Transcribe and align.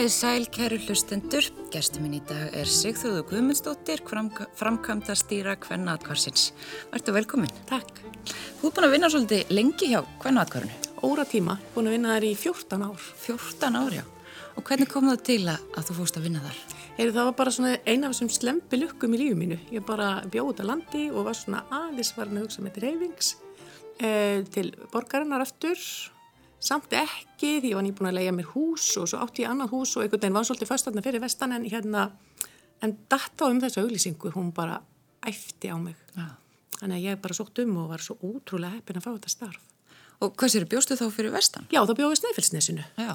Komið 0.00 0.14
sæl, 0.16 0.44
kæru 0.48 0.76
hlustendur. 0.80 1.44
Gæstu 1.68 2.00
minn 2.00 2.14
í 2.16 2.18
dag 2.24 2.54
er 2.56 2.68
Sigþjóðu 2.72 3.20
Guðmundsdóttir, 3.28 4.00
framkvæmda 4.56 5.12
stýra 5.12 5.58
Kvennaðkvarsins. 5.60 6.54
Værtu 6.88 7.12
velkomin. 7.12 7.50
Takk. 7.68 7.98
Þú 8.62 8.70
er 8.70 8.72
búin 8.78 8.86
að 8.86 8.94
vinna 8.94 9.10
svolítið 9.12 9.50
lengi 9.52 9.90
hjá 9.90 9.98
Kvennaðkvarinu. 10.22 10.78
Óra 11.04 11.26
tíma, 11.28 11.58
búin 11.74 11.90
að 11.90 11.96
vinna 11.98 12.14
þar 12.14 12.26
í 12.30 12.30
14 12.32 12.84
ár. 12.86 13.04
14 13.26 13.76
ár, 13.76 13.96
já. 13.98 14.06
Og 14.56 14.64
hvernig 14.70 14.88
kom 14.88 15.10
það 15.10 15.20
til 15.28 15.42
að 15.52 15.84
þú 15.90 15.96
fórst 15.98 16.16
að 16.16 16.24
vinna 16.30 16.44
þar? 16.46 16.62
Heyri, 16.96 17.12
það 17.18 17.28
var 17.28 17.36
bara 17.42 17.52
svona 17.58 17.74
eina 17.84 18.08
af 18.08 18.14
þessum 18.14 18.30
slempi 18.38 18.80
lukkum 18.80 19.18
í 19.18 19.20
lífu 19.20 19.36
mínu. 19.42 19.58
Ég 19.68 19.84
bara 19.84 20.14
bjóð 20.32 20.54
út 20.54 20.62
að 20.64 20.70
landi 20.70 21.02
og 21.12 21.28
var 21.28 21.36
svona 21.36 21.60
aðeins 21.68 22.14
varin 22.16 22.40
að 22.40 22.48
hugsa 22.48 22.64
með 22.64 22.80
reyfings 22.86 23.34
eh, 24.00 24.48
til 24.48 24.72
borgarinnar 24.96 25.44
aftur 25.44 25.76
samt 26.60 26.92
ekki 26.96 27.56
því 27.62 27.72
ég 27.72 27.78
var 27.78 27.86
nýbúin 27.86 28.10
að 28.10 28.18
leia 28.18 28.34
mér 28.36 28.50
hús 28.52 28.90
og 29.00 29.08
svo 29.10 29.22
átti 29.24 29.44
ég 29.44 29.52
annað 29.52 29.72
hús 29.74 29.96
og 29.96 30.04
einhvern 30.04 30.20
veginn 30.20 30.36
var 30.36 30.48
svolítið 30.48 30.70
föstanna 30.70 31.04
fyrir 31.04 31.24
vestan 31.24 31.56
en 31.56 31.64
hérna 31.64 32.10
en 32.84 32.96
data 33.08 33.48
um 33.48 33.60
þessu 33.62 33.84
auglýsingu 33.84 34.34
hún 34.36 34.52
bara 34.56 34.80
æfti 35.26 35.72
á 35.72 35.76
mig 35.80 35.96
ja. 36.16 36.28
þannig 36.78 37.00
að 37.00 37.06
ég 37.08 37.24
bara 37.24 37.36
sótt 37.36 37.62
um 37.64 37.76
og 37.82 37.90
var 37.94 38.04
svo 38.04 38.18
útrúlega 38.20 38.76
heppin 38.76 39.00
að 39.00 39.08
fá 39.08 39.12
þetta 39.16 39.36
starf 39.36 39.66
Og 40.20 40.34
hvers 40.36 40.52
eru 40.58 40.66
bjóstu 40.68 40.98
þá 41.00 41.06
fyrir 41.08 41.32
vestan? 41.32 41.64
Já, 41.72 41.80
þá 41.88 41.94
bjóði 41.96 42.18
Snæfellsnesinu 42.20 42.82
Já 43.00 43.14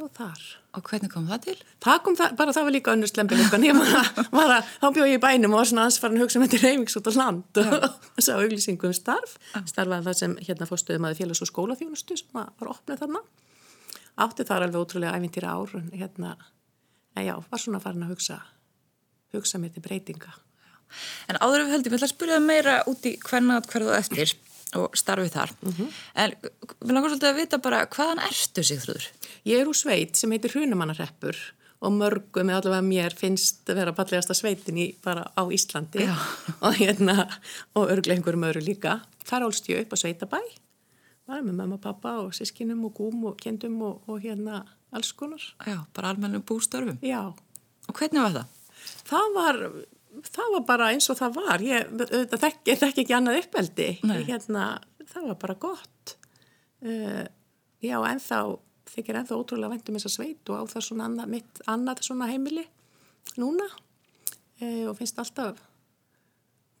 bjóð 0.00 0.12
þar. 0.16 0.44
Og 0.78 0.86
hvernig 0.86 1.10
kom 1.12 1.26
það 1.28 1.42
til? 1.44 1.54
Það 1.84 1.98
kom 2.06 2.16
það, 2.18 2.34
bara 2.38 2.54
það 2.56 2.66
var 2.66 2.74
líka 2.74 2.92
önnur 2.94 3.10
slembilökan, 3.10 3.64
ég 3.66 3.76
var 3.76 3.92
að, 4.00 4.20
var 4.32 4.52
að, 4.54 4.70
þá 4.80 4.86
bjóð 4.96 5.08
ég 5.10 5.18
í 5.18 5.22
bænum 5.24 5.54
og 5.54 5.60
var 5.60 5.70
svona 5.70 5.86
ansvaran 5.88 6.18
að 6.18 6.24
hugsa 6.24 6.40
með 6.40 6.46
um 6.46 6.52
þetta 6.52 6.66
reyfings 6.66 6.98
út 7.00 7.10
á 7.10 7.12
land 7.18 7.60
og 7.62 7.86
sá 8.26 8.30
auglýsingum 8.36 8.94
starf, 8.96 9.34
starfaði 9.68 10.08
það 10.08 10.18
sem 10.20 10.36
hérna 10.46 10.68
fórstuðum 10.70 11.08
að 11.08 11.20
félags- 11.20 11.42
og 11.44 11.50
skólaþjónustu 11.50 12.18
sem 12.20 12.38
var 12.38 12.70
opnið 12.72 13.02
þarna. 13.02 13.24
Átti 14.20 14.46
þar 14.46 14.66
alveg 14.68 14.84
ótrúlega 14.84 15.16
æfintýra 15.18 15.56
ár, 15.56 15.74
en 15.80 15.90
hérna, 15.96 16.36
en 17.16 17.26
já, 17.26 17.34
var 17.50 17.62
svona 17.62 17.82
farin 17.82 18.06
að 18.06 18.14
hugsa, 18.14 18.38
hugsa 19.34 19.60
mér 19.60 19.74
til 19.74 19.84
breytinga. 19.84 20.36
En 21.30 21.38
áður 21.38 21.66
við 21.66 21.74
höldum, 21.76 21.92
ég 21.92 22.00
ætla 22.00 22.08
að 22.08 22.14
spyrja 22.16 22.38
meira 22.42 22.78
út 22.90 23.04
í 23.06 23.14
hvernig 23.22 23.68
hverðu 23.70 23.92
eftir 23.94 24.32
og 24.78 24.96
starfið 24.98 25.32
þar. 25.34 25.54
Mm 25.62 25.72
-hmm. 25.72 25.88
En 26.14 26.34
við 26.80 26.92
langar 26.92 27.10
svolítið 27.10 27.30
að 27.30 27.40
vita 27.40 27.58
bara 27.58 27.86
hvaðan 27.86 28.22
ertu 28.26 28.62
sig 28.64 28.78
þrúður? 28.78 29.06
Ég 29.44 29.60
er 29.60 29.68
úr 29.68 29.76
sveit 29.76 30.16
sem 30.16 30.30
heitir 30.30 30.52
Hrunamannarreppur 30.54 31.36
og 31.80 31.92
mörgum 31.92 32.46
með 32.46 32.56
allavega 32.60 32.84
mér 32.84 33.14
finnst 33.16 33.68
að 33.70 33.80
vera 33.80 33.92
pallegasta 33.96 34.34
sveitin 34.34 34.78
í 34.78 34.86
bara 35.02 35.24
á 35.32 35.42
Íslandi 35.48 36.04
og 36.64 36.74
hérna 36.76 37.28
og 37.74 37.88
örglega 37.88 38.18
einhverjum 38.18 38.48
öðru 38.50 38.64
líka. 38.64 39.00
Þar 39.24 39.46
álst 39.48 39.68
ég 39.68 39.80
upp 39.80 39.92
á 39.92 39.96
sveitabæ, 39.96 40.40
var 41.26 41.42
með 41.42 41.54
mamma, 41.54 41.78
pappa 41.78 42.18
og 42.24 42.34
sískinum 42.34 42.84
og 42.84 42.94
gúm 42.98 43.24
og 43.30 43.38
kendum 43.40 43.80
og, 43.82 44.02
og 44.06 44.20
hérna 44.20 44.64
alls 44.92 45.12
konar. 45.12 45.42
Já, 45.66 45.86
bara 45.94 46.10
almenna 46.10 46.40
bústörfum. 46.40 46.98
Já. 47.02 47.32
Og 47.88 47.94
hvernig 47.94 48.22
var 48.22 48.30
það? 48.30 48.46
Það 49.10 49.34
var 49.34 49.56
það 50.26 50.54
var 50.56 50.64
bara 50.68 50.88
eins 50.94 51.08
og 51.12 51.18
það 51.18 51.36
var. 51.38 51.64
Ég 51.64 51.92
þekki 52.34 52.76
þekk 52.80 53.02
ekki 53.04 53.16
annað 53.16 53.40
uppeldi. 53.44 53.88
Hérna, 54.28 54.66
það 55.10 55.30
var 55.30 55.38
bara 55.44 55.56
gott. 55.62 56.16
Uh, 56.80 57.24
já 57.84 57.96
ennþá 57.98 58.42
þykir 58.90 59.20
ennþá 59.20 59.38
ótrúlega 59.38 59.74
vendum 59.74 59.98
þess 59.98 60.08
að 60.08 60.14
sveit 60.16 60.52
og 60.52 60.62
á 60.64 60.72
það 60.72 60.86
svona 60.86 61.08
annað, 61.10 61.32
mitt 61.36 61.64
annað 61.70 62.04
svona 62.06 62.30
heimili 62.30 62.66
núna. 63.40 63.66
Uh, 64.60 64.88
og 64.90 64.96
finnst 64.98 65.20
alltaf 65.20 65.60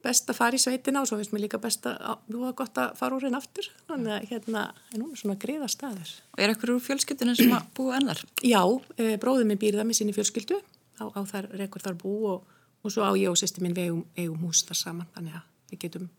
best 0.00 0.30
að 0.32 0.38
fara 0.38 0.56
í 0.56 0.60
sveitina 0.60 1.02
og 1.02 1.08
svo 1.10 1.18
finnst 1.20 1.34
mér 1.34 1.44
líka 1.44 1.60
best 1.60 1.84
að 1.84 2.22
þú 2.24 2.44
var 2.46 2.54
gott 2.56 2.78
að 2.80 2.94
fara 2.96 3.16
úr 3.16 3.26
henn 3.28 3.36
aftur. 3.36 3.68
Þannig 3.90 4.14
að 4.16 4.30
hérna 4.32 4.62
er 4.72 5.02
núna 5.02 5.20
svona 5.20 5.36
greiða 5.40 5.68
staður 5.70 6.14
Og 6.32 6.40
er 6.40 6.54
ekkur 6.54 6.74
úr 6.76 6.84
fjölskyldunum 6.84 7.36
sem 7.36 7.52
að 7.52 7.68
búa 7.76 7.98
ennar? 8.00 8.22
Já, 8.40 8.62
uh, 8.64 9.12
bróðið 9.20 9.50
minn 9.50 9.60
býrða 9.60 9.84
með 9.86 10.00
sinni 10.00 10.16
fjölskyldu. 10.16 10.60
Á, 11.00 11.04
á 11.12 11.20
þar 11.28 11.52
rekur 11.60 11.84
þar 11.84 12.00
bú 12.00 12.14
og 12.32 12.56
og 12.80 12.92
svo 12.92 13.04
á 13.04 13.12
ég 13.18 13.30
og 13.30 13.38
sýsti 13.38 13.62
minn 13.64 13.76
við 13.76 13.92
eigum, 14.16 14.40
hús 14.44 14.64
þar 14.68 14.78
saman 14.78 15.08
þannig 15.14 15.38
að 15.38 15.46
við 15.70 15.82
getum 15.84 16.10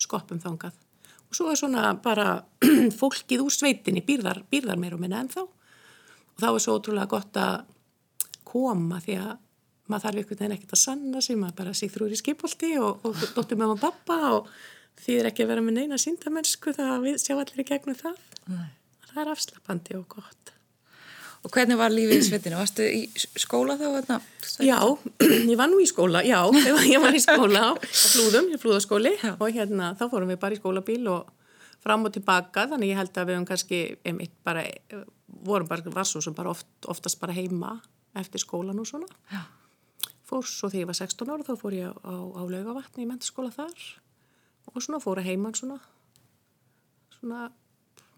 skoppum 0.00 0.40
þangað. 0.42 0.76
Og 1.26 1.36
svo 1.36 1.48
er 1.50 1.58
svona 1.58 1.90
bara 2.02 2.42
fólkið 3.00 3.44
úr 3.44 3.52
sveitinni 3.52 4.04
býrðar, 4.06 4.42
býrðar 4.50 4.80
meir 4.80 4.96
og 4.96 5.02
minna 5.02 5.22
en 5.22 5.32
þá 5.32 5.42
og 5.44 6.38
þá 6.42 6.48
er 6.52 6.62
svo 6.62 6.76
ótrúlega 6.78 7.10
gott 7.10 7.40
að 7.40 7.66
koma 8.46 9.00
því 9.02 9.18
að 9.24 9.34
maður 9.86 10.04
þarf 10.06 10.20
einhvern 10.20 10.40
veginn 10.40 10.56
ekkert 10.56 10.74
að 10.74 10.82
sanna 10.82 11.22
sem 11.22 11.38
maður 11.40 11.58
bara 11.60 11.76
sig 11.78 11.92
þrúri 11.94 12.18
skipolti 12.18 12.72
og, 12.82 13.04
og 13.06 13.22
dóttur 13.36 13.58
með 13.58 13.72
maður 13.72 13.84
pappa 13.86 14.18
og 14.38 14.50
því 15.02 15.20
er 15.20 15.30
ekki 15.30 15.44
að 15.44 15.52
vera 15.52 15.64
með 15.64 15.78
neina 15.80 16.00
síndamennsku 16.00 16.74
það 16.76 16.92
að 16.96 17.06
við 17.06 17.22
sjá 17.22 17.36
allir 17.36 17.62
í 17.62 17.68
gegnum 17.68 17.98
það. 17.98 18.20
Nei. 18.50 18.68
það 19.10 19.22
er 19.22 19.32
afslapandi 19.34 19.98
og 19.98 20.06
gott 20.16 20.55
Og 21.46 21.52
hvernig 21.54 21.76
var 21.78 21.92
lífið 21.94 22.18
í 22.18 22.26
sveitinu? 22.26 22.58
Varstu 22.58 22.84
í 22.90 23.04
skóla 23.38 23.76
þá? 23.78 24.16
Já, 24.66 24.80
ég 25.52 25.58
var 25.58 25.70
nú 25.70 25.78
í 25.78 25.86
skóla, 25.86 26.24
já, 26.26 26.40
ég 26.92 27.02
var 27.02 27.14
í 27.14 27.22
skóla 27.22 27.68
á 27.70 27.72
flúðum, 27.86 28.48
í 28.50 28.58
flúðaskóli 28.58 29.12
og 29.36 29.44
hérna 29.54 29.92
þá 29.98 30.08
fórum 30.10 30.32
við 30.32 30.40
bara 30.42 30.56
í 30.56 30.58
skólabíl 30.58 31.04
og 31.12 31.30
fram 31.86 32.08
og 32.08 32.16
tilbaka 32.16 32.66
þannig 32.72 32.90
ég 32.90 32.98
held 32.98 33.14
að 33.14 33.28
við 33.28 33.38
höfum 33.38 33.46
kannski 33.52 33.80
einmitt 34.02 34.34
bara, 34.46 34.64
vorum 35.46 35.70
bara 35.70 35.94
varsum 35.94 36.24
sem 36.24 36.34
bara 36.34 36.50
oft, 36.50 36.66
oftast 36.90 37.20
bara 37.22 37.36
heima 37.36 37.76
eftir 38.18 38.42
skólan 38.42 38.82
og 38.82 38.90
svona. 38.90 39.06
Já. 39.30 39.44
Fór 40.26 40.42
svo 40.50 40.72
þegar 40.72 40.82
ég 40.82 40.90
var 40.90 40.98
16 40.98 41.30
ára 41.30 41.46
þá 41.46 41.54
fór 41.60 41.76
ég 41.78 41.94
á, 41.94 42.10
á 42.10 42.42
laugavatni 42.42 43.04
í 43.04 43.06
mentaskóla 43.06 43.54
þar 43.54 43.86
og 44.72 44.82
svona 44.82 44.98
fór 45.04 45.22
að 45.22 45.30
heimann 45.30 45.54
svona, 45.54 45.78
svona 47.20 47.44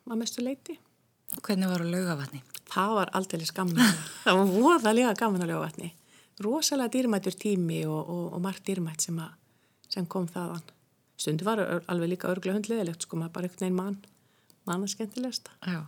að 0.09 0.23
mestu 0.23 0.45
leiti. 0.47 0.79
Hvernig 1.43 1.69
var 1.69 1.85
það 1.85 1.93
laugavatni? 1.93 2.41
Það 2.73 2.95
var 3.01 3.13
aldrei 3.19 3.47
gaman 3.55 3.81
það 4.25 4.41
var 4.41 4.53
voðalega 4.55 5.15
gaman 5.19 5.45
að 5.45 5.53
lögja 5.53 5.65
vatni. 5.67 5.93
Rosalega 6.45 6.95
dýrmættur 6.95 7.35
tími 7.35 7.83
og, 7.87 7.99
og, 7.99 8.27
og 8.37 8.43
margt 8.43 8.67
dýrmætt 8.69 9.09
sem, 9.09 9.17
að, 9.19 9.33
sem 9.91 10.07
kom 10.07 10.29
þaðan. 10.31 10.63
Stundu 11.19 11.47
var 11.49 11.63
alveg 11.91 12.13
líka 12.15 12.31
örglega 12.31 12.55
hundleðilegt 12.55 13.03
sko 13.03 13.19
maður 13.19 13.35
bara 13.35 13.49
einhvern 13.49 13.65
veginn 13.67 13.79
mann 13.79 13.99
mann 14.69 14.85
að 14.85 14.93
skemmtilegsta 14.95 15.55
Já. 15.65 15.81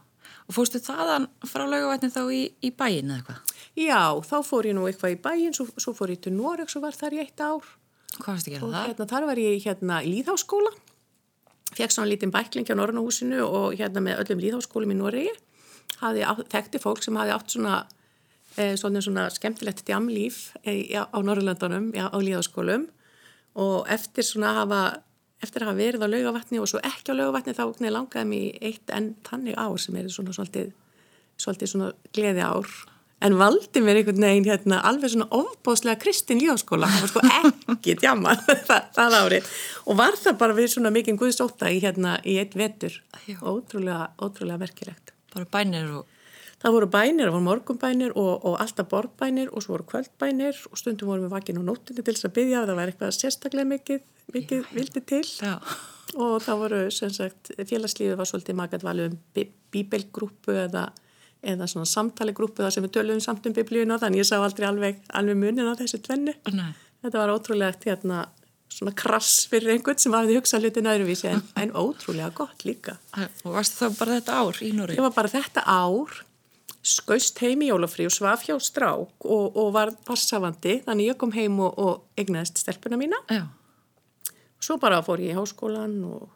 og 0.48 0.56
fórstu 0.56 0.80
þaðan 0.82 1.28
frá 1.46 1.66
lögavatni 1.68 2.10
þá 2.12 2.22
í, 2.34 2.40
í 2.64 2.70
bæin 2.74 3.12
eða 3.12 3.18
eitthvað? 3.20 3.56
Já, 3.78 4.02
þá 4.26 4.36
fór 4.46 4.68
ég 4.70 4.76
nú 4.76 4.86
eitthvað 4.88 5.14
í 5.14 5.18
bæin 5.22 5.56
svo, 5.56 5.68
svo 5.76 5.94
fór 5.96 6.14
ég 6.14 6.22
til 6.24 6.34
Noreg 6.34 6.72
og 6.74 6.84
var 6.84 6.96
þar 6.96 7.16
í 7.16 7.22
eitt 7.22 7.42
ár. 7.44 7.66
Hvað 8.16 8.32
varst 8.32 8.48
ekki 8.48 8.58
að 8.58 8.72
það? 8.74 8.86
Hérna, 8.88 9.08
þar 9.12 9.28
var 9.28 9.40
ég 9.40 9.66
hérna 9.66 10.00
í 10.02 10.14
Líðháskóla 10.16 10.72
fekk 11.70 11.94
svona 11.94 12.10
lítinn 12.10 12.32
bækling 12.34 12.66
á 12.66 12.74
Norrannahúsinu 12.74 13.44
og 13.46 13.76
hérna 13.78 14.02
með 14.02 14.24
öllum 14.24 14.42
Líðháskólum 14.42 14.90
í 14.90 14.98
Noregi 14.98 15.34
hafði 16.00 16.24
þekkti 16.52 16.80
fólk 16.82 17.02
sem 17.04 17.18
hafði 17.18 17.34
átt 17.36 17.54
svona, 17.54 17.76
e, 18.56 18.72
svona, 18.80 19.02
svona 19.04 19.28
skemmtilegt 19.34 19.84
djamlíf 19.88 20.50
e, 20.62 20.94
á 20.94 21.18
Norrlandunum 21.18 21.90
á 21.96 22.18
líðaskólum 22.18 22.88
og 23.60 23.88
eftir 23.90 24.26
svona 24.26 24.54
hafa 24.62 24.82
eftir 25.40 25.64
að 25.64 25.70
hafa 25.70 25.80
verið 25.80 26.04
á 26.04 26.08
laugavatni 26.12 26.60
og 26.60 26.68
svo 26.68 26.80
ekki 26.84 27.14
á 27.16 27.18
laugavatni 27.18 27.56
þá 27.56 27.64
langaði 27.88 28.28
mér 28.28 28.64
eitt 28.70 28.92
enn 28.92 29.14
tannig 29.24 29.56
ár 29.56 29.78
sem 29.80 29.96
er 29.96 30.08
svona 30.12 30.34
svolítið, 30.36 30.72
svolítið 31.40 31.72
svona 31.72 31.92
gleði 32.12 32.44
ár 32.44 32.74
en 33.24 33.36
valdi 33.40 33.82
mér 33.84 34.00
einhvern 34.00 34.24
veginn 34.24 34.48
hérna 34.48 34.80
alveg 34.88 35.12
svona 35.12 35.28
ofbóðslega 35.36 36.00
kristin 36.00 36.40
líðaskóla 36.40 36.88
það 36.88 37.04
var 37.04 37.12
sko 37.12 37.74
ekki 37.74 37.96
djama 38.00 38.36
það, 38.68 38.90
það 38.96 39.16
árið 39.20 39.54
og 39.84 40.00
var 40.00 40.20
það 40.20 40.40
bara 40.42 40.58
við 40.60 40.74
svona 40.74 40.92
mikinn 40.94 41.20
guðsóta 41.20 41.72
í 41.72 41.80
hérna 41.84 42.18
í 42.24 42.36
eitt 42.40 42.56
vetur. 42.56 43.00
Ótrúlega, 43.40 44.10
ótrúlega 44.20 44.60
verkilegt 44.64 45.14
bara 45.34 45.52
bænir 45.58 45.92
og... 45.98 46.16
Það 46.60 46.74
voru 46.74 46.86
bænir, 46.92 47.24
það 47.24 47.32
voru 47.32 47.44
morgumbænir 47.46 48.10
og, 48.20 48.32
og 48.44 48.56
alltaf 48.60 48.88
borðbænir 48.90 49.48
og 49.48 49.62
svo 49.64 49.78
voru 49.78 49.86
kvöldbænir 49.88 50.58
og 50.68 50.76
stundum 50.76 51.08
vorum 51.08 51.24
við 51.24 51.32
vakinn 51.32 51.60
á 51.60 51.64
nóttinu 51.64 52.02
til 52.04 52.12
þess 52.12 52.28
að 52.28 52.34
byggja 52.36 52.64
það 52.68 52.76
var 52.76 52.90
eitthvað 52.92 53.14
sérstaklega 53.16 53.70
mikið, 53.70 54.02
mikið 54.34 54.66
Já. 54.66 54.74
vildi 54.76 55.02
til 55.08 55.22
Já. 55.40 55.54
og 56.20 56.34
það 56.44 56.60
voru 56.60 56.80
sem 56.92 57.14
sagt, 57.16 57.52
félagslífið 57.56 58.18
var 58.20 58.28
svolítið 58.28 58.58
magat 58.60 58.84
valið 58.84 59.08
um 59.08 59.16
bíbelgrúpu 59.72 60.58
eða, 60.66 60.84
eða 61.40 61.70
svona 61.72 61.88
samtaligrúpu 61.88 62.60
þar 62.60 62.76
sem 62.76 62.84
við 62.84 62.92
töluðum 62.98 63.24
samt 63.24 63.48
um 63.48 63.56
biblíun 63.56 63.96
og 63.96 64.04
þannig 64.04 64.20
ég 64.20 64.28
sá 64.28 64.36
aldrei 64.36 64.68
alveg, 64.68 65.00
alveg 65.16 65.40
munin 65.40 65.64
á 65.64 65.80
þessu 65.80 66.02
tvennu. 66.04 66.36
Nei. 66.52 66.74
Þetta 67.00 67.22
var 67.22 67.32
ótrúlegt 67.32 67.88
hérna 67.88 68.26
svona 68.70 68.94
krass 68.96 69.44
fyrir 69.50 69.74
einhvern 69.74 70.00
sem 70.00 70.14
hafði 70.14 70.38
hugsað 70.38 70.66
hlutin 70.66 70.88
öðruvísi 70.90 71.28
en, 71.30 71.44
en 71.58 71.72
ótrúlega 71.76 72.30
gott 72.36 72.64
líka. 72.64 72.96
Og 73.44 73.54
varst 73.56 73.78
það 73.78 73.96
bara 73.98 74.18
þetta 74.20 74.40
ár 74.40 74.60
í 74.64 74.72
Núri? 74.76 74.96
Ég 74.98 75.04
var 75.04 75.14
bara 75.16 75.32
þetta 75.32 75.64
ár, 75.66 76.20
skaust 76.86 77.40
heim 77.44 77.64
í 77.66 77.70
jólafrí 77.70 78.06
og 78.08 78.14
svaf 78.14 78.46
hjá 78.46 78.56
strák 78.62 79.26
og, 79.26 79.56
og 79.58 79.72
var 79.76 79.92
passavandi 80.06 80.78
þannig 80.86 81.12
ég 81.12 81.20
kom 81.20 81.34
heim 81.36 81.58
og, 81.60 81.74
og 81.76 82.20
egnaðist 82.20 82.62
stelpuna 82.62 83.00
mína. 83.00 83.20
Já. 83.28 83.44
Svo 84.60 84.76
bara 84.80 85.02
fór 85.04 85.22
ég 85.24 85.34
í 85.34 85.38
háskólan 85.38 85.98
og 86.08 86.28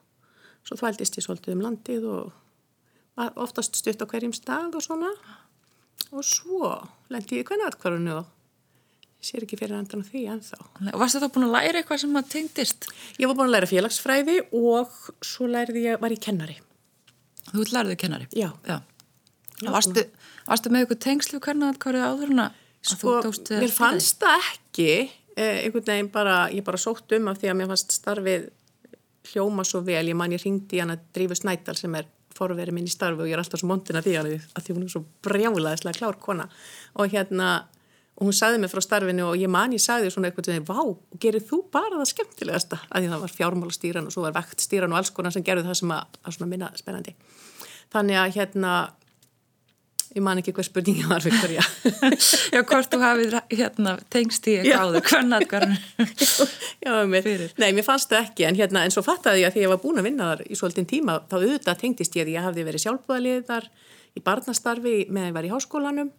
svo 0.65 0.79
þvældist 0.81 1.21
ég 1.21 1.27
svolítið 1.27 1.57
um 1.57 1.65
landið 1.65 2.09
og 2.11 3.25
oftast 3.39 3.79
stutt 3.79 4.03
á 4.03 4.11
hverjum 4.11 4.35
stað 4.35 4.75
og 4.75 4.85
svona 4.85 5.13
og 6.11 6.25
svo 6.27 6.71
lendi 7.13 7.39
ég 7.41 7.49
hvernig 7.49 7.69
aðkvarðinu 7.69 8.17
og 8.19 8.34
sér 9.25 9.47
ekki 9.47 9.59
fyrir 9.61 9.77
andan 9.79 10.05
á 10.05 10.09
því 10.09 10.25
ennþá. 10.35 10.59
Og 10.93 10.99
varst 11.01 11.19
það 11.19 11.31
búin 11.37 11.47
að 11.49 11.55
læra 11.57 11.81
eitthvað 11.81 12.03
sem 12.05 12.19
að 12.21 12.31
tengdist? 12.35 12.89
Ég 13.21 13.31
var 13.31 13.39
búin 13.39 13.49
að 13.49 13.55
læra 13.57 13.71
félagsfræði 13.71 14.37
og 14.61 14.99
svo 15.25 15.49
lærði 15.51 15.87
ég, 15.89 16.01
var 16.03 16.15
ég 16.15 16.23
kennari. 16.25 16.59
Þú 17.51 17.69
lærði 17.73 17.97
kennari? 18.01 18.29
Já. 18.37 18.51
Já. 18.69 18.79
Varstu, 19.65 20.05
varstu 20.49 20.73
með 20.73 20.85
eitthvað 20.85 21.03
tengslu 21.07 21.41
hvernig 21.41 21.71
að 21.73 21.81
hverju 21.85 22.05
áður 22.05 22.35
en 22.35 22.45
að 22.49 22.61
Sko, 22.85 23.15
mér 23.57 23.73
fannst 23.73 24.21
það 24.21 24.43
ekki 24.51 24.89
eh, 25.39 25.63
einhvern 25.65 25.87
veginn 25.87 26.11
bara, 26.13 26.35
ég 26.53 26.65
bara 26.67 26.81
sótt 26.81 27.15
um 27.17 27.31
af 27.31 27.39
því 27.41 27.49
að 27.49 27.57
mér 27.57 27.71
fannst 27.71 27.95
starfið 27.97 28.51
hljóma 29.31 29.65
svo 29.65 29.81
vel, 29.87 30.03
ég 30.11 30.19
man 30.19 30.35
ég 30.35 30.43
ringdi 30.45 30.83
hann 30.83 30.93
að 30.93 31.07
Drífu 31.17 31.39
Snædal 31.39 31.79
sem 31.79 31.97
er 31.97 32.11
forverið 32.37 32.77
minn 32.77 32.89
í 32.89 32.93
starfi 32.93 33.25
og 33.25 33.31
ég 33.31 33.37
er 33.37 33.41
alltaf 33.41 33.63
svo 33.63 33.71
montin 33.71 33.97
að 33.99 34.09
því 34.09 34.17
að 34.19 34.67
því 34.67 34.77
hún 34.77 34.85
er 34.85 34.93
svo 34.93 35.05
brjálaðislega 35.25 36.01
klár 36.01 36.19
kona 36.21 36.49
og 36.99 37.15
hérna 37.15 37.51
og 38.15 38.29
hún 38.29 38.37
sagði 38.37 38.61
mig 38.63 38.71
frá 38.71 38.83
starfinu 38.85 39.29
og 39.33 39.39
ég 39.41 39.51
man 39.51 39.73
ég 39.75 39.83
sagði 39.83 40.13
svona 40.15 40.31
eitthvað 40.31 40.53
sem 40.53 40.67
vá, 40.69 40.83
gerir 41.23 41.43
þú 41.43 41.65
bara 41.75 41.99
það 41.99 42.11
skemmtilegasta? 42.13 42.79
Að 42.91 43.05
því 43.05 43.13
það 43.13 43.25
var 43.25 43.33
fjármálastýran 43.39 44.07
og 44.07 44.15
svo 44.15 44.27
var 44.27 44.37
vektstýran 44.37 44.95
og 44.95 45.01
alls 45.01 45.11
konar 45.15 45.35
sem 45.35 45.47
gerði 45.47 45.67
það 45.67 45.81
sem 45.81 45.95
að, 45.97 46.21
að 46.31 46.45
minna 46.51 46.71
spennandi. 46.79 47.17
Þannig 47.95 48.21
að 48.21 48.37
hérna 48.39 48.75
ég 50.15 50.23
man 50.23 50.39
ekki 50.39 50.55
hvað 50.55 50.69
spurningi 50.69 51.07
var 51.11 51.25
fyrir 51.25 51.41
hverja. 51.43 51.65
Já, 52.55 52.61
hvort 52.63 52.93
þú 52.93 53.01
hafið 53.03 53.37
hérna, 53.51 53.97
tengst 54.15 54.47
í 54.47 54.57
eitthvað 54.61 54.85
áður, 54.85 55.09
hvernig 55.11 55.49
Já, 56.85 56.93
mér, 57.11 57.31
nei, 57.59 57.71
mér 57.75 57.87
fannst 57.87 58.13
það 58.13 58.29
ekki 58.29 58.47
en 58.47 58.59
hérna, 58.59 58.85
en 58.87 58.95
svo 58.95 59.03
fattaði 59.07 59.43
ég 59.43 59.51
að 59.51 59.57
því 59.57 59.65
ég 59.65 59.73
var 59.73 59.83
búin 59.83 59.99
að 60.03 60.07
vinna 60.07 60.31
þar 60.31 60.45
í 60.47 60.59
svolítinn 60.59 60.91
tíma, 60.91 61.19
þá 61.31 61.39
auðvitað 61.41 61.81
tengdist 61.83 62.19
ég 62.19 62.29
að 62.29 62.35
ég 62.37 62.47
hafði 62.47 62.67
verið 62.69 62.85
sjálfbúðalið 62.85 63.47
þar 63.51 63.71
í 64.15 64.23
barnastarfi 64.23 64.97
meðan 65.09 65.33
ég 65.33 65.39
var 65.39 65.49
í 65.49 65.55
háskólanum 65.55 66.13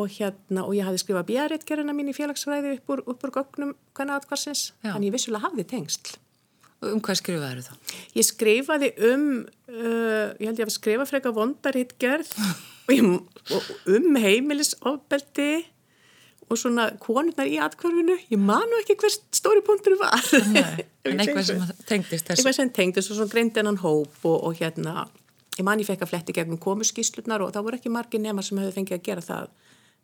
og 0.00 0.10
hérna, 0.14 0.64
og 0.64 0.74
ég 0.76 0.86
hafði 0.86 1.02
skrifað 1.02 1.28
bjæritgerina 1.30 1.94
mín 1.96 2.10
í 2.12 2.16
félagsfræði 2.16 2.76
upp 2.78 2.92
úr, 2.94 3.04
úr 3.12 3.34
gögnum 3.34 3.74
hvernig 3.92 4.18
aðgarsins, 4.18 4.70
þannig 4.84 5.10
ég 5.10 5.16
vissulega 5.18 5.48
hafði 5.48 5.68
tengst 5.74 6.14
Um 6.82 6.98
hvað 6.98 7.18
skrifaði 7.20 7.62
þú 7.62 7.68
þá? 7.68 7.98
Ég 8.18 8.26
skrifaði 8.26 8.88
um, 9.06 9.26
uh, 9.70 10.32
ég 10.40 10.48
held 10.48 10.62
ég 10.62 10.66
að 10.66 10.74
skrifa 10.74 11.04
freka 11.06 11.30
vondarhittgerð 11.36 12.32
um 13.94 14.18
heimilisofbeldi 14.18 15.52
og 16.50 16.58
svona 16.58 16.88
konurnar 17.00 17.48
í 17.48 17.56
atkvarfinu 17.62 18.16
ég 18.32 18.40
manu 18.40 18.80
ekki 18.82 18.98
hver 18.98 19.14
stóri 19.14 19.62
punktur 19.66 19.98
var. 20.00 20.18
En 21.02 21.18
eitthvað 21.18 21.48
sem 21.48 21.62
tengdist 21.86 22.28
þessu. 22.28 22.36
Eitthvað 22.36 22.54
sem 22.54 22.68
tengdist 22.70 23.10
og 23.10 23.16
svona 23.18 23.32
greindi 23.32 23.58
hennan 23.58 23.80
hóp 23.82 24.20
og, 24.22 24.36
og 24.46 24.58
hérna, 24.60 25.08
ég 25.56 25.66
man 25.66 25.80
ég 25.82 25.88
fekk 25.88 26.04
að 26.06 26.12
fletti 26.12 26.34
gegnum 26.36 26.60
komuskíslutnar 26.62 27.42
og 27.42 27.50
það 27.54 27.66
voru 27.66 27.78
ekki 27.80 27.90
margir 27.90 28.22
nema 28.22 28.44
sem 28.46 28.60
hefur 28.62 28.76
fengið 28.76 28.98
að 29.00 29.08
gera 29.08 29.24
það 29.26 29.48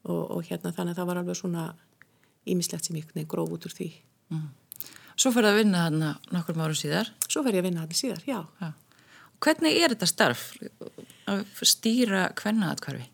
og, 0.07 0.23
og 0.37 0.41
hérna 0.47 0.75
þannig 0.75 0.95
að 0.95 1.01
það 1.01 1.11
var 1.11 1.21
alveg 1.23 1.39
svona 1.41 1.67
ímislegt 2.49 2.89
sem 2.89 2.99
ég 2.99 3.29
gróf 3.29 3.55
út 3.57 3.69
úr 3.69 3.75
því 3.75 3.91
mm. 4.35 4.49
Svo 5.19 5.33
fyrir 5.35 5.51
að 5.51 5.61
vinna 5.65 5.87
hann 5.89 6.03
nokkur 6.31 6.61
árum 6.61 6.79
síðar 6.79 7.11
Svo 7.27 7.43
fyrir 7.43 7.59
ég 7.59 7.65
að 7.65 7.71
vinna 7.71 7.85
hann 7.85 7.99
síðar, 7.99 8.23
já, 8.29 8.43
já. 8.63 8.71
Hvernig 9.39 9.77
er 9.79 9.95
þetta 9.95 10.09
starf 10.11 10.49
að 11.31 11.45
stýra 11.67 12.29
hvernaatkvarfi? 12.39 13.07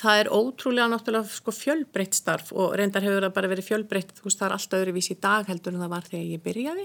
Það 0.00 0.18
er 0.20 0.28
ótrúlega 0.30 0.88
náttúrulega 0.92 1.34
sko, 1.34 1.52
fjölbreytt 1.56 2.14
starf 2.14 2.52
og 2.52 2.74
reyndar 2.78 3.02
hefur 3.02 3.24
það 3.24 3.32
bara 3.38 3.50
verið 3.50 3.66
fjölbreytt, 3.66 4.12
þú 4.18 4.26
veist 4.28 4.38
það 4.38 4.46
er 4.46 4.54
alltaf 4.56 4.82
öðruvísi 4.84 5.14
í 5.16 5.20
dag 5.24 5.48
heldur 5.50 5.74
en 5.74 5.82
það 5.82 5.94
var 5.94 6.04
þegar 6.06 6.26
ég 6.28 6.42
byrjaði, 6.44 6.84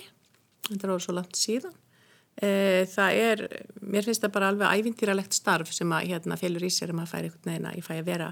þetta 0.70 0.88
er 0.88 1.04
svo 1.06 1.16
langt 1.16 1.38
síðan. 1.40 1.76
E, 2.36 2.50
það 2.92 3.20
er, 3.28 3.44
mér 3.84 4.08
finnst 4.08 4.26
það 4.26 4.34
bara 4.40 4.50
alveg 4.52 4.80
ævintýralegt 4.80 5.38
starf 5.38 5.76
sem 5.76 5.94
að 5.96 6.10
hérna 6.10 6.40
félur 6.40 6.66
í 6.66 6.72
sér 6.74 6.96
um 6.96 7.04
að 7.04 7.12
færa 7.14 7.30
einhvern 7.30 7.52
veginn 7.52 7.70
að 7.70 7.78
ég 7.78 7.86
fæ 7.86 7.94
að 8.00 8.10
vera 8.10 8.32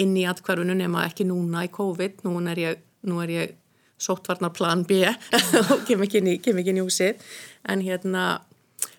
inn 0.00 0.16
í 0.18 0.24
atkvarfinu 0.28 0.76
nema 0.78 1.04
ekki 1.08 1.26
núna 1.28 1.64
í 1.66 1.70
COVID, 1.74 2.24
nú 2.26 2.38
er 2.50 2.60
ég, 2.62 2.82
nú 3.08 3.20
er 3.22 3.34
ég 3.34 3.54
sóttvarnar 4.00 4.52
plan 4.54 4.82
B 4.88 5.04
og 5.72 5.84
kem 5.88 6.02
ekki 6.04 6.20
inn 6.20 6.32
í, 6.34 6.82
húsið. 6.82 7.22
En 7.70 7.82
hérna 7.84 8.42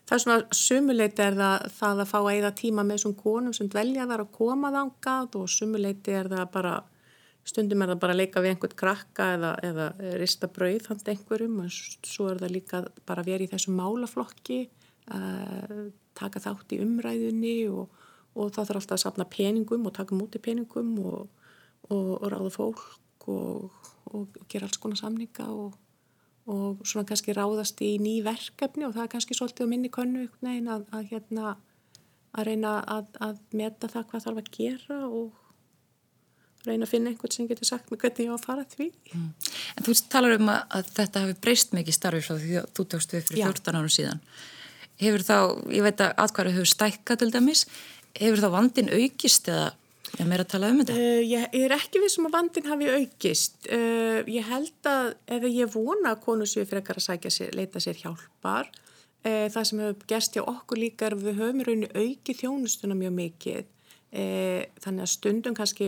það 0.05 0.15
er 0.15 0.23
svona 0.23 0.55
sumuleiti 0.55 1.23
er 1.25 1.37
það, 1.37 1.69
það 1.77 2.03
að 2.03 2.11
fá 2.11 2.17
að 2.21 2.33
eða 2.35 2.51
tíma 2.61 2.85
með 2.87 3.03
svona 3.03 3.21
konum 3.21 3.55
sem 3.57 3.69
dvelja 3.71 4.07
þar 4.09 4.25
að 4.25 4.35
koma 4.37 4.71
þangað 4.73 5.39
og 5.41 5.49
sumuleiti 5.51 6.15
er 6.15 6.29
það 6.31 6.45
bara 6.53 6.75
stundum 7.45 7.83
er 7.83 7.91
það 7.93 8.01
bara 8.01 8.15
að 8.15 8.21
leika 8.21 8.41
við 8.41 8.53
einhvern 8.53 8.79
krakka 8.79 9.27
eða, 9.35 9.51
eða 9.65 9.89
rista 10.21 10.49
brauð 10.49 10.89
hann 10.89 11.03
einhverjum 11.11 11.59
og 11.65 11.75
svo 11.75 12.31
er 12.31 12.41
það 12.41 12.55
líka 12.55 12.81
bara 13.05 13.21
að 13.21 13.29
vera 13.31 13.45
í 13.45 13.51
þessum 13.51 13.77
málaflokki 13.77 14.59
uh, 15.13 15.83
taka 16.17 16.41
þátt 16.41 16.73
í 16.73 16.81
umræðunni 16.85 17.57
og, 17.69 18.01
og 18.35 18.51
það 18.51 18.67
þarf 18.69 18.81
alltaf 18.81 18.97
að 18.97 19.03
sapna 19.05 19.25
peningum 19.31 19.87
og 19.87 19.95
taka 19.95 20.17
múti 20.17 20.41
peningum 20.43 20.93
og, 20.99 21.47
og, 21.89 22.11
og 22.19 22.29
ráða 22.33 22.51
fólk 22.53 23.27
og 23.31 24.37
gera 24.51 24.67
alls 24.67 24.77
konar 24.77 24.99
samninga 24.99 25.47
og 25.49 25.73
og 26.45 26.83
svona 26.85 27.07
kannski 27.09 27.33
ráðast 27.33 27.79
í 27.81 27.95
ný 28.01 28.19
verkefni 28.25 28.85
og 28.85 28.93
það 28.93 29.07
er 29.07 29.11
kannski 29.15 29.37
svolítið 29.37 29.65
á 29.65 29.71
minni 29.71 29.89
könnu 29.89 30.27
negin, 30.45 30.69
að, 30.69 30.83
að, 30.93 31.07
hérna, 31.09 31.55
að 32.37 32.51
reyna 32.51 32.75
að, 32.83 33.07
að 33.25 33.39
meta 33.57 33.89
það 33.89 34.05
hvað 34.11 34.25
þarf 34.27 34.41
að 34.41 34.51
gera 34.53 34.99
og 35.07 35.41
reyna 36.65 36.85
að 36.85 36.91
finna 36.93 37.11
einhvern 37.11 37.33
sem 37.33 37.49
getur 37.49 37.69
sagt 37.69 37.89
mig 37.89 38.01
hvernig 38.01 38.27
ég 38.27 38.33
á 38.33 38.37
að 38.37 38.45
fara 38.45 38.65
því. 38.69 38.91
Mm. 39.13 39.31
En 39.73 39.87
þú 39.87 39.95
talar 40.13 40.37
um 40.37 40.51
að 40.53 40.91
þetta 40.93 41.25
hefur 41.25 41.41
breyst 41.47 41.73
mikið 41.77 41.97
starfið 41.97 42.27
frá 42.27 42.37
því 42.43 42.59
að 42.61 42.69
þú 42.77 42.87
tókst 42.93 43.17
við 43.17 43.27
fyrir 43.29 43.41
Já. 43.41 43.49
14 43.49 43.79
árum 43.79 43.95
síðan. 43.97 44.23
Hefur 45.01 45.25
þá, 45.27 45.37
ég 45.75 45.85
veit 45.85 46.01
að 46.01 46.13
atkvæða 46.23 46.55
hefur 46.55 46.71
stækkað 46.71 47.21
til 47.21 47.31
dæmis, 47.33 47.65
hefur 48.19 48.43
þá 48.43 48.49
vandin 48.53 48.93
aukist 48.95 49.51
eða 49.51 49.73
Er 50.15 50.27
mér 50.29 50.45
að 50.45 50.51
tala 50.53 50.69
um 50.71 50.79
þetta? 50.79 50.95
Uh, 50.95 51.21
ég, 51.27 51.45
er 51.59 51.73
ekki 51.75 51.99
við 51.99 52.11
sem 52.13 52.27
að 52.27 52.35
vandin 52.37 52.69
hafi 52.69 52.89
aukist. 52.93 53.57
Uh, 53.67 54.21
ég 54.31 54.47
held 54.47 54.89
að 54.89 55.09
ef 55.35 55.47
ég 55.49 55.71
vona 55.73 56.13
að 56.13 56.21
konu 56.23 56.47
séu 56.47 56.67
frekar 56.69 57.01
að 57.01 57.07
sækja 57.09 57.31
sér, 57.33 57.55
leita 57.57 57.81
sér 57.83 57.99
hjálpar, 57.99 58.69
uh, 59.25 59.47
það 59.51 59.67
sem 59.69 59.81
hefur 59.83 60.09
gerst 60.11 60.37
hjá 60.37 60.43
okkur 60.45 60.79
líka 60.79 61.09
er 61.09 61.17
að 61.17 61.25
við 61.27 61.41
höfum 61.41 61.63
rauninu 61.67 61.91
auki 61.91 62.37
þjónustuna 62.41 62.99
mjög 62.99 63.17
mikið. 63.21 63.71
Þannig 64.15 65.03
að 65.03 65.09
stundum 65.11 65.55
kannski 65.57 65.87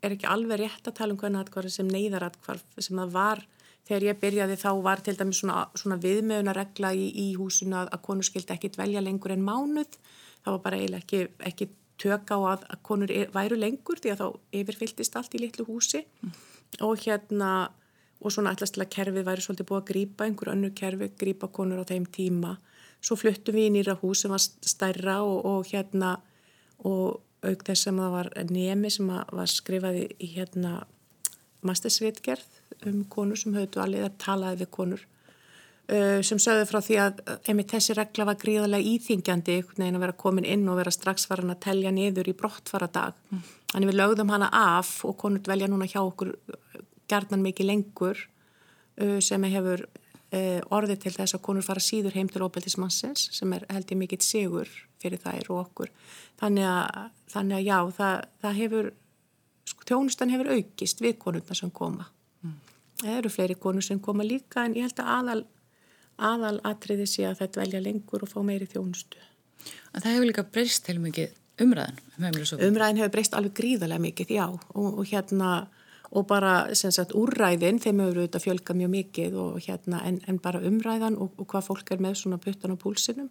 er 0.00 0.14
ekki 0.14 0.28
alveg 0.32 0.62
rétt 0.62 0.86
að 0.88 0.94
tala 0.96 1.12
um 1.12 1.18
hvernig 1.20 1.42
aðkvarð 1.42 1.74
sem 1.74 1.88
neyðaratkvarð 1.90 2.78
sem 2.80 2.96
það 3.02 3.10
var 3.12 3.42
þegar 3.84 4.06
ég 4.06 4.20
byrjaði 4.22 4.56
þá 4.62 4.70
var 4.86 5.02
til 5.04 5.14
dæmis 5.18 5.42
svona, 5.42 5.66
svona 5.76 5.98
viðmöðunaregla 6.00 6.94
í, 6.96 7.10
í 7.20 7.26
húsinu 7.36 7.76
að, 7.82 7.90
að 7.92 8.02
konu 8.06 8.24
skildi 8.24 8.54
ekki 8.54 8.70
dvelja 8.72 9.02
lengur 9.04 9.34
en 9.34 9.44
mánuð. 9.44 9.98
Það 10.46 10.54
var 10.54 10.62
bara 10.62 10.78
eiginlega 10.78 11.02
ekki, 11.02 11.22
ekki 11.50 11.68
tök 11.98 12.30
á 12.30 12.38
að, 12.38 12.68
að 12.70 12.82
konur 12.86 13.10
er, 13.10 13.32
væru 13.34 13.58
lengur 13.58 13.98
því 13.98 14.12
að 14.12 14.22
þá 14.22 14.26
yfirfylltist 14.60 15.18
allt 15.18 15.34
í 15.34 15.42
litlu 15.42 15.66
húsi 15.66 16.04
mm. 16.04 16.36
og 16.86 17.02
hérna 17.02 17.50
og 18.16 18.32
svona 18.32 18.52
allast 18.54 18.76
til 18.76 18.84
að 18.84 18.92
kerfið 18.94 19.26
væri 19.26 19.44
svolítið 19.44 19.68
búið 19.68 19.82
að 19.82 19.88
grýpa 19.90 20.26
einhver 20.26 20.52
önnu 20.54 20.70
kerfi, 20.76 21.10
grýpa 21.20 21.50
konur 21.52 21.82
á 21.82 21.88
þeim 21.88 22.06
tíma 22.08 22.54
svo 23.04 23.18
fluttum 23.18 23.56
við 23.56 23.68
í 23.68 23.72
nýra 23.76 23.96
hús 24.00 24.22
sem 24.24 24.32
var 24.32 24.42
stærra 24.42 25.18
og, 25.24 25.42
og 25.44 25.66
hérna 25.68 26.16
og 26.86 27.20
auk 27.46 27.64
þess 27.66 27.86
sem 27.86 27.98
það 28.00 28.14
var 28.14 28.30
nemi 28.50 28.92
sem 28.92 29.10
var 29.10 29.50
skrifaði 29.50 30.06
í 30.22 30.30
hérna 30.36 30.78
mastersvitgerð 31.66 32.86
um 32.88 33.04
konur 33.12 33.38
sem 33.40 33.54
höfðu 33.56 33.82
alveg 33.82 34.06
að 34.06 34.18
talaði 34.22 34.62
við 34.64 34.72
konur 34.78 35.04
sem 35.86 36.38
sögðu 36.42 36.64
frá 36.66 36.80
því 36.82 36.96
að 36.98 37.20
einmitt 37.46 37.70
þessi 37.70 37.94
regla 37.94 38.24
var 38.26 38.38
gríðarlega 38.40 38.90
íþingjandi 38.90 39.54
neginn 39.78 39.98
að 39.98 40.02
vera 40.02 40.16
komin 40.18 40.48
inn 40.48 40.64
og 40.66 40.80
vera 40.80 40.90
strax 40.90 41.28
farin 41.30 41.52
að 41.52 41.60
telja 41.62 41.92
niður 41.94 42.32
í 42.32 42.34
brottfara 42.34 42.88
dag 42.90 43.14
mm. 43.30 43.44
þannig 43.70 43.92
við 43.92 43.98
lögðum 44.00 44.32
hana 44.34 44.48
af 44.50 44.90
og 45.06 45.14
konur 45.20 45.44
dvelja 45.46 45.68
núna 45.70 45.86
hjá 45.86 46.00
okkur 46.00 46.32
gerðan 47.06 47.44
mikið 47.44 47.70
lengur 47.70 48.18
uh, 48.18 49.20
sem 49.22 49.46
hefur 49.46 49.86
uh, 49.86 50.60
orðið 50.74 51.04
til 51.06 51.14
þess 51.20 51.38
að 51.38 51.44
konur 51.46 51.66
fara 51.66 51.82
síður 51.82 52.18
heim 52.18 52.30
til 52.32 52.42
óbeltismansins 52.42 53.28
sem 53.38 53.54
er 53.56 53.66
held 53.70 53.94
ég 53.94 54.00
mikill 54.02 54.22
sigur 54.24 54.70
fyrir 55.02 55.22
þær 55.22 55.50
og 55.52 55.62
okkur 55.64 55.92
þannig 56.40 56.66
að, 56.66 57.10
þannig 57.32 57.58
að 57.60 57.66
já 57.66 57.78
það, 57.98 58.28
það 58.42 58.62
hefur 58.62 58.92
sko, 59.66 59.90
tjónustan 59.90 60.32
hefur 60.34 60.54
aukist 60.56 61.02
við 61.04 61.18
konurna 61.22 61.58
sem 61.58 61.70
koma 61.70 62.08
mm. 62.42 62.56
það 63.04 63.18
eru 63.20 63.36
fleiri 63.38 63.60
konur 63.60 63.86
sem 63.86 64.02
koma 64.02 64.26
líka 64.26 64.66
en 64.66 64.76
ég 64.78 64.88
held 64.88 65.04
að 65.04 65.12
aðal 65.18 65.44
aðal 66.16 66.58
atriði 66.64 67.06
sé 67.10 67.26
að 67.28 67.42
þetta 67.42 67.62
velja 67.64 67.82
lengur 67.84 68.24
og 68.24 68.30
fá 68.30 68.38
meiri 68.44 68.68
þjónustu. 68.70 69.20
En 69.94 70.02
það 70.02 70.12
hefur 70.12 70.30
líka 70.30 70.46
breyst 70.52 70.88
heil 70.90 71.00
mikið 71.02 71.34
umræðan 71.64 71.98
um 72.18 72.68
Umræðin 72.68 73.00
hefur 73.00 73.14
breyst 73.14 73.34
alveg 73.36 73.56
gríðarlega 73.56 74.02
mikið, 74.02 74.32
já 74.36 74.46
og, 74.48 74.98
og 75.00 75.04
hérna 75.08 75.66
og 76.16 76.26
bara 76.28 76.74
sem 76.78 76.92
sagt 76.94 77.14
úrræðin 77.18 77.80
þeim 77.82 78.02
hefur 78.04 78.20
auðvitað 78.20 78.44
fjölga 78.44 78.76
mjög 78.78 78.92
mikið 78.92 79.38
og 79.42 79.56
hérna 79.64 80.02
en, 80.06 80.20
en 80.28 80.38
bara 80.42 80.62
umræðan 80.64 81.16
og, 81.18 81.32
og 81.40 81.48
hvað 81.50 81.66
fólk 81.70 81.90
er 81.92 82.02
með 82.04 82.20
svona 82.20 82.38
puttan 82.42 82.76
á 82.76 82.78
púlsinum. 82.78 83.30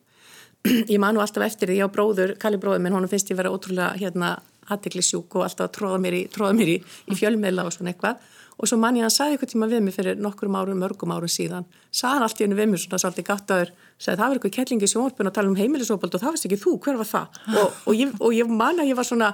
Ég 0.92 1.00
manu 1.02 1.22
alltaf 1.24 1.46
eftir 1.46 1.72
því, 1.72 1.80
á 1.86 1.88
bróður, 1.94 2.36
Kalli 2.42 2.60
bróður 2.62 2.84
minn, 2.84 2.96
honum 2.98 3.12
finnst 3.12 3.30
ég 3.32 3.38
vera 3.40 3.54
ótrúlega 3.54 3.94
hérna 4.02 4.36
aðteglisjúk 4.74 5.38
og 5.38 5.46
alltaf 5.46 5.70
að 5.70 5.76
tróða 5.78 6.00
mér 6.02 6.18
í, 6.18 6.24
tróða 6.32 6.56
mér 6.58 6.72
í, 6.76 6.78
í 6.82 7.18
fjölmiðla 7.20 7.66
og 7.68 7.76
svona 7.76 7.94
eitthvað. 7.94 8.24
Og 8.56 8.70
svo 8.70 8.78
mann 8.80 8.96
ég 8.96 9.04
að 9.04 9.10
hann 9.10 9.16
sagði 9.16 9.36
eitthvað 9.36 9.52
tíma 9.52 9.68
við 9.72 9.82
mig 9.84 9.96
fyrir 9.98 10.22
nokkur 10.22 10.48
árum, 10.56 10.80
mörgum 10.80 11.12
árum 11.12 11.32
síðan 11.32 11.66
sagði 11.92 12.14
hann 12.14 12.28
allt 12.28 12.40
í 12.40 12.46
hennu 12.46 12.56
við 12.56 12.70
mig 12.72 12.80
svona 12.80 13.00
svolítið 13.04 13.26
gattaður 13.28 13.74
sagði 14.00 14.22
það 14.22 14.30
var 14.30 14.38
eitthvað 14.38 14.54
kettlingi 14.56 14.90
sjónvarpun 14.92 15.30
að 15.30 15.36
tala 15.36 15.52
um 15.52 15.58
heimilisópald 15.60 16.16
og 16.16 16.24
það 16.24 16.32
varst 16.32 16.48
ekki 16.48 16.60
þú, 16.62 16.78
hver 16.86 17.02
var 17.02 17.10
það? 17.10 17.42
Og, 17.52 17.82
og 17.84 18.00
ég, 18.00 18.14
ég 18.38 18.54
man 18.62 18.80
að 18.80 18.94
ég 18.94 18.96
var 18.96 19.10
svona 19.10 19.34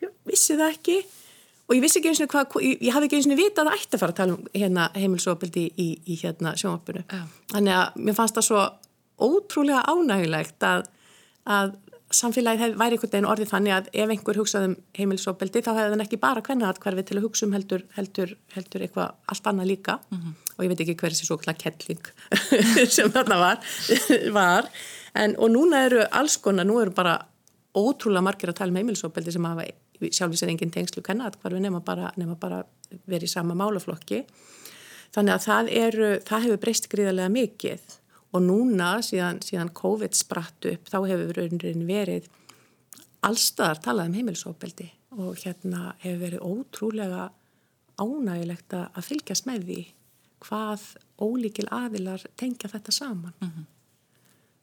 ég 0.00 0.14
vissi 0.28 0.56
það 0.56 0.72
ekki. 0.72 0.96
Og 1.64 1.76
ég 1.76 1.84
vissi 1.84 2.00
ekki 2.00 2.10
eins 2.12 2.24
og 2.24 2.32
hvað, 2.32 2.56
ég, 2.64 2.80
ég 2.84 2.92
hafði 2.96 3.08
ekki 3.08 3.20
eins 3.20 3.28
og 3.28 3.38
vita 3.40 3.64
að 3.64 3.70
ætti 3.76 3.96
að 3.96 4.02
fara 4.02 4.12
að 4.12 4.18
tala 4.18 4.34
um 4.36 4.48
hérna, 4.52 4.88
heimilisópaldi 4.96 5.62
í, 5.64 5.70
í, 5.76 5.86
í 6.12 6.18
hérna 6.20 6.52
sjónvarpunu 6.60 7.04
yeah. 7.04 7.30
þannig 7.54 7.76
að 7.78 8.02
mér 8.04 8.18
fannst 8.18 8.36
það 8.36 8.48
svo 8.48 8.64
ótrúlega 9.24 9.84
ánægilegt 9.88 10.66
að, 10.68 10.84
að 11.48 11.72
samfélagið 12.14 12.76
væri 12.78 12.96
einhvern 12.96 13.12
veginn 13.12 13.28
orðið 13.28 13.50
þannig 13.50 13.74
að 13.74 13.90
ef 14.02 14.12
einhver 14.14 14.38
hugsaði 14.40 14.70
um 14.70 14.74
heimilisofbeldi 14.98 15.62
þá 15.64 15.70
hefði 15.72 15.94
hann 15.94 16.04
ekki 16.04 16.18
bara 16.22 16.42
hvernig 16.46 16.68
aðkvarfi 16.68 17.04
til 17.08 17.18
að 17.18 17.26
hugsa 17.26 17.46
um 17.46 17.54
heldur, 17.56 17.84
heldur, 17.96 18.34
heldur 18.54 18.84
eitthvað 18.86 19.32
allt 19.32 19.50
annað 19.50 19.70
líka 19.72 19.98
mm 19.98 20.18
-hmm. 20.18 20.34
og 20.56 20.64
ég 20.64 20.72
veit 20.72 20.82
ekki 20.84 20.96
hversi 21.02 21.26
svo 21.26 21.38
klæð 21.38 21.58
kettling 21.64 22.04
sem 22.96 23.10
þarna 23.10 23.38
var, 23.38 23.58
var. 24.40 24.70
En, 25.14 25.36
og 25.38 25.50
núna 25.50 25.84
eru 25.86 26.04
alls 26.10 26.36
konar, 26.36 26.66
nú 26.66 26.80
eru 26.82 26.90
bara 26.90 27.18
ótrúlega 27.74 28.22
margir 28.22 28.50
að 28.50 28.58
tala 28.58 28.70
um 28.70 28.76
heimilisofbeldi 28.76 29.32
sem 29.32 29.44
hafa 29.44 29.66
sjálfur 30.00 30.38
sér 30.38 30.50
engin 30.52 30.70
tengslu 30.70 31.02
hvernig 31.02 31.26
aðkvarfi 31.26 31.60
nema 31.60 31.80
bara, 31.80 32.12
nema 32.16 32.34
bara 32.34 32.64
verið 33.06 33.28
í 33.28 33.30
sama 33.32 33.54
málaflokki 33.54 34.24
þannig 35.14 35.34
að 35.34 35.44
það, 35.46 35.70
eru, 35.70 36.08
það 36.26 36.46
hefur 36.46 36.62
breyst 36.64 36.88
gríðarlega 36.92 37.28
mikið 37.28 37.80
og 38.34 38.42
núna 38.42 38.96
síðan, 39.04 39.40
síðan 39.44 39.70
COVID 39.76 40.16
spratt 40.18 40.66
upp 40.70 40.90
þá 40.90 40.98
hefur 41.06 41.40
verið 41.86 42.28
allstaðar 43.24 43.80
talað 43.84 44.10
um 44.10 44.16
heimilisofbeldi 44.18 44.88
og 45.14 45.38
hérna 45.44 45.94
hefur 46.02 46.22
verið 46.24 46.46
ótrúlega 46.48 47.28
ánægilegt 48.00 48.74
að 48.74 49.04
fylgjast 49.06 49.46
með 49.46 49.68
því 49.68 49.82
hvað 50.44 50.88
ólíkil 51.22 51.68
aðilar 51.72 52.24
tengja 52.36 52.68
þetta 52.68 52.92
saman. 52.92 53.32
Mm 53.38 53.50
-hmm. 53.50 53.66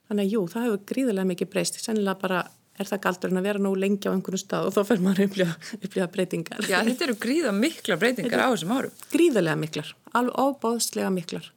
Þannig 0.08 0.26
að 0.26 0.34
jú, 0.34 0.42
það 0.48 0.66
hefur 0.66 0.82
gríðilega 0.92 1.28
mikið 1.28 1.50
breyst. 1.50 1.80
Sennilega 1.80 2.20
bara 2.20 2.42
er 2.80 2.86
það 2.86 3.02
galdur 3.02 3.32
en 3.32 3.38
að 3.38 3.48
vera 3.48 3.60
nú 3.60 3.72
lengi 3.76 4.10
á 4.10 4.12
einhvern 4.12 4.38
stað 4.38 4.68
og 4.68 4.74
þá 4.76 4.84
fer 4.86 5.00
maður 5.00 5.24
upplifa 5.82 6.08
breytingar. 6.08 6.60
Já, 6.70 6.84
þetta 6.84 7.04
eru 7.04 7.16
gríða 7.16 7.52
mikla 7.52 7.98
breytingar 7.98 8.40
á 8.44 8.52
þessum 8.52 8.76
árum. 8.76 8.92
Gríðilega 9.12 9.56
miklar, 9.56 9.96
alveg 10.12 10.36
óbóðslega 10.36 11.10
miklar 11.10 11.52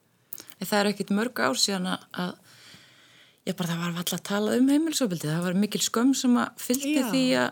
það 0.71 0.81
er 0.81 0.91
ekkit 0.93 1.15
mörg 1.15 1.45
ár 1.45 1.61
síðan 1.61 1.91
að 1.95 2.35
ég 3.45 3.57
bara 3.59 3.71
það 3.75 3.81
var 3.83 3.99
alltaf 4.01 4.19
að 4.19 4.29
tala 4.29 4.55
um 4.59 4.71
heimilisofbildi 4.73 5.29
það 5.29 5.43
var 5.45 5.59
mikil 5.61 5.81
skömm 5.85 6.15
sem 6.17 6.37
að 6.41 6.63
fylgdi 6.65 6.95
Já. 6.95 7.09
því 7.11 7.25
að, 7.41 7.51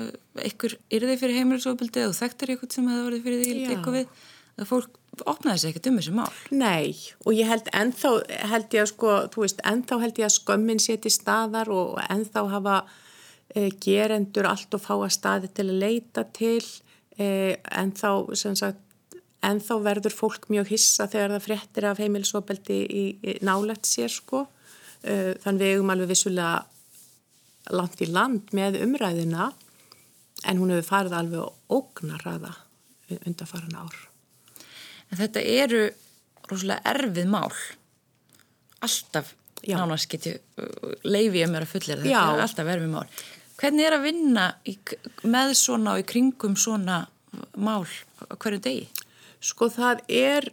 að 0.00 0.46
einhver 0.46 0.76
yrði 0.96 1.18
fyrir 1.20 1.40
heimilisofbildi 1.40 2.06
og 2.06 2.16
þekktir 2.16 2.54
eitthvað 2.54 2.78
sem 2.78 2.88
hefði 2.92 3.10
verið 3.10 3.26
fyrir 3.26 3.42
því 3.44 3.74
eitthvað 3.74 3.98
við 3.98 4.22
að 4.56 4.70
fólk 4.70 5.02
opnaði 5.28 5.60
sér 5.60 5.72
ekkert 5.72 5.88
um 5.90 5.98
þessu 6.00 6.14
mál. 6.16 6.30
Nei, 6.52 6.96
og 7.24 7.36
ég 7.36 7.48
held 7.48 7.68
ennþá 7.76 8.12
held 8.52 8.76
ég 8.76 8.84
að 8.84 8.90
sko, 8.92 9.12
þú 9.32 9.44
veist, 9.44 9.60
ennþá 9.68 10.00
held 10.02 10.20
ég 10.20 10.28
að 10.28 10.34
skömmin 10.36 10.82
séti 10.82 11.12
staðar 11.12 11.70
og 11.72 12.00
ennþá 12.04 12.44
hafa 12.52 12.78
e, 13.52 13.68
gerendur 13.82 14.48
allt 14.50 14.76
og 14.76 14.84
fá 14.84 14.94
að 14.96 15.14
staði 15.16 15.52
til 15.56 15.68
að 15.68 15.80
leita 15.84 16.26
til 16.36 16.60
e, 17.16 17.28
ennþá 17.56 18.12
sem 18.36 18.56
sagt 18.58 18.82
en 19.46 19.60
þá 19.62 19.74
verður 19.84 20.14
fólk 20.14 20.48
mjög 20.52 20.72
hissa 20.74 21.06
þegar 21.10 21.36
það 21.36 21.46
fréttir 21.46 21.86
af 21.88 22.00
heimilsopeldi 22.02 22.78
í, 22.84 23.04
í 23.22 23.36
nálægt 23.46 23.88
sér 23.88 24.12
sko. 24.12 24.46
Þannig 25.06 25.60
við 25.62 25.74
eigum 25.76 25.92
alveg 25.92 26.10
vissulega 26.10 26.64
langt 27.76 28.02
í 28.02 28.08
land 28.10 28.52
með 28.56 28.80
umræðina 28.82 29.50
en 30.46 30.60
hún 30.60 30.72
hefur 30.74 30.88
farið 30.90 31.16
alveg 31.20 31.72
ógnarraða 31.72 32.52
undan 33.22 33.48
farin 33.48 33.78
ár. 33.78 33.96
En 35.10 35.20
þetta 35.20 35.42
eru 35.42 35.82
rosalega 36.50 36.94
erfið 36.94 37.30
mál. 37.30 37.52
Alltaf 38.84 39.32
nánast 39.66 40.10
geti 40.10 40.34
leifið 41.06 41.40
ég 41.40 41.50
mér 41.50 41.66
að 41.66 41.72
fullir 41.72 42.02
þetta 42.02 42.12
Já. 42.12 42.22
er 42.34 42.44
alltaf 42.44 42.70
erfið 42.74 42.92
mál. 42.92 43.06
Hvernig 43.56 43.88
er 43.88 43.96
að 43.96 44.04
vinna 44.04 44.46
í, 44.68 44.76
með 45.24 45.54
svona 45.56 45.96
og 45.96 46.02
í 46.02 46.08
kringum 46.10 46.58
svona 46.60 47.00
mál 47.56 47.86
hverju 48.36 48.60
degi? 48.62 48.86
Sko 49.42 49.68
það 49.72 50.02
er, 50.12 50.48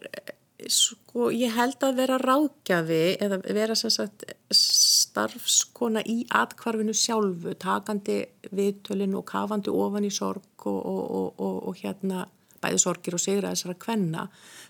sko 0.68 1.30
ég 1.34 1.54
held 1.56 1.84
að 1.86 2.00
vera 2.02 2.20
rákjafi 2.22 3.02
eða 3.24 3.40
vera 3.46 3.78
sem 3.80 3.94
sagt 3.94 4.25
starfskona 4.54 6.04
í 6.10 6.24
atkvarfinu 6.34 6.96
sjálfu, 6.98 7.56
takandi 7.60 8.22
viðtölinu 8.52 9.22
og 9.22 9.28
kafandi 9.30 9.74
ofan 9.74 10.08
í 10.08 10.13
sorg 10.13 10.68
og, 10.68 10.80
og, 10.80 11.34
og, 11.38 11.60
og 11.70 11.82
hérna 11.82 12.28
bæði 12.63 12.80
sorgir 12.80 13.18
og 13.18 13.24
sigra 13.24 13.52
þessara 13.52 13.75
kvenna. 13.80 14.30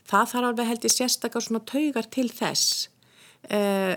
Það 0.09 0.31
þarf 0.31 0.49
alveg 0.49 0.71
held 0.71 0.87
ég 0.87 0.95
sérstakar 0.95 1.45
svona 1.45 1.61
taugar 1.69 2.09
til 2.13 2.29
þess 2.33 2.87
eh, 3.53 3.95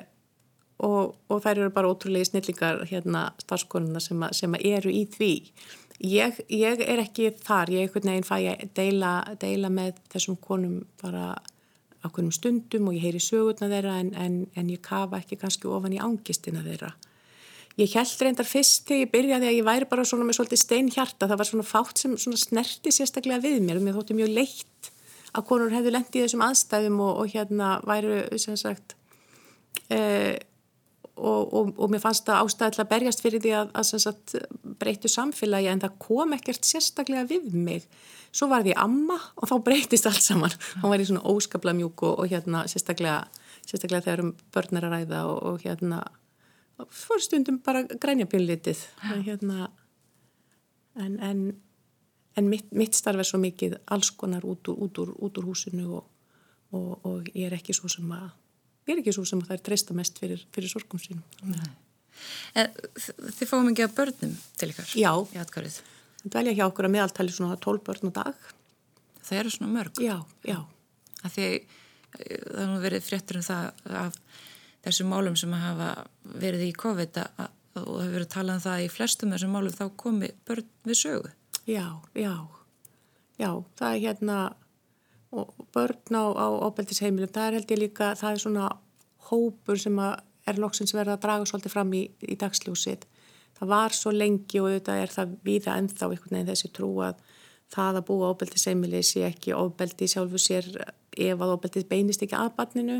og 0.77 1.41
þær 1.41 1.63
eru 1.63 1.73
bara 1.73 1.89
ótrúlega 1.89 2.29
snillingar 2.29 2.83
hérna 2.91 3.31
starfskonuna 3.41 4.03
sem, 4.03 4.25
sem 4.37 4.57
eru 4.61 4.93
í 4.93 5.07
því. 5.09 5.33
Ég, 6.05 6.41
ég 6.53 6.81
er 6.85 7.00
ekki 7.00 7.31
þar, 7.41 7.71
ég 7.73 7.81
er 7.81 7.87
einhvern 7.87 8.11
veginn 8.11 8.26
fæ 8.26 8.37
að 8.37 8.65
deila, 8.76 9.12
deila 9.41 9.71
með 9.73 10.00
þessum 10.12 10.37
konum 10.37 10.83
bara 11.00 11.31
á 12.05 12.07
hvernig 12.12 12.37
stundum 12.37 12.91
og 12.91 12.97
ég 12.99 13.07
heyri 13.07 13.21
sögurna 13.23 13.71
þeirra 13.71 13.95
en, 14.03 14.11
en, 14.21 14.35
en 14.55 14.73
ég 14.73 14.83
kafa 14.85 15.23
ekki 15.23 15.38
kannski 15.41 15.71
ofan 15.73 15.97
í 15.97 16.00
ángistina 16.03 16.61
þeirra. 16.67 16.93
Ég 17.76 17.93
held 17.93 18.23
reyndar 18.25 18.49
fyrst 18.49 18.87
þegar 18.88 19.03
ég 19.03 19.12
byrjaði 19.12 19.49
að 19.49 19.57
ég 19.59 19.67
væri 19.67 19.88
bara 19.88 20.05
svona 20.09 20.25
með 20.25 20.38
svolítið 20.38 20.61
steinhjarta, 20.62 21.29
það 21.29 21.41
var 21.41 21.49
svona 21.50 21.67
fátt 21.69 22.00
sem 22.00 22.15
svona 22.21 22.41
snerti 22.41 22.93
sérstaklega 22.93 23.43
við 23.45 23.59
mér. 23.65 23.81
Og 23.81 23.85
mér 23.85 23.97
þótti 23.99 24.17
mjög 24.17 24.31
leitt 24.37 24.91
að 25.37 25.49
konur 25.49 25.75
hefðu 25.75 25.93
lendið 25.93 26.21
í 26.21 26.25
þessum 26.25 26.45
aðstæðum 26.47 27.03
og, 27.05 27.19
og 27.21 27.35
hérna 27.35 27.73
væru 27.88 28.21
sem 28.41 28.57
sagt 28.61 28.97
eða 29.93 30.38
og, 31.17 31.55
og, 31.55 31.73
og 31.81 31.93
mér 31.93 32.03
fannst 32.03 32.27
það 32.29 32.45
ástæðilega 32.45 32.85
að 32.85 32.91
berjast 32.93 33.23
fyrir 33.25 33.43
því 33.45 33.55
að, 33.57 33.73
að 33.81 34.03
sagt, 34.05 34.37
breytu 34.81 35.11
samfélagi 35.11 35.71
en 35.73 35.83
það 35.85 35.97
kom 36.03 36.37
ekkert 36.37 36.69
sérstaklega 36.69 37.25
við 37.31 37.57
mig. 37.57 37.87
Svo 38.37 38.51
var 38.51 38.67
því 38.67 38.75
amma 38.83 39.17
og 39.37 39.49
þá 39.49 39.57
breytist 39.65 40.09
allt 40.11 40.25
saman. 40.25 40.55
Hann 40.83 40.93
var 40.93 41.01
í 41.01 41.09
svona 41.09 41.25
óskapla 41.33 41.73
mjúk 41.77 42.05
og, 42.05 42.21
og 42.21 42.31
hérna 42.33 42.67
sérstaklega, 42.69 43.25
sérstaklega 43.65 44.05
þegar 44.09 44.25
um 44.27 44.33
börnir 44.53 44.89
að 44.89 44.97
ræða 44.97 45.25
og 45.33 45.65
hérna 45.65 46.05
fór 46.93 47.23
stundum 47.25 47.63
bara 47.65 47.87
grænja 47.89 48.27
björnlitið 48.29 48.83
hérna, 49.25 49.71
en, 51.01 51.15
en, 51.25 51.41
en 52.37 52.51
mitt, 52.53 52.69
mitt 52.77 52.95
starf 52.95 53.23
er 53.23 53.29
svo 53.29 53.41
mikið 53.41 53.79
alls 53.89 54.11
konar 54.13 54.45
út 54.45 54.69
úr, 54.69 54.83
út 54.85 55.01
úr, 55.01 55.15
út 55.17 55.41
úr 55.41 55.49
húsinu 55.49 56.03
og 56.77 57.31
ég 57.33 57.47
er 57.49 57.57
ekki 57.57 57.73
svo 57.73 57.89
sem 57.89 58.11
að 58.13 58.29
ég 58.29 58.46
er 58.95 59.02
ekki 59.02 59.14
svo 59.16 59.26
sem 59.28 59.43
það 59.43 59.57
er 59.57 59.64
treysta 59.69 59.97
mest 59.97 60.21
fyrir, 60.23 60.47
fyrir 60.55 60.73
sorgum 60.73 61.02
sínum. 61.02 61.25
Þið 62.57 63.49
fáum 63.50 63.71
ekki 63.73 63.85
að 63.87 63.97
börnum 63.99 64.37
til 64.57 64.71
ykkar? 64.73 64.93
Já, 64.97 65.12
það 65.33 65.83
dvelja 66.26 66.57
hjá 66.57 66.64
okkur 66.66 66.88
að 66.88 66.95
meðaltali 66.97 67.35
svona 67.35 67.59
12 67.62 67.83
börn 67.87 68.11
á 68.11 68.16
dag. 68.23 68.47
Það 69.26 69.40
eru 69.40 69.52
svona 69.55 69.73
mörg? 69.75 70.00
Já, 70.02 70.16
já. 70.47 70.59
Því 71.26 71.49
það 72.16 72.61
er 72.62 72.71
nú 72.71 72.81
verið 72.83 73.07
fréttur 73.07 73.40
um 73.40 73.47
það 73.47 73.97
af 74.00 74.19
þessum 74.87 75.11
málum 75.11 75.37
sem 75.38 75.55
hafa 75.59 75.90
verið 76.38 76.69
í 76.69 76.75
COVID 76.78 77.19
að, 77.23 77.49
og 77.76 77.88
það 77.88 78.05
hefur 78.05 78.14
verið 78.16 78.31
talað 78.35 78.59
um 78.59 78.64
það 78.66 78.85
í 78.85 78.93
flestum 78.93 79.35
þessum 79.35 79.57
málum 79.57 79.75
þá 79.75 79.85
komi 80.02 80.31
börn 80.49 80.71
við 80.87 81.00
sögu. 81.02 81.33
Já, 81.66 81.87
já, 82.14 82.35
já, 83.40 83.50
það 83.78 83.90
er 83.90 84.02
hérna 84.07 84.38
og 85.35 85.52
börn 85.75 86.18
á, 86.18 86.25
á 86.35 86.47
ábeldisheimilum, 86.68 87.33
það 87.35 87.49
er 87.49 87.59
held 87.59 87.73
ég 87.75 87.83
líka, 87.83 88.12
það 88.18 88.33
er 88.33 88.42
svona 88.45 88.68
hópur 89.30 89.80
sem 89.80 89.99
er 89.99 90.61
loksins 90.62 90.95
verið 90.95 91.16
að 91.16 91.25
draga 91.25 91.49
svolítið 91.49 91.75
fram 91.75 91.95
í, 91.97 92.04
í 92.23 92.37
dagsljósið. 92.38 93.06
Það 93.56 93.73
var 93.73 93.97
svo 93.97 94.12
lengi 94.12 94.61
og 94.61 94.71
þetta 94.75 95.00
er 95.00 95.12
það 95.12 95.35
viða 95.47 95.76
ennþá 95.80 96.11
einhvern 96.11 96.37
veginn 96.37 96.50
þessi 96.50 96.73
trú 96.76 96.90
að 97.02 97.21
það 97.73 98.00
að 98.00 98.06
búa 98.11 98.30
ábeldisheimili 98.35 99.02
sé 99.02 99.25
ekki 99.26 99.56
ábeldi 99.56 100.09
sjálfu 100.11 100.40
sér 100.40 100.68
ef 101.16 101.40
að 101.40 101.54
ábeldið 101.56 101.88
beinist 101.90 102.23
ekki 102.23 102.38
að 102.38 102.52
barninu 102.59 102.99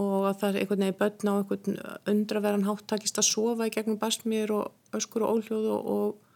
og 0.00 0.26
að 0.28 0.40
það 0.40 0.48
er 0.50 0.58
einhvern 0.60 0.84
veginn 0.84 0.98
börn 1.00 1.30
á 1.30 1.34
einhvern 1.38 1.78
undraverðan 2.12 2.66
háttakist 2.68 3.20
að 3.22 3.30
sofa 3.30 3.66
í 3.66 3.72
gegnum 3.74 3.98
basmýr 4.02 4.52
og 4.54 4.96
öskur 4.96 5.24
og 5.26 5.40
óljóð 5.40 5.70
og, 5.74 5.88
og 5.94 6.29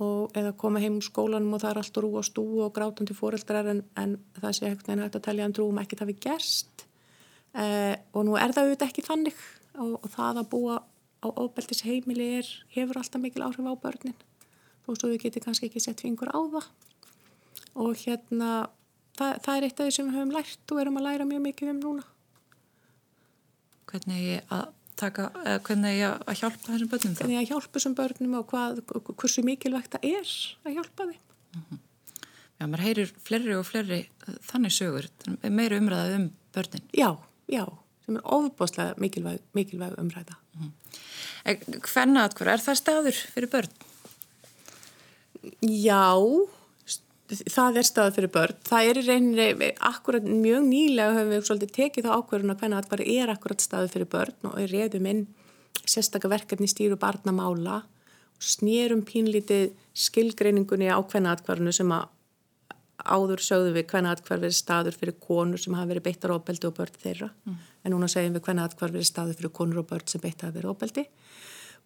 og 0.00 0.36
eða 0.36 0.54
koma 0.56 0.80
heim 0.80 0.98
úr 0.98 1.04
skólanum 1.04 1.56
og 1.56 1.62
það 1.62 1.70
er 1.70 1.80
allt 1.82 2.00
rú 2.00 2.10
á 2.16 2.22
stú 2.24 2.44
og 2.64 2.72
grátandi 2.76 3.16
fóreldrar 3.16 3.68
en, 3.74 3.82
en 4.00 4.16
það 4.38 4.56
sé 4.56 4.70
ekkert 4.70 4.92
en 4.94 5.04
hægt 5.04 5.18
að 5.20 5.26
telja 5.28 5.48
en 5.48 5.56
trúum 5.56 5.80
ekkert 5.82 6.04
hafi 6.06 6.16
gerst. 6.24 6.86
Eh, 7.52 7.94
og 8.14 8.24
nú 8.28 8.38
er 8.38 8.54
það 8.54 8.70
auðvitað 8.70 8.88
ekki 8.88 9.06
þannig 9.06 9.44
og, 9.76 9.94
og 10.00 10.08
það 10.14 10.42
að 10.42 10.50
búa 10.54 10.80
á 11.20 11.28
óbeltis 11.28 11.84
heimili 11.84 12.28
er, 12.38 12.50
hefur 12.72 13.00
alltaf 13.00 13.20
mikil 13.20 13.44
áhrif 13.44 13.66
á 13.66 13.74
börnin 13.76 14.16
þó 14.86 14.94
svo 14.96 15.10
við 15.12 15.26
getum 15.26 15.44
kannski 15.44 15.68
ekki 15.68 15.82
sett 15.82 16.02
fingur 16.02 16.30
á 16.32 16.40
það. 16.54 16.68
Og 17.80 17.98
hérna 18.02 18.50
það, 19.18 19.36
það 19.44 19.54
er 19.56 19.66
eitt 19.66 19.80
af 19.80 19.86
því 19.86 19.94
sem 19.96 20.08
við 20.08 20.18
höfum 20.18 20.34
lært 20.34 20.74
og 20.74 20.82
erum 20.82 21.00
að 21.00 21.06
læra 21.06 21.28
mjög 21.28 21.44
mikið 21.46 21.72
um 21.74 21.82
núna. 21.84 22.06
Hvernig 23.90 24.40
að 24.54 24.66
taka, 25.00 25.28
hvernig 25.66 25.98
ég 25.98 26.24
að 26.30 26.40
hjálpa 26.40 26.72
þessum 26.72 26.90
börnum 26.92 27.14
þá? 27.14 27.22
Hvernig 27.22 27.36
ég 27.36 27.42
að 27.44 27.52
hjálpa 27.52 27.72
þessum 27.76 27.96
börnum 27.98 28.34
og 28.38 28.46
hvað, 28.50 28.80
hversu 29.20 29.44
mikilvægt 29.46 29.94
það 29.96 30.08
er 30.10 30.34
að 30.66 30.76
hjálpa 30.78 31.06
þeim. 31.10 31.22
Mm 31.50 31.62
-hmm. 31.68 31.80
Já, 32.60 32.66
maður 32.66 32.84
heyrir 32.84 33.12
flerri 33.24 33.54
og 33.56 33.64
flerri 33.64 34.00
uh, 34.28 34.34
þannig 34.50 34.74
sögur, 34.76 35.06
meira 35.48 35.78
umræðað 35.80 36.16
um 36.18 36.26
börnin. 36.52 36.88
Já, 36.92 37.10
já, 37.48 37.64
sem 38.04 38.16
er 38.16 38.26
ofbáslega 38.36 38.94
mikilvæg, 39.00 39.40
mikilvæg 39.56 39.96
umræða. 39.98 40.36
Mm 40.54 40.66
-hmm. 40.66 41.80
Hvernig 41.88 42.40
er 42.46 42.60
það 42.60 42.76
staður 42.76 43.16
fyrir 43.34 43.48
börn? 43.48 43.72
Já, 45.62 46.12
það 47.30 47.80
er 47.80 47.86
stað 47.86 48.14
fyrir 48.16 48.32
börn. 48.34 48.58
Það 48.66 48.88
er 48.90 49.00
í 49.00 49.04
reyninni, 49.06 49.70
akkurat 49.90 50.26
mjög 50.26 50.66
nýlega 50.66 51.16
höfum 51.16 51.34
við 51.34 51.46
svolítið 51.48 51.74
tekið 51.76 52.08
þá 52.08 52.12
ákverðuna 52.16 52.56
hvernig 52.60 52.88
það 52.90 53.04
er 53.14 53.34
akkurat 53.34 53.64
stað 53.64 53.90
fyrir 53.94 54.10
börn 54.10 54.50
og 54.50 54.58
er 54.60 54.74
reyðum 54.74 55.10
inn 55.10 55.26
sérstakka 55.86 56.30
verkefni 56.30 56.68
stýru 56.70 56.98
barnamála 57.00 57.82
og 57.82 58.46
snýrum 58.46 59.04
pínlítið 59.06 59.74
skilgreiningunni 59.96 60.90
á 60.90 60.98
hvenna 61.00 61.34
atkvarðinu 61.36 61.74
sem 61.76 61.92
að 61.94 62.08
áður 63.00 63.42
sögðu 63.44 63.74
við 63.76 63.86
hvenna 63.92 64.14
atkvarð 64.14 64.46
verið 64.46 64.58
staður 64.58 64.96
fyrir 65.00 65.16
konur 65.22 65.60
sem 65.60 65.76
hafa 65.76 65.88
verið 65.92 66.06
beittar 66.08 66.34
ofbeldi 66.34 66.68
og 66.68 66.76
börn 66.76 66.98
þeirra 67.00 67.30
mm. 67.30 67.56
en 67.84 67.94
núna 67.94 68.08
segjum 68.12 68.36
við 68.36 68.44
hvenna 68.48 68.66
atkvarð 68.68 68.98
verið 68.98 69.08
staður 69.08 69.38
fyrir 69.38 69.54
konur 69.56 69.82
og 69.82 69.88
börn 69.90 70.10
sem 70.10 70.22
beitt 70.22 70.44
hafa 70.44 70.56
verið 70.58 70.72
ofbeldi 70.74 71.06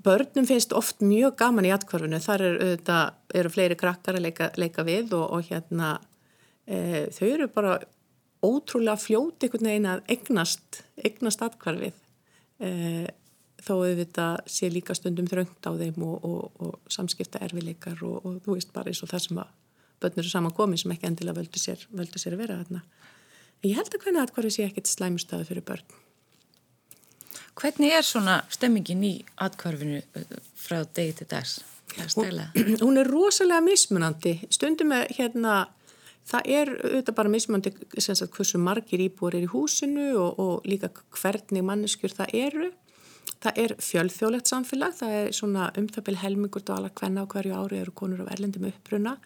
Börnum 0.05 0.47
finnst 0.47 0.75
oft 0.77 1.01
mjög 1.01 1.37
gaman 1.41 1.65
í 1.69 1.73
atkvarfinu, 1.73 2.21
þar 2.21 2.43
er, 2.45 2.57
auðvitað, 2.61 3.19
eru 3.41 3.53
fleiri 3.53 3.77
krakkar 3.81 4.19
að 4.19 4.27
leika, 4.27 4.51
leika 4.61 4.85
við 4.85 5.15
og, 5.17 5.27
og 5.33 5.49
hérna 5.49 5.95
e, 6.67 7.07
þau 7.15 7.27
eru 7.29 7.49
bara 7.53 7.79
ótrúlega 8.45 9.01
fljóti 9.01 9.49
einhvern 9.49 9.71
veginn 9.71 9.89
að 9.89 10.03
eignast, 10.13 10.83
eignast 11.01 11.45
atkvarfið 11.47 11.97
e, 12.61 12.73
þó 13.65 13.75
auðvitað 13.79 14.43
sé 14.51 14.69
líka 14.73 14.97
stundum 14.97 15.29
þröngt 15.31 15.65
á 15.65 15.73
þeim 15.73 16.05
og, 16.05 16.29
og, 16.29 16.61
og 16.61 16.93
samskipta 16.93 17.41
erfileikar 17.47 18.03
og 18.05 18.43
þú 18.45 18.59
veist 18.59 18.75
bara 18.77 18.93
eins 18.93 19.01
og 19.05 19.13
það 19.13 19.27
sem 19.29 19.41
að 19.41 19.53
börn 20.05 20.21
eru 20.21 20.31
saman 20.31 20.55
komið 20.55 20.83
sem 20.83 20.93
ekki 20.93 21.09
endilega 21.09 21.39
völdu 21.39 21.61
sér, 21.61 21.85
völdu 21.95 22.21
sér 22.21 22.37
vera 22.37 22.59
þarna. 22.61 22.83
Ég 23.65 23.79
held 23.79 23.95
að 23.95 24.03
hvernig 24.03 24.27
atkvarfið 24.27 24.57
sé 24.59 24.67
ekkit 24.69 24.91
slæmustafi 24.91 25.49
fyrir 25.49 25.65
börn. 25.65 26.04
Hvernig 27.61 27.95
er 27.95 28.03
svona 28.03 28.41
stemmingin 28.51 29.05
í 29.07 29.15
atkvarfinu 29.43 30.01
uh, 30.03 30.37
frá 30.59 30.83
degi 30.97 31.15
til 31.21 31.31
dags? 31.31 31.61
Hún, 31.95 32.41
hún 32.85 32.99
er 32.99 33.11
rosalega 33.11 33.63
mismunandi. 33.63 34.39
Stundum 34.51 34.95
er 34.97 35.11
hérna, 35.15 35.67
það 36.27 36.49
er 36.59 36.73
auðvitað 36.75 37.19
bara 37.21 37.35
mismunandi 37.35 37.75
sagt, 38.03 38.33
hversu 38.35 38.59
margir 38.59 39.05
íbúar 39.05 39.37
er 39.39 39.47
í 39.47 39.53
húsinu 39.53 40.15
og, 40.19 40.41
og 40.41 40.67
líka 40.69 40.91
hvernig 41.21 41.67
manneskjur 41.67 42.17
það 42.17 42.35
eru. 42.41 42.73
Það 43.45 43.61
er 43.61 43.75
fjölþjóðlegt 43.85 44.49
samfélag, 44.49 44.95
það 44.97 45.15
er 45.19 45.35
svona 45.37 45.69
umþabil 45.77 46.17
helmingur 46.23 46.65
dvala 46.65 46.91
hvenna 46.97 47.25
á 47.25 47.31
hverju 47.31 47.59
ári 47.61 47.81
eru 47.83 47.93
konur 47.93 48.25
af 48.25 48.33
erlendum 48.33 48.67
uppbruna. 48.71 49.19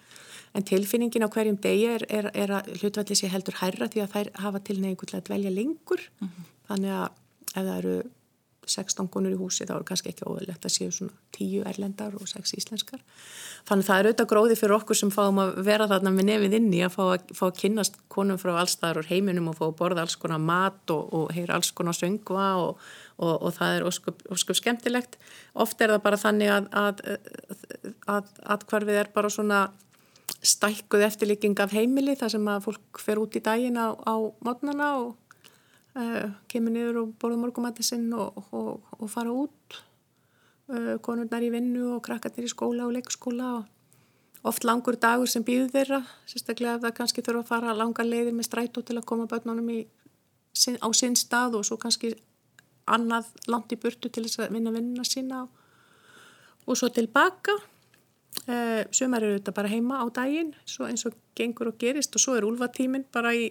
En 0.56 0.66
tilfinningin 0.66 1.22
á 1.22 1.30
hverjum 1.30 1.58
degi 1.62 1.86
er, 1.92 2.04
er, 2.10 2.30
er 2.34 2.52
að 2.58 2.70
hlutvalli 2.80 3.16
sé 3.18 3.30
heldur 3.30 3.60
hærra 3.60 3.88
því 3.88 4.02
að 4.04 4.14
þær 4.16 4.30
hafa 4.42 4.62
til 4.66 4.78
að 4.82 5.26
dvelja 5.28 5.54
lengur. 5.54 6.02
Mm 6.18 6.28
-hmm. 6.28 6.48
Þannig 6.68 6.94
að 6.98 7.08
ef 7.54 7.62
það 7.62 7.76
eru 7.78 7.96
16 8.70 9.08
konur 9.12 9.34
í 9.34 9.38
húsi 9.38 9.66
þá 9.68 9.74
er 9.78 9.86
kannski 9.88 10.12
ekki 10.12 10.26
óverlegt 10.28 10.66
að 10.66 10.74
séu 10.74 10.92
svona 10.94 11.14
10 11.36 11.66
erlendar 11.70 12.14
og 12.18 12.28
6 12.30 12.54
íslenskar. 12.58 13.00
Þannig 13.68 13.88
það 13.88 13.98
er 13.98 14.08
auðvitað 14.08 14.30
gróði 14.32 14.58
fyrir 14.60 14.76
okkur 14.78 14.98
sem 15.00 15.12
fáum 15.14 15.40
að 15.42 15.50
vera 15.66 15.88
þarna 15.90 16.12
með 16.14 16.28
nefið 16.30 16.56
inni 16.60 16.84
að 16.86 16.94
fá 16.94 17.02
að, 17.06 17.34
fá 17.38 17.44
að 17.48 17.58
kynast 17.62 17.98
konum 18.12 18.40
frá 18.40 18.52
allstaðar 18.62 19.02
úr 19.02 19.10
heiminum 19.10 19.50
og 19.52 19.58
fá 19.58 19.66
að 19.68 19.76
borða 19.80 20.04
alls 20.06 20.16
konar 20.20 20.42
mat 20.42 20.94
og, 20.94 21.12
og 21.16 21.34
heyra 21.36 21.58
alls 21.58 21.72
konar 21.76 21.96
söngva 21.96 22.48
og, 22.62 22.86
og, 23.18 23.34
og 23.34 23.52
það 23.58 23.76
er 23.76 23.88
óskup, 23.90 24.24
óskup 24.32 24.60
skemmtilegt. 24.60 25.18
Oft 25.58 25.80
er 25.82 25.94
það 25.96 26.04
bara 26.06 26.22
þannig 26.22 26.48
að 28.08 28.64
hvarfið 28.68 29.02
er 29.02 29.12
bara 29.14 29.32
svona 29.32 29.68
stækkuð 30.42 31.02
eftirlíking 31.08 31.58
af 31.60 31.72
heimili 31.74 32.14
þar 32.18 32.34
sem 32.34 32.50
að 32.50 32.68
fólk 32.68 33.00
fer 33.02 33.20
út 33.20 33.36
í 33.36 33.42
daginn 33.42 33.78
á, 33.80 33.90
á 33.96 34.14
mótnana 34.44 34.90
og 35.00 35.16
uh, 35.98 36.30
kemur 36.50 36.74
niður 36.74 37.02
og 37.02 37.16
borða 37.20 37.40
morgumætti 37.42 37.86
sinn 37.86 38.08
og, 38.14 38.38
og, 38.52 38.94
og 38.98 39.10
fara 39.12 39.34
út. 39.34 39.80
Uh, 40.68 40.96
konurnar 41.04 41.44
í 41.44 41.50
vinnu 41.52 41.94
og 41.96 42.04
krakkarnir 42.06 42.48
í 42.48 42.52
skóla 42.52 42.86
og 42.86 42.94
leikskóla 42.96 43.52
og 43.58 44.48
oft 44.48 44.64
langur 44.64 44.98
dagur 45.00 45.30
sem 45.30 45.44
býður 45.44 45.72
þeirra. 45.74 46.02
Sérstaklega 46.28 46.78
ef 46.78 46.84
það 46.86 46.96
kannski 47.00 47.24
þurfa 47.26 47.44
að 47.44 47.52
fara 47.52 47.76
langa 47.76 48.06
leiðir 48.06 48.36
með 48.36 48.48
strætó 48.48 48.84
til 48.84 48.98
að 48.98 49.08
koma 49.08 49.28
börnunum 49.30 49.70
í, 49.74 49.80
á 50.78 50.88
sinn 50.94 51.16
stað 51.18 51.58
og 51.58 51.66
svo 51.66 51.78
kannski 51.80 52.14
annað 52.88 53.32
langt 53.50 53.72
í 53.74 53.80
burtu 53.80 54.08
til 54.08 54.24
þess 54.24 54.44
að 54.44 54.54
vinna 54.56 54.72
vinnuna 54.72 55.04
sína 55.04 55.42
og 56.68 56.78
svo 56.78 56.88
tilbaka. 56.92 57.56
Uh, 58.48 58.84
sumar 58.94 59.24
eru 59.24 59.38
þetta 59.38 59.52
bara 59.56 59.70
heima 59.72 59.98
á 60.04 60.06
daginn 60.14 60.52
eins 60.86 61.04
og 61.08 61.16
gengur 61.36 61.72
og 61.72 61.78
gerist 61.80 62.14
og 62.14 62.22
svo 62.22 62.36
er 62.38 62.46
úlvatíminn 62.46 63.08
bara 63.12 63.32
í, 63.34 63.48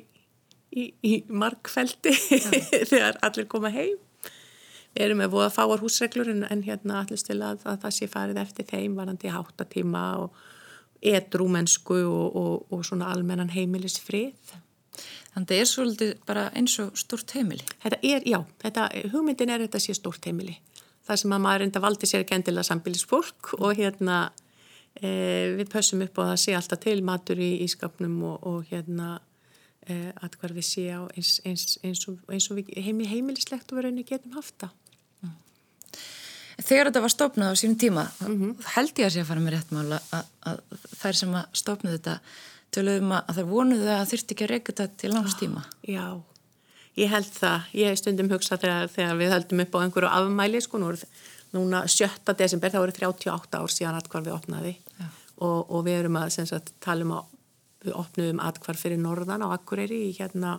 í, 0.71 0.91
í 1.03 1.13
markfeldi 1.29 2.13
þegar 2.91 3.19
allir 3.25 3.47
koma 3.51 3.71
heim. 3.73 3.97
Við 4.97 5.05
erum 5.05 5.19
með 5.21 5.33
voða 5.35 5.49
fáar 5.53 5.81
húsreglur 5.83 6.29
en, 6.31 6.45
en 6.49 6.63
hérna 6.65 7.03
allir 7.03 7.19
stila 7.21 7.53
að, 7.53 7.65
að 7.69 7.81
það 7.85 7.97
sé 7.97 8.07
farið 8.09 8.39
eftir 8.41 8.69
þeim 8.71 8.95
varandi 8.97 9.29
háttatíma 9.29 10.05
og 10.23 10.39
edrúmennsku 11.05 11.99
og, 12.09 12.39
og, 12.39 12.71
og 12.73 12.85
svona 12.85 13.11
almennan 13.13 13.53
heimilisfrið. 13.53 14.33
Þannig 15.33 15.43
að 15.43 15.51
það 15.51 15.61
er 15.61 15.69
svolítið 15.69 16.13
bara 16.25 16.47
eins 16.57 16.79
og 16.81 16.97
stort 16.97 17.35
heimili. 17.37 17.65
Þetta 17.83 17.99
er, 18.01 18.25
já, 18.25 18.39
þetta, 18.63 18.87
hugmyndin 19.13 19.53
er 19.53 19.63
þetta 19.67 19.83
sé 19.83 19.93
stort 19.93 20.25
heimili. 20.25 20.57
Það 21.05 21.21
sem 21.21 21.35
að 21.37 21.43
maður 21.45 21.65
enda 21.67 21.83
valdi 21.83 22.09
sér 22.09 22.23
ekki 22.25 22.35
endilega 22.39 22.67
sambilisfólk 22.67 23.53
og 23.59 23.77
hérna 23.77 24.17
e, 24.97 25.11
við 25.59 25.69
pössum 25.71 26.01
upp 26.03 26.17
og 26.17 26.31
það 26.31 26.41
sé 26.41 26.57
alltaf 26.57 26.81
til 26.83 26.97
matur 27.05 27.39
í 27.39 27.51
ískapnum 27.67 28.17
og, 28.27 28.47
og 28.49 28.71
hérna 28.71 29.19
Eh, 29.87 30.09
að 30.19 30.33
hvar 30.41 30.51
við 30.51 30.65
sé 30.67 30.83
á 30.91 30.99
eins, 31.15 31.37
eins, 31.47 31.77
eins 31.85 32.01
og, 32.11 32.17
eins 32.33 32.49
og 32.51 32.57
heimi, 32.75 33.05
heimilislegt 33.07 33.69
og 33.71 33.79
verðinni 33.79 34.03
getum 34.03 34.33
haft 34.35 34.57
það. 34.59 34.73
Mm. 35.23 35.35
Þegar 36.57 36.89
þetta 36.89 37.03
var 37.05 37.13
stopnað 37.13 37.53
á 37.55 37.59
sínum 37.61 37.77
tíma, 37.79 38.03
mm 38.19 38.33
-hmm. 38.35 38.65
held 38.73 38.99
ég 38.99 39.07
að 39.07 39.13
sé 39.13 39.21
að 39.21 39.29
fara 39.29 39.43
með 39.45 39.55
réttmála 39.55 39.99
að, 40.17 40.25
að 40.49 40.59
þær 40.99 41.19
sem 41.21 41.37
að 41.39 41.45
stopna 41.61 41.93
þetta 41.93 42.17
töluðum 42.75 43.13
að 43.15 43.31
þær 43.37 43.47
vonuðu 43.53 43.93
að 43.93 44.09
þurfti 44.11 44.35
ekki 44.35 44.43
að 44.43 44.51
reyka 44.51 44.73
þetta 44.73 44.97
til 44.97 45.13
langs 45.13 45.37
tíma. 45.39 45.63
Ah, 45.63 45.87
já, 45.87 46.05
ég 46.97 47.09
held 47.15 47.31
það. 47.31 47.71
Ég 47.73 47.87
hef 47.87 48.01
stundum 48.01 48.31
hugsað 48.35 48.61
þegar, 48.65 48.91
þegar 48.91 49.15
við 49.21 49.33
höldum 49.37 49.63
upp 49.63 49.79
á 49.79 49.83
einhverju 49.85 50.11
afmæli, 50.11 50.61
sko, 50.61 50.77
nú, 50.83 50.91
núna 51.55 51.87
7. 51.87 52.35
desember, 52.35 52.75
þá 52.75 52.83
eru 52.83 52.91
38 52.91 53.63
ár 53.63 53.71
síðan 53.71 54.01
að 54.01 54.11
hvar 54.11 54.27
við 54.27 54.35
opnaði 54.35 54.77
og, 55.37 55.71
og 55.71 55.85
við 55.85 56.01
erum 56.01 56.19
að 56.19 56.41
sagt, 56.43 56.75
tala 56.83 57.07
um 57.07 57.15
að 57.21 57.36
við 57.85 57.95
opnuðum 57.97 58.41
atkvar 58.43 58.79
fyrir 58.79 58.99
norðan 59.01 59.45
á 59.45 59.53
Akureyri 59.53 60.07
í 60.09 60.15
hérna 60.17 60.57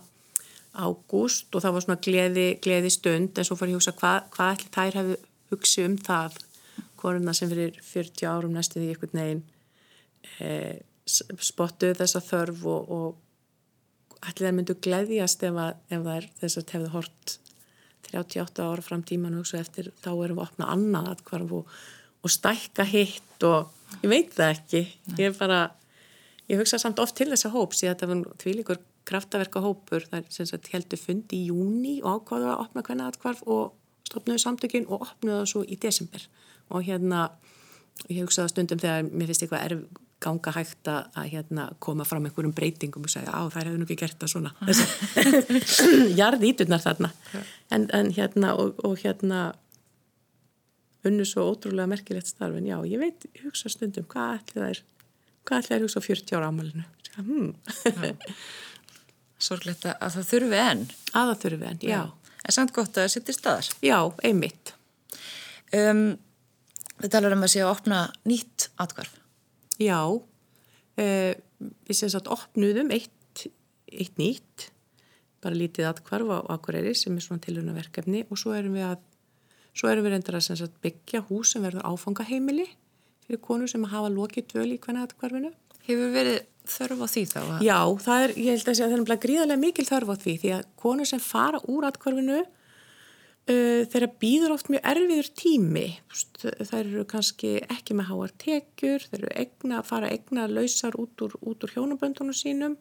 ágúst 0.73 1.55
og 1.55 1.63
það 1.63 1.75
var 1.75 1.85
svona 1.85 2.03
gleði, 2.05 2.47
gleði 2.63 2.91
stund 2.93 3.37
en 3.37 3.47
svo 3.47 3.57
fór 3.57 3.71
ég 3.71 3.77
að 3.77 3.81
hugsa 3.81 3.95
hvað, 3.97 4.19
hvað 4.35 4.51
ætli 4.53 4.69
þær 4.75 4.99
hefðu 4.99 5.17
hugsið 5.49 5.87
um 5.87 5.97
það? 6.05 6.37
Konuna 6.99 7.33
sem 7.35 7.49
fyrir 7.49 7.79
40 7.83 8.29
árum 8.29 8.53
næstu 8.55 8.79
því 8.79 8.91
einhvern 8.93 9.19
veginn 9.21 9.43
e, 10.43 10.49
spottuð 11.49 11.97
þessa 11.99 12.21
þörf 12.23 12.65
og, 12.69 12.91
og 12.95 14.27
ætli 14.29 14.47
þær 14.47 14.57
myndu 14.57 14.77
gleðjast 14.83 15.45
ef, 15.47 15.61
að, 15.63 15.79
ef 15.89 16.05
þær 16.05 16.29
þess 16.41 16.61
að 16.61 16.75
hefðu 16.75 16.91
hort 16.97 17.37
38 18.09 18.65
ára 18.65 18.83
fram 18.83 19.03
tíman 19.05 19.35
og 19.37 19.43
hugsa 19.43 19.61
eftir 19.61 19.91
þá 20.03 20.11
erum 20.11 20.39
við 20.39 20.43
að 20.43 20.45
opna 20.47 20.69
annað 20.73 21.11
atkvarf 21.15 21.57
og, 21.59 21.75
og 22.23 22.33
stækka 22.33 22.85
hitt 22.89 23.45
og 23.47 23.99
ég 24.03 24.09
veit 24.11 24.33
það 24.35 24.55
ekki. 24.55 24.81
Ég 25.17 25.29
er 25.29 25.37
bara 25.37 25.59
Ég 26.49 26.57
hugsa 26.57 26.79
samt 26.81 26.99
oft 27.01 27.17
til 27.19 27.29
þessa 27.29 27.51
hóps 27.53 27.83
í 27.83 27.89
að 27.89 28.01
það 28.01 28.11
var 28.13 28.39
tvílikur 28.41 28.81
kraftaverka 29.09 29.61
hópur 29.61 30.05
þar 30.09 30.25
sem 30.33 30.47
sagt 30.49 30.71
heldur 30.73 31.01
fund 31.01 31.33
í 31.35 31.43
júni 31.49 31.99
og 32.01 32.23
ákvaðu 32.23 32.49
að 32.49 32.63
opna 32.65 32.83
hvernig 32.85 33.09
aðkvarf 33.09 33.43
og 33.45 33.75
stopnuðu 34.09 34.41
samtökin 34.41 34.87
og 34.89 35.05
opnuðu 35.05 35.39
það 35.43 35.49
svo 35.53 35.63
í 35.65 35.77
desember. 35.81 36.25
Og 36.73 36.85
hérna 36.89 37.29
ég 38.07 38.23
hugsaði 38.23 38.53
stundum 38.53 38.81
þegar 38.81 39.09
mér 39.09 39.29
finnst 39.29 39.45
eitthvað 39.45 39.65
erf 39.67 40.05
ganga 40.19 40.51
hægt 40.51 40.89
að, 40.91 41.05
að 41.15 41.29
hérna, 41.31 41.69
koma 41.79 42.03
fram 42.07 42.25
einhverjum 42.27 42.53
breytingum 42.55 43.05
og 43.07 43.11
segja 43.13 43.31
á 43.31 43.41
þær 43.53 43.69
hefur 43.69 43.79
nú 43.79 43.87
ekki 43.87 43.99
gert 44.01 44.19
það 44.19 44.33
svona. 44.33 44.51
Jarði 46.19 46.51
íturnar 46.51 46.83
þarna 46.83 47.13
en, 47.71 47.87
en 47.95 48.11
hérna 48.17 48.51
og, 48.59 48.81
og 48.83 48.97
hérna 48.99 49.53
unnu 51.07 51.23
svo 51.23 51.45
ótrúlega 51.53 51.87
merkilegt 51.87 52.33
starf. 52.33 52.57
En 52.59 52.67
já 52.67 52.75
ég 52.83 52.99
veit, 52.99 53.29
ég 53.31 53.45
hugsa 53.47 53.71
stundum 53.71 54.07
hvað 54.11 54.41
ætli 54.41 54.59
það 54.59 54.73
er 54.73 54.83
hvað 55.49 55.63
ætlaði 55.63 55.79
að 55.79 55.85
hugsa 55.87 56.01
á 56.01 56.07
40 56.07 56.37
ára 56.37 56.49
ámælinu 56.53 56.85
hmm. 57.17 58.23
Sorglegt 59.39 59.85
að 59.87 60.15
það 60.17 60.25
þurfi 60.27 60.57
enn. 60.59 60.81
Að 61.15 61.29
það 61.29 61.43
þurfi 61.43 61.67
enn, 61.69 61.83
já. 61.87 62.01
En 62.43 62.55
samt 62.55 62.73
gott 62.75 62.89
að 62.97 63.05
það 63.05 63.13
sittir 63.13 63.35
staðar. 63.37 63.69
Já, 63.83 63.99
einmitt. 64.27 64.73
Um, 65.75 66.01
Við 66.99 67.13
talar 67.13 67.31
um 67.31 67.45
að 67.45 67.53
sé 67.53 67.61
að 67.63 67.71
opna 67.71 67.99
nýtt 68.27 68.65
atkvarf 68.81 69.13
Já. 69.79 70.01
Uh, 70.99 71.31
Við 71.87 71.95
sem 71.95 72.11
sagt 72.11 72.27
opnuðum 72.31 72.91
eitt, 72.95 73.45
eitt 73.87 74.19
nýtt 74.19 74.69
bara 75.43 75.55
lítið 75.55 75.87
atkvarf 75.89 76.31
á 76.35 76.37
Akureyri 76.55 76.93
sem 76.97 77.15
er 77.15 77.23
svona 77.23 77.43
tilhörna 77.43 77.75
verkefni 77.75 78.25
og 78.27 78.39
svo 78.39 78.53
erum 78.55 78.75
við 78.75 78.89
að 78.89 79.05
svo 79.71 79.91
erum 79.91 80.05
við 80.05 80.15
reyndar 80.15 80.39
að 80.39 80.65
byggja 80.83 81.23
hús 81.29 81.53
sem 81.53 81.63
verður 81.63 81.87
áfangaheimili 81.87 82.67
fyrir 83.29 83.43
konur 83.45 83.69
sem 83.69 83.85
hafa 83.85 84.09
lokið 84.09 84.47
dvöl 84.53 84.69
í 84.73 84.79
hvernig 84.81 85.05
aðkvarfinu. 85.05 85.51
Hefur 85.85 86.13
verið 86.13 86.39
þörf 86.69 87.03
á 87.05 87.07
því 87.09 87.23
þá? 87.29 87.39
Að... 87.39 87.65
Já, 87.65 87.79
það 88.05 88.23
er, 88.23 88.35
ég 88.37 88.55
held 88.55 88.71
að 88.71 88.79
það 88.79 88.95
er 88.97 89.21
gríðarlega 89.25 89.63
mikil 89.63 89.85
þörf 89.89 90.13
á 90.13 90.15
því 90.23 90.37
því 90.41 90.53
að 90.57 90.69
konur 90.83 91.09
sem 91.09 91.21
fara 91.23 91.61
úr 91.69 91.87
aðkvarfinu 91.89 92.39
uh, 92.41 93.81
þeirra 93.93 94.11
býður 94.21 94.55
oft 94.55 94.69
mjög 94.73 94.85
erfiður 94.93 95.31
tími. 95.41 95.87
Það 96.41 96.77
eru 96.81 97.07
kannski 97.09 97.55
ekki 97.65 97.97
með 97.97 98.11
háar 98.11 98.35
tekjur, 98.45 99.09
þeir 99.09 99.19
eru 99.21 99.33
egna, 99.45 99.81
fara 99.87 100.13
egna 100.13 100.47
lausar 100.49 100.97
út 100.99 101.25
úr, 101.25 101.35
út 101.41 101.65
úr 101.65 101.75
hjónaböndunum 101.75 102.37
sínum 102.37 102.77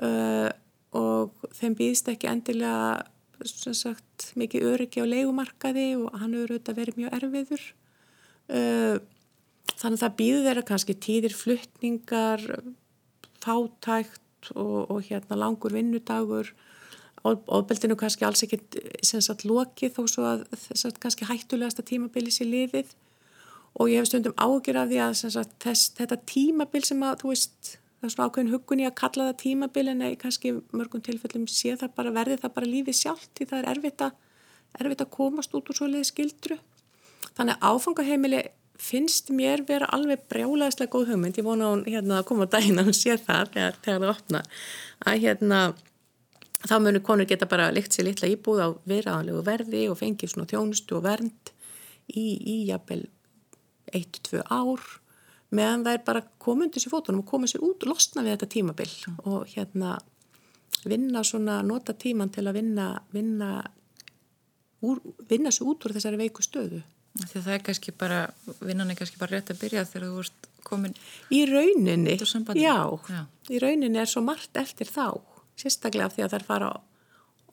uh, 0.00 0.48
og 0.96 1.50
þeim 1.56 1.76
býðist 1.76 2.08
ekki 2.12 2.30
endilega 2.30 3.04
sagt, 3.44 4.30
mikið 4.38 4.70
öryggi 4.70 5.02
á 5.04 5.06
leikumarkaði 5.08 5.90
og 5.98 6.14
hann 6.16 6.32
hefur 6.32 6.54
auðvitað 6.54 6.78
verið 6.80 7.02
mjög 7.02 7.16
erfiður. 7.18 7.66
Uh, 8.46 8.96
þannig 9.76 9.98
að 9.98 10.04
það 10.04 10.16
býður 10.20 10.46
þeirra 10.48 10.66
kannski 10.70 10.96
tíðir 11.06 11.36
fluttningar, 11.36 12.44
fátækt 13.44 14.52
og, 14.54 14.78
og 14.90 15.02
hérna 15.08 15.38
langur 15.38 15.74
vinnudagur. 15.76 16.52
Ofbeldinu 17.26 17.96
kannski 17.98 18.26
alls 18.26 18.44
ekkit 18.46 18.76
sem 19.04 19.22
sagt 19.24 19.42
lokið 19.48 19.96
þó 19.96 20.04
svo 20.10 20.26
að 20.28 20.44
að 20.52 21.00
kannski 21.02 21.26
hættulegasta 21.26 21.82
tímabili 21.86 22.30
sér 22.30 22.52
liðið 22.52 22.92
og 23.76 23.90
ég 23.90 24.00
hef 24.00 24.08
stundum 24.08 24.36
ágjur 24.40 24.78
af 24.80 24.88
því 24.90 25.00
að 25.04 25.16
sagt, 25.20 25.56
þess, 25.64 25.90
þetta 25.98 26.20
tímabil 26.28 26.84
sem 26.86 27.02
að 27.04 27.18
þú 27.22 27.32
veist 27.32 27.72
það 27.96 28.06
er 28.08 28.12
svona 28.14 28.28
ákveðin 28.28 28.52
hugun 28.52 28.82
í 28.82 28.86
að 28.86 28.94
kalla 29.00 29.26
það 29.30 29.40
tímabil 29.42 29.84
en 29.92 30.04
kannski 30.20 30.52
mörgum 30.76 31.02
tilfellum 31.04 31.48
sé 31.50 31.74
það 31.80 31.96
bara 31.98 32.14
verði 32.14 32.38
það 32.42 32.54
bara 32.56 32.70
lífið 32.70 32.98
sjálft 33.00 33.32
því 33.34 33.48
það 33.50 33.60
er 33.60 33.70
erfitt 33.72 34.06
að, 34.06 34.14
erfitt 34.80 35.04
að 35.04 35.12
komast 35.16 35.56
út 35.56 35.72
úr 35.72 35.78
svo 35.78 35.88
leiði 35.90 36.08
skildru 36.10 36.58
þannig 37.36 37.56
að 37.56 37.66
áfangaheimili 37.72 38.42
finnst 38.82 39.30
mér 39.34 39.64
vera 39.68 39.88
alveg 39.94 40.26
brjálæðislega 40.30 40.92
góð 40.92 41.12
hugmynd, 41.12 41.38
ég 41.38 41.46
vona 41.46 41.72
hún 41.72 41.84
hérna 41.88 42.20
að 42.20 42.28
koma 42.28 42.46
á 42.48 42.52
daginn 42.56 42.80
að 42.80 42.90
hún 42.90 42.96
sé 42.96 43.16
það 43.16 43.52
þegar, 43.54 43.78
þegar 43.84 44.00
það 44.02 44.12
opna 44.12 44.42
að 45.06 45.20
hérna 45.24 45.60
þá 46.66 46.76
munir 46.82 47.04
konur 47.04 47.28
geta 47.28 47.48
bara 47.48 47.70
likt 47.74 47.94
sér 47.94 48.08
litla 48.08 48.30
íbúð 48.30 48.62
á 48.62 48.68
viðræðanlegu 48.88 49.42
verði 49.46 49.82
og 49.90 49.98
fengið 50.00 50.32
svona 50.32 50.50
þjónustu 50.50 50.98
og 50.98 51.04
vernd 51.06 51.52
í, 52.08 52.26
í 52.36 52.56
jafnvel 52.70 53.04
1-2 53.94 54.42
ár 54.50 54.82
meðan 55.54 55.86
það 55.86 55.98
er 55.98 56.04
bara 56.06 56.24
komundur 56.42 56.82
sér 56.82 56.92
fótunum 56.92 57.22
og 57.22 57.30
koma 57.30 57.48
sér 57.50 57.64
út 57.66 57.84
og 57.84 57.94
losna 57.94 58.24
við 58.26 58.36
þetta 58.36 58.52
tímabill 58.56 58.92
mm. 58.92 59.18
og 59.30 59.46
hérna 59.52 59.96
vinna 60.86 61.22
svona, 61.26 61.60
nota 61.66 61.94
tíman 61.96 62.32
til 62.34 62.46
að 62.46 62.60
vinna 62.60 62.88
vinna, 63.14 63.50
úr, 64.86 65.00
vinna 65.28 65.52
sér 65.54 65.70
út 65.70 65.86
úr 65.86 65.96
þessari 65.96 66.20
veiku 66.20 66.44
stöðu 66.44 66.82
Því 67.16 67.40
það 67.40 67.54
er 67.54 67.64
kannski 67.68 67.94
bara, 67.96 68.18
vinnan 68.60 68.90
er 68.92 68.98
kannski 68.98 69.20
bara 69.20 69.38
rétt 69.38 69.52
að 69.54 69.62
byrja 69.62 69.86
þegar 69.88 70.10
þú 70.10 70.24
ert 70.24 70.50
komin 70.66 70.96
í 71.32 71.44
rauninni, 71.48 72.16
já, 72.58 72.76
já. 73.08 73.22
Í 73.48 73.60
rauninni 73.62 74.02
er 74.02 74.10
svo 74.10 74.22
margt 74.26 74.58
eftir 74.58 74.90
þá 74.90 75.22
sérstaklega 75.56 76.10
af 76.10 76.16
því 76.16 76.26
að 76.26 76.34
þær 76.34 76.46
fara 76.50 76.70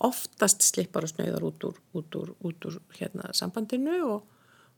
oftast 0.04 0.65
slippar 0.65 1.06
og 1.08 1.13
snöðar 1.13 1.45
út 1.47 1.63
úr, 1.69 1.80
út 1.95 2.17
úr, 2.19 2.34
út 2.43 2.67
úr 2.67 2.80
hérna, 2.97 3.30
sambandinu 3.38 3.99
og 4.10 4.26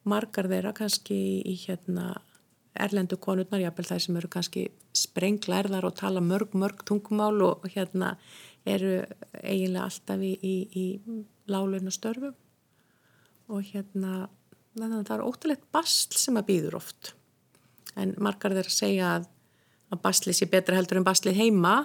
margar 0.05 0.49
þeirra 0.51 0.75
kannski 0.77 1.17
í 1.41 1.55
hérna 1.63 2.13
erlendu 2.75 3.17
konurnar, 3.21 3.63
jábel 3.63 3.87
þær 3.87 4.03
sem 4.03 4.17
eru 4.19 4.29
kannski 4.31 4.67
sprenglærðar 4.95 5.87
og 5.87 5.95
tala 5.97 6.21
mörg, 6.21 6.53
mörg 6.53 6.83
tungumál 6.87 7.39
og, 7.41 7.63
og 7.63 7.71
hérna 7.71 8.15
eru 8.67 8.99
eiginlega 9.41 9.87
alltaf 9.87 10.21
í, 10.25 10.33
í, 10.43 10.55
í 10.75 10.85
lálunastörfum 11.49 12.35
og 13.53 13.61
hérna 13.71 14.27
þannig 14.83 14.99
að 14.99 15.09
það 15.09 15.15
er 15.17 15.25
óttalegt 15.29 15.65
basl 15.75 16.19
sem 16.19 16.39
að 16.39 16.47
býður 16.49 16.77
oft. 16.81 17.13
En 17.95 18.13
margar 18.21 18.55
þeir 18.55 18.69
að 18.69 18.75
segja 18.75 19.11
að, 19.17 19.27
að 19.93 20.01
baslið 20.03 20.39
sé 20.39 20.49
betra 20.51 20.79
heldur 20.79 20.99
en 20.99 21.07
baslið 21.07 21.39
heima. 21.39 21.75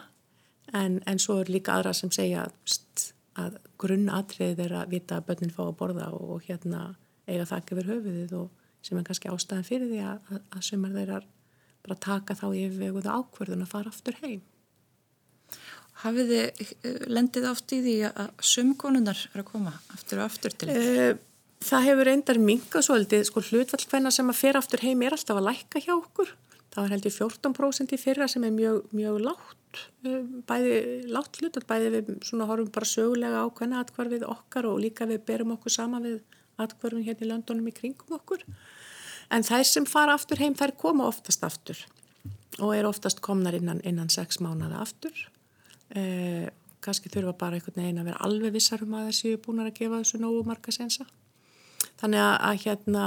En, 0.77 1.01
en 1.11 1.19
svo 1.23 1.41
er 1.41 1.51
líka 1.51 1.75
aðra 1.77 1.95
sem 1.97 2.13
segja 2.15 2.47
st, 2.69 3.11
að 3.39 3.59
grunnatrið 3.81 4.63
er 4.67 4.77
að 4.83 4.95
vita 4.95 5.19
að 5.19 5.29
börnin 5.31 5.55
fá 5.55 5.63
að 5.67 5.77
borða 5.81 6.11
og, 6.15 6.37
og 6.37 6.47
hérna 6.47 6.95
eiga 7.31 7.47
þakka 7.49 7.79
verið 7.79 7.95
höfuðið 7.97 8.37
og 8.39 8.67
sem 8.87 8.99
er 8.99 9.07
kannski 9.07 9.31
ástæðan 9.31 9.67
fyrir 9.67 9.91
því 9.91 10.01
að, 10.07 10.21
að, 10.31 10.43
að 10.57 10.67
sumar 10.67 10.95
þeirra 10.97 11.21
bara 11.81 11.97
taka 12.05 12.37
þá 12.37 12.47
í 12.51 12.65
yfirveguðu 12.67 13.13
ákverðun 13.13 13.65
að 13.65 13.73
fara 13.73 13.93
aftur 13.93 14.19
heim. 14.23 14.43
Hafið 16.01 16.31
þið 16.33 16.63
eh, 16.89 17.01
lendið 17.13 17.49
oft 17.51 17.75
í 17.77 17.81
því 17.85 17.97
að 18.09 18.31
sumkonunar 18.51 19.27
er 19.33 19.43
að 19.43 19.49
koma 19.51 19.75
aftur 19.93 20.23
og 20.23 20.31
aftur 20.31 20.55
til 20.57 20.71
þetta? 20.71 21.09
Uh, 21.11 21.19
Það 21.61 21.87
hefur 21.87 22.09
reyndar 22.09 22.39
minga 22.41 22.81
svolítið, 22.83 23.27
sko 23.29 23.43
hlutfall 23.45 23.85
hvenna 23.91 24.11
sem 24.15 24.31
að 24.33 24.39
fer 24.39 24.57
aftur 24.57 24.81
heim 24.81 25.03
er 25.05 25.13
alltaf 25.13 25.37
að 25.37 25.49
lækka 25.51 25.83
hjá 25.85 25.93
okkur. 25.93 26.33
Það 26.71 26.85
var 26.85 26.95
heldur 26.95 27.13
14% 27.13 27.93
í 27.93 27.99
fyrra 28.01 28.29
sem 28.31 28.45
er 28.47 28.55
mjög, 28.55 28.79
mjög 28.97 29.19
látt, 29.27 29.81
eh, 30.07 30.23
bæði 30.49 30.77
látt 31.13 31.41
hlutfall, 31.41 31.67
bæði 31.69 31.91
við 31.97 32.11
svona 32.25 32.47
horfum 32.49 32.73
bara 32.73 32.89
sögulega 32.89 33.43
á 33.45 33.47
hvernig 33.51 33.81
atkvarfið 33.83 34.25
okkar 34.31 34.71
og 34.71 34.81
líka 34.81 35.07
við 35.07 35.25
berum 35.27 35.53
okkur 35.57 35.71
sama 35.71 36.01
við 36.01 36.23
atkvarfin 36.59 37.05
hérna 37.05 37.27
í 37.27 37.31
landunum 37.31 37.69
í 37.69 37.75
kringum 37.75 38.17
okkur. 38.19 38.41
En 39.31 39.43
þær 39.43 39.65
sem 39.65 39.85
fara 39.85 40.15
aftur 40.15 40.39
heim, 40.39 40.55
þær 40.55 40.77
koma 40.79 41.05
oftast 41.07 41.45
aftur 41.45 41.77
og 42.59 42.75
er 42.75 42.85
oftast 42.85 43.21
komnar 43.21 43.55
innan, 43.55 43.81
innan 43.85 44.09
sex 44.09 44.39
mánada 44.39 44.81
aftur. 44.81 45.13
Eh, 45.95 46.49
Kanski 46.81 47.11
þurfa 47.13 47.37
bara 47.37 47.59
einhvern 47.59 47.77
veginn 47.77 48.01
að 48.01 48.07
vera 48.09 48.21
alveg 48.25 48.53
vissar 48.55 48.83
um 48.83 48.95
að 48.97 49.11
þessi 49.11 49.33
er 49.35 49.41
búin 49.45 49.61
að 49.61 49.75
gefa 49.75 49.99
þessu 50.01 50.21
nógu 50.21 50.47
marga 50.47 50.73
sensa. 50.73 51.05
Þannig 52.01 52.23
að, 52.25 52.35
að 52.49 52.63
hérna, 52.65 53.05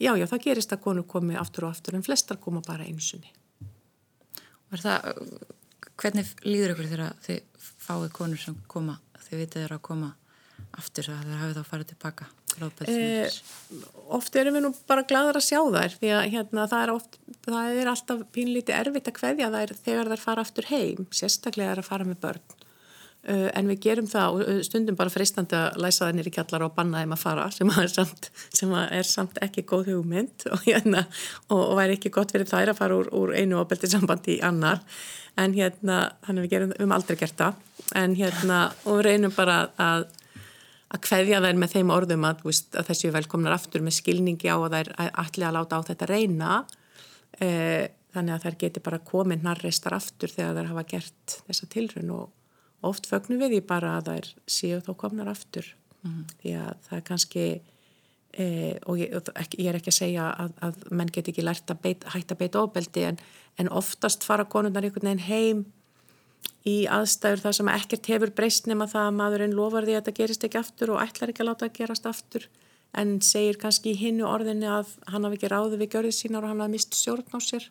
já, 0.00 0.12
já, 0.18 0.26
það 0.32 0.46
gerist 0.46 0.74
að 0.74 0.82
konur 0.86 1.06
komi 1.10 1.38
aftur 1.38 1.68
og 1.68 1.76
aftur 1.76 1.98
en 1.98 2.06
flestar 2.06 2.40
koma 2.42 2.62
bara 2.66 2.86
einsunni. 2.88 3.30
Var 4.70 4.82
það, 4.84 5.22
hvernig 6.00 6.34
líður 6.46 6.74
ykkur 6.74 6.90
þegar 6.90 7.14
þið 7.26 7.68
fáið 7.86 8.10
konur 8.16 8.42
sem 8.42 8.58
koma, 8.70 8.98
þið 9.26 9.44
vitið 9.44 9.64
þeirra 9.64 9.80
að 9.80 9.86
koma 9.90 10.12
aftur 10.78 11.10
að 11.10 11.24
þeir 11.26 11.40
hafið 11.40 11.58
þá 11.58 11.72
farið 11.72 11.90
tilbaka? 11.94 12.30
Eh, 12.90 13.30
oft 14.10 14.34
erum 14.36 14.56
við 14.56 14.64
nú 14.64 14.70
bara 14.88 15.04
gladar 15.06 15.38
að 15.38 15.46
sjá 15.46 15.60
þær 15.70 15.94
því 16.00 16.10
að 16.16 16.24
hérna, 16.34 16.64
það, 16.70 16.82
er 16.82 16.92
oft, 16.92 17.18
það 17.46 17.78
er 17.78 17.90
alltaf 17.92 18.24
pínlítið 18.34 18.76
erfitt 18.76 19.10
að 19.10 19.20
hveðja 19.20 19.50
þær 19.54 19.74
þegar 19.84 20.10
þær 20.10 20.24
fara 20.24 20.44
aftur 20.44 20.68
heim, 20.70 21.06
sérstaklega 21.14 21.76
er 21.76 21.82
að 21.82 21.88
fara 21.88 22.08
með 22.08 22.18
börn 22.24 22.59
en 23.28 23.68
við 23.68 23.80
gerum 23.84 24.06
það 24.08 24.34
og 24.34 24.42
uh, 24.46 24.60
stundum 24.64 24.96
bara 24.96 25.12
freistandi 25.12 25.56
að 25.58 25.80
læsa 25.84 26.06
þær 26.06 26.16
nýri 26.16 26.32
kjallar 26.32 26.64
og 26.64 26.76
banna 26.76 27.02
þeim 27.02 27.16
að 27.16 27.20
fara 27.20 27.48
sem 27.52 27.72
að 27.74 27.88
samt, 27.92 28.30
að 28.64 28.94
er 28.96 29.08
samt 29.08 29.40
ekki 29.44 29.66
góð 29.68 29.90
hugmynd 29.92 30.46
og, 30.48 30.62
hérna, 30.64 31.04
og, 31.50 31.60
og 31.60 31.74
væri 31.80 31.98
ekki 31.98 32.12
gott 32.14 32.32
fyrir 32.32 32.48
þær 32.48 32.72
að 32.72 32.80
fara 32.80 32.96
úr, 32.96 33.10
úr 33.16 33.34
einu 33.36 33.60
ábeldi 33.60 33.90
sambandi 33.92 34.38
í 34.38 34.40
annar. 34.46 34.80
En 35.38 35.52
hérna, 35.54 36.00
þannig 36.24 36.46
við 36.46 36.54
gerum, 36.54 36.72
við 36.72 36.80
höfum 36.80 36.96
aldrei 36.96 37.20
gert 37.20 37.36
það. 37.38 37.60
En 38.00 38.16
hérna, 38.18 38.62
og 38.84 38.98
við 38.98 39.06
reynum 39.10 39.36
bara 39.36 39.60
að 39.80 40.08
að 40.90 41.06
hveðja 41.06 41.38
þær 41.44 41.58
með 41.62 41.74
þeim 41.76 41.94
orðum 41.94 42.24
að, 42.26 42.42
veist, 42.48 42.72
að 42.74 42.88
þessi 42.88 43.12
velkomnar 43.14 43.54
aftur 43.54 43.84
með 43.86 43.98
skilningi 44.00 44.50
á 44.50 44.58
að 44.58 44.72
þær 44.74 44.88
ætli 45.22 45.46
að 45.46 45.54
láta 45.54 45.78
á 45.78 45.86
þetta 45.86 46.08
reyna. 46.10 46.56
E, 47.38 47.50
þannig 48.10 48.34
að 48.34 48.46
þær 48.46 48.56
geti 48.64 48.82
bara 48.82 49.04
komið 49.06 49.46
narreistar 49.46 49.94
aftur 49.94 50.32
þegar 50.34 50.58
þær 50.58 50.70
hafa 50.72 50.86
gert 50.90 51.36
þessa 51.46 51.68
tilrun 51.70 52.14
og 52.16 52.28
oft 52.86 53.08
fögnum 53.10 53.42
við 53.42 53.56
því 53.56 53.60
bara 53.68 53.96
að 53.98 54.10
þær 54.10 54.30
séu 54.46 54.80
þó 54.84 54.94
komnar 54.96 55.28
aftur 55.32 55.66
mm 56.02 56.10
-hmm. 56.10 56.24
því 56.42 56.54
að 56.60 56.74
það 56.86 56.96
er 56.98 57.04
kannski 57.08 57.44
e, 58.32 58.46
og 58.86 58.98
ég, 58.98 59.10
ég 59.58 59.68
er 59.68 59.78
ekki 59.78 59.92
að 59.92 59.98
segja 59.98 60.30
að, 60.30 60.54
að 60.60 60.86
menn 60.90 61.12
geti 61.12 61.30
ekki 61.30 61.44
lært 61.44 61.70
að 61.70 61.82
beit, 61.82 62.04
hætta 62.14 62.34
beit 62.34 62.56
ofbeldi 62.56 63.04
en, 63.04 63.18
en 63.58 63.68
oftast 63.68 64.24
fara 64.24 64.44
konundar 64.44 64.84
einhvern 64.84 65.10
veginn 65.10 65.28
heim 65.28 65.64
í 66.68 66.86
aðstæður 66.86 67.44
þar 67.44 67.56
sem 67.56 67.68
ekkert 67.68 68.06
hefur 68.06 68.32
breyst 68.36 68.66
nema 68.66 68.86
það 68.86 69.06
að 69.06 69.16
maðurinn 69.18 69.56
lofar 69.56 69.84
því 69.84 69.94
að 69.94 70.00
þetta 70.00 70.18
gerist 70.18 70.44
ekki 70.44 70.60
aftur 70.60 70.90
og 70.94 71.02
ætlar 71.02 71.32
ekki 71.32 71.42
að 71.44 71.50
láta 71.50 71.66
að 71.66 71.76
gerast 71.78 72.06
aftur 72.06 72.48
en 73.00 73.20
segir 73.22 73.58
kannski 73.60 73.94
í 73.94 73.98
hinnu 74.00 74.26
orðinni 74.26 74.68
að 74.68 74.96
hann 75.06 75.24
hafi 75.24 75.38
ekki 75.38 75.52
ráði 75.52 75.78
við 75.80 75.92
görðið 75.94 76.16
sínar 76.16 76.44
og 76.44 76.52
hann 76.52 76.62
hafi 76.64 76.74
mist 76.74 76.96
stjórn 76.98 77.28
á 77.32 77.38
sér 77.40 77.70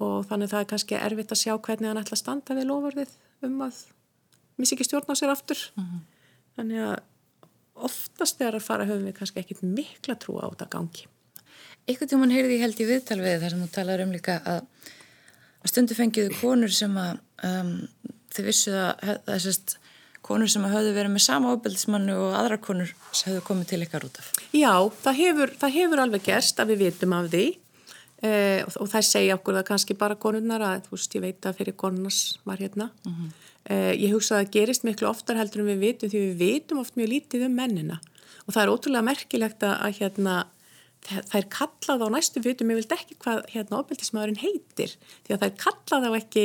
og 0.00 0.26
þannig 0.30 0.52
það 0.52 0.60
er 0.62 0.70
kannski 0.72 0.98
erfitt 0.98 1.34
að 1.34 1.42
sjá 1.42 1.54
hvernig 1.58 1.90
hann 1.90 2.00
ætla 2.00 2.16
að 2.16 2.22
standa 2.22 2.56
við 2.56 2.70
lofarðið 2.70 3.16
um 3.46 3.64
að 3.66 3.80
missi 4.62 4.76
ekki 4.76 4.88
stjórn 4.88 5.12
á 5.12 5.14
sér 5.18 5.32
aftur 5.34 5.60
uh 5.76 5.82
mhm. 5.82 5.96
-huh. 5.96 6.02
þannig 6.56 6.84
að 6.88 6.98
oftast 7.80 8.38
þegar 8.38 8.58
að 8.58 8.68
fara 8.68 8.86
höfum 8.88 9.08
við 9.08 9.18
kannski 9.18 9.40
ekkit 9.40 9.62
mikla 9.62 10.14
trú 10.14 10.36
á 10.40 10.46
þetta 10.52 10.68
gangi 10.76 11.08
Ykkur 11.88 12.06
tíman 12.06 12.30
heyrði 12.30 12.58
ég 12.58 12.60
held 12.60 12.80
í 12.80 12.86
viðtal 12.86 13.20
við 13.20 13.40
þar 13.40 13.50
sem 13.50 13.62
þú 13.64 13.70
talar 13.72 14.02
um 14.04 14.12
líka 14.12 14.34
að 14.44 14.66
að 15.60 15.72
stundu 15.72 15.96
fengiðu 15.96 16.36
konur 16.40 16.72
sem 16.72 16.92
að 16.96 17.20
um, 17.46 17.72
þið 18.32 18.46
vissu 18.48 18.74
að 18.76 19.16
þessast 19.26 19.76
konur 20.24 20.50
sem 20.52 20.64
hafðu 20.68 20.92
verið 20.94 21.14
með 21.14 21.24
sama 21.24 21.54
ábyrðismannu 21.56 22.14
og 22.20 22.36
aðra 22.38 22.60
konur 22.62 22.92
sem 23.10 23.30
hafðu 23.30 23.42
komið 23.48 23.72
til 23.72 23.80
ykkar 23.86 24.06
út 24.06 24.20
af. 24.20 24.30
Já, 24.54 24.72
það 25.02 25.20
hefur, 25.24 25.52
það 25.62 25.76
hefur 25.78 26.02
alveg 26.04 26.26
gerst 26.28 26.62
að 26.62 26.72
við 26.72 26.84
vitum 26.84 27.16
af 27.16 27.30
því 27.32 27.44
eh, 27.48 28.60
og, 28.64 28.74
og 28.84 28.90
það 28.92 29.06
segja 29.10 29.36
okkur 29.38 29.58
það 29.58 29.68
kannski 29.72 29.96
bara 30.00 30.18
konurnar 30.20 30.66
að 30.66 30.88
þú 30.88 30.96
veist 30.96 31.16
ég 31.16 31.24
veit 31.24 31.48
að 31.48 31.62
fyrir 31.62 31.78
konurnas 31.84 32.20
var 32.48 32.60
hérna. 32.62 32.90
Uh 33.04 33.12
mhm. 33.12 33.38
Eh, 33.70 33.92
ég 33.96 34.14
hugsa 34.14 34.36
að 34.36 34.44
það 34.44 34.54
gerist 34.58 34.86
miklu 34.86 35.10
oftar 35.10 35.40
heldur 35.40 35.64
en 35.64 35.72
við 35.72 35.84
vitum 35.86 36.12
því 36.12 36.22
við 36.26 36.40
vitum 36.44 36.82
oft 36.82 36.98
mjög 36.98 37.12
lítið 37.14 37.46
um 37.48 37.58
mennina. 37.58 38.00
Og 38.46 38.54
það 38.54 38.62
er 38.62 38.72
ótrúlega 38.74 39.06
merkilegt 39.06 39.66
að 39.66 40.00
hérna 40.00 40.40
það 41.06 41.36
er 41.38 41.46
kallað 41.52 42.02
á 42.04 42.08
næstu 42.12 42.42
vitum, 42.44 42.72
ég 42.72 42.80
vild 42.80 42.92
ekki 42.94 43.16
hvað 43.22 43.38
hérna 43.54 43.78
ofbeldismæðurinn 43.80 44.42
heitir 44.42 44.96
því 45.24 45.32
að 45.32 45.38
það 45.38 45.46
er 45.46 45.56
kallað 45.62 46.06
á 46.06 46.10
ekki 46.18 46.44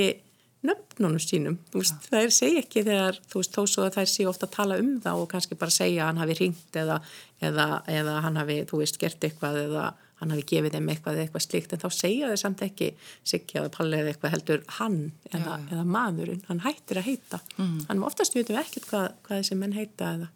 nöfnunum 0.66 1.22
sínum, 1.22 1.58
veist, 1.74 2.08
það 2.10 2.24
er 2.24 2.34
segja 2.34 2.62
ekki 2.64 2.84
þegar 2.88 3.20
þú 3.30 3.42
veist 3.42 3.54
þó 3.54 3.62
svo 3.70 3.84
að 3.86 3.98
það 3.98 4.06
er 4.06 4.12
síg 4.12 4.30
ofta 4.32 4.48
að 4.48 4.56
tala 4.56 4.80
um 4.82 4.92
það 5.04 5.22
og 5.22 5.30
kannski 5.34 5.58
bara 5.60 5.76
segja 5.76 6.06
að 6.06 6.10
hann 6.10 6.22
hafi 6.24 6.38
ringt 6.40 6.80
eða, 6.82 6.98
eða, 7.44 7.68
eða 8.00 8.16
hann 8.26 8.40
hafi, 8.42 8.58
þú 8.72 8.82
veist, 8.82 9.00
gert 9.02 9.28
eitthvað 9.28 9.60
eða 9.66 9.86
hann 10.22 10.32
hafi 10.32 10.46
gefið 10.52 10.78
þeim 10.78 10.92
eitthvað 10.94 11.18
eða 11.18 11.26
eitthvað 11.26 11.46
slikt 11.46 11.76
en 11.76 11.82
þá 11.82 11.88
segja 11.92 12.32
þau 12.32 12.42
samt 12.42 12.66
ekki 12.66 12.92
Siggi 13.28 13.60
eða 13.60 13.72
Palli 13.76 14.00
eða 14.00 14.14
eitthvað 14.14 14.36
heldur 14.36 14.66
hann 14.80 15.00
eða, 15.32 15.60
eða 15.72 15.86
maðurinn, 15.96 16.44
hann 16.48 16.64
hættir 16.64 17.02
að 17.02 17.10
heita 17.10 17.42
mm. 17.58 17.80
hann 17.90 18.04
oftast 18.08 18.38
veitum 18.38 18.60
ekkert 18.62 18.88
hvað, 18.90 19.08
hvað 19.28 19.42
þessi 19.42 19.60
menn 19.60 19.76
heita 19.76 20.14
eða, 20.16 20.30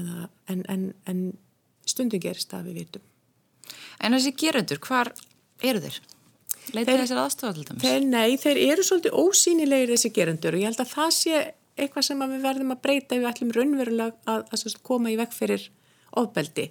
eða, 0.00 0.28
en, 0.54 0.64
en, 0.72 0.86
en 1.10 1.26
stundum 1.84 2.22
gerist 2.24 2.54
það 2.54 2.70
við 2.70 2.80
vitum 2.82 3.10
En 4.02 4.16
þessi 4.16 4.34
gerundur, 4.38 4.80
hvar 4.84 5.10
eru 5.64 5.82
þeir? 5.84 6.00
Leitið 6.74 7.02
þessar 7.02 7.20
aðstofa 7.22 7.56
til 7.56 7.66
dæmis? 7.68 7.84
Þeir, 7.84 8.06
nei, 8.08 8.36
þeir 8.40 8.60
eru 8.62 8.86
svolítið 8.86 9.18
ósýnilegir 9.20 9.92
þessi 9.94 10.10
gerundur 10.16 10.56
og 10.56 10.62
ég 10.62 10.70
held 10.70 10.82
að 10.84 10.92
það 10.94 11.10
sé 11.18 11.42
eitthvað 11.74 12.06
sem 12.06 12.24
við 12.24 12.44
verðum 12.46 12.74
að 12.74 12.82
breyta 12.86 13.16
ef 13.16 13.20
við 13.20 13.30
ætlum 13.30 13.52
raunverulega 13.54 14.14
að, 14.32 14.44
að, 14.48 14.64
að 14.70 14.78
koma 14.86 15.12
í 15.12 15.18
vekk 15.20 15.36
fyrir 15.36 15.66
ofbeldi. 16.20 16.68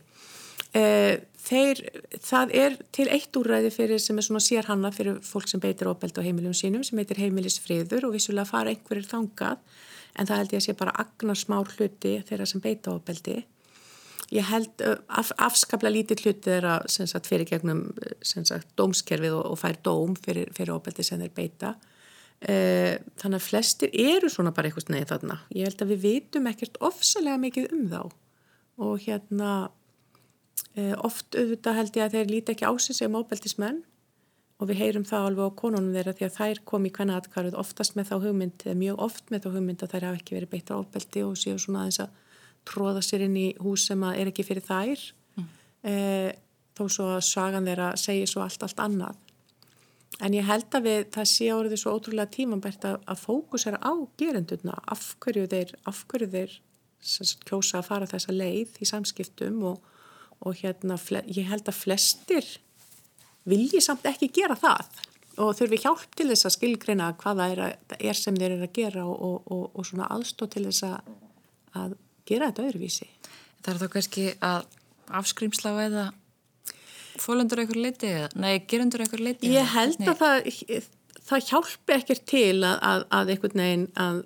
Uh, 0.73 1.19
þeir, 1.38 1.79
það 2.23 2.51
er 2.57 2.75
til 2.95 3.05
eitt 3.13 3.38
úræði 3.38 3.69
fyrir 3.75 3.99
sem 4.01 4.17
er 4.17 4.25
svona 4.25 4.41
sérhanna 4.41 4.89
fyrir 4.95 5.19
fólk 5.21 5.45
sem 5.51 5.62
beitir 5.62 5.86
ofbeldi 5.91 6.17
á 6.17 6.25
heimiljum 6.25 6.55
sínum 6.57 6.86
sem 6.88 6.97
heitir 6.97 7.19
heimilisfriður 7.21 8.07
og 8.07 8.15
vissulega 8.15 8.49
fara 8.49 8.73
einhverjir 8.73 9.05
þangað 9.12 9.59
en 10.17 10.29
það 10.29 10.39
held 10.41 10.55
ég 10.55 10.62
að 10.62 10.65
sé 10.65 10.75
bara 10.79 10.95
agnar 11.03 11.38
smár 11.38 11.69
hluti 11.75 12.15
þeirra 12.25 12.47
sem 12.49 12.63
beita 12.63 12.93
ofbeldi. 12.95 13.36
Ég 14.33 14.49
held 14.49 14.81
af, 15.13 15.29
afskapla 15.38 15.91
lítið 15.93 16.23
hluti 16.25 16.47
þeirra 16.47 16.79
sagt, 16.89 17.29
fyrir 17.29 17.45
gegnum 17.49 17.86
sagt, 18.25 18.73
dómskerfið 18.79 19.38
og, 19.38 19.45
og 19.53 19.62
fær 19.62 19.77
dóm 19.86 20.17
fyrir, 20.17 20.49
fyrir 20.57 20.73
ofbeldi 20.73 21.05
sem 21.05 21.21
þeir 21.21 21.36
beita. 21.38 21.75
Þannig 22.41 23.38
að 23.38 23.45
flestir 23.45 23.93
eru 23.93 24.31
svona 24.31 24.55
bara 24.55 24.71
eitthvað 24.71 24.89
neðið 24.95 25.13
þarna. 25.13 25.39
Ég 25.53 25.69
held 25.69 25.86
að 25.86 25.93
við 25.93 26.03
vitum 26.07 26.49
ekkert 26.49 26.81
ofsalega 26.81 27.41
mikið 27.45 27.77
um 27.77 27.88
þá. 27.93 28.01
Og 28.81 29.05
hérna 29.05 29.53
Eh, 29.62 29.83
oft 31.05 31.36
auðvitað 31.38 31.79
held 31.79 31.97
ég 31.99 32.05
að 32.05 32.15
þeir 32.17 32.31
líti 32.31 32.53
ekki 32.55 32.65
ásins 32.65 33.01
sem 33.01 33.17
óbeltismenn 33.17 33.83
og 34.62 34.69
við 34.69 34.79
heyrum 34.79 35.05
það 35.07 35.27
alveg 35.27 35.49
á 35.51 35.59
konunum 35.59 35.95
þeirra 35.95 36.13
því 36.17 36.25
að 36.27 36.38
þær 36.38 36.62
kom 36.69 36.86
í 36.88 36.91
hvenna 36.95 37.17
aðkarð 37.19 37.57
oftast 37.59 37.97
með 37.97 38.09
þá 38.12 38.15
hugmynd, 38.23 38.63
eða 38.65 38.79
mjög 38.79 39.01
oft 39.07 39.33
með 39.33 39.45
þá 39.45 39.49
hugmynd 39.57 39.83
að 39.83 39.93
þær 39.93 40.07
hafa 40.07 40.19
ekki 40.19 40.38
verið 40.38 40.51
beittar 40.53 40.79
óbelti 40.79 41.25
og 41.25 41.36
séu 41.39 41.59
svona 41.59 41.83
aðeins 41.83 41.99
að 42.05 42.15
tróða 42.69 43.03
sér 43.03 43.25
inn 43.27 43.38
í 43.39 43.47
hús 43.59 43.88
sem 43.89 44.05
er 44.13 44.31
ekki 44.31 44.45
fyrir 44.47 44.65
þær 44.65 45.05
mm. 45.36 45.47
e, 45.89 45.93
þó 46.77 46.83
svo 46.88 47.09
að 47.17 47.23
sagan 47.27 47.67
þeirra 47.67 47.91
segir 47.99 48.29
svo 48.31 48.43
allt, 48.45 48.63
allt 48.63 48.83
annað. 48.83 49.19
En 50.23 50.36
ég 50.38 50.45
held 50.45 50.69
að 50.77 50.86
við, 50.88 50.99
það 51.13 51.29
sé 51.31 51.49
áriði 51.49 51.79
svo 51.81 51.95
ótrúlega 51.97 52.31
tímanbært 52.31 52.86
að, 52.88 52.99
að 53.09 53.23
fókusera 53.23 53.81
á 53.81 53.93
gerendurna, 54.21 54.77
af 54.86 55.15
hverju 55.23 55.49
þeir, 55.49 55.73
af 55.89 56.03
hverju 56.09 56.29
þeir 56.33 56.59
kjósa 57.43 57.81
að 57.81 57.89
fara 57.89 58.07
þessa 58.07 58.36
leið 58.36 58.77
í 58.79 58.88
samskiptum 58.88 59.57
og 59.73 59.92
og 60.43 60.60
hérna 60.60 60.99
ég 61.27 61.47
held 61.49 61.67
að 61.67 61.79
flestir 61.79 62.47
vilji 63.49 63.82
samt 63.84 64.06
ekki 64.08 64.32
gera 64.36 64.56
það 64.60 65.01
og 65.41 65.56
þurfi 65.58 65.79
hjálp 65.82 66.15
til 66.17 66.29
þess 66.29 66.47
að 66.47 66.56
skilgreina 66.58 67.12
hvaða 67.21 67.47
er, 67.53 67.62
er 67.97 68.17
sem 68.17 68.36
þeir 68.38 68.58
eru 68.58 68.67
að 68.67 68.75
gera 68.77 69.06
og, 69.10 69.47
og, 69.49 69.63
og 69.73 69.88
svona 69.88 70.10
aðstóð 70.13 70.51
til 70.56 70.65
þess 70.67 70.86
að, 70.88 71.13
að 71.82 71.95
gera 72.29 72.49
þetta 72.51 72.67
öðruvísi. 72.67 73.08
Það 73.63 73.71
er 73.73 73.79
þá 73.82 73.88
kannski 73.95 74.25
að 74.43 74.67
afskrýmsla 75.19 75.73
eða 75.88 76.06
fólundur 77.21 77.63
eitthvað 77.63 77.82
leiti 77.88 78.12
eða, 78.12 78.29
nei, 78.41 78.53
gerundur 78.69 79.03
eitthvað 79.03 79.25
leiti? 79.27 79.49
Ég 79.53 79.73
held 79.73 80.06
að 80.06 80.21
það, 80.21 80.51
það 81.29 81.49
hjálpi 81.49 81.97
ekkert 81.97 82.23
til 82.29 82.62
að, 82.62 82.77
að, 82.91 83.08
að 83.17 83.34
einhvern 83.34 83.63
veginn 83.63 83.89
að 84.03 84.23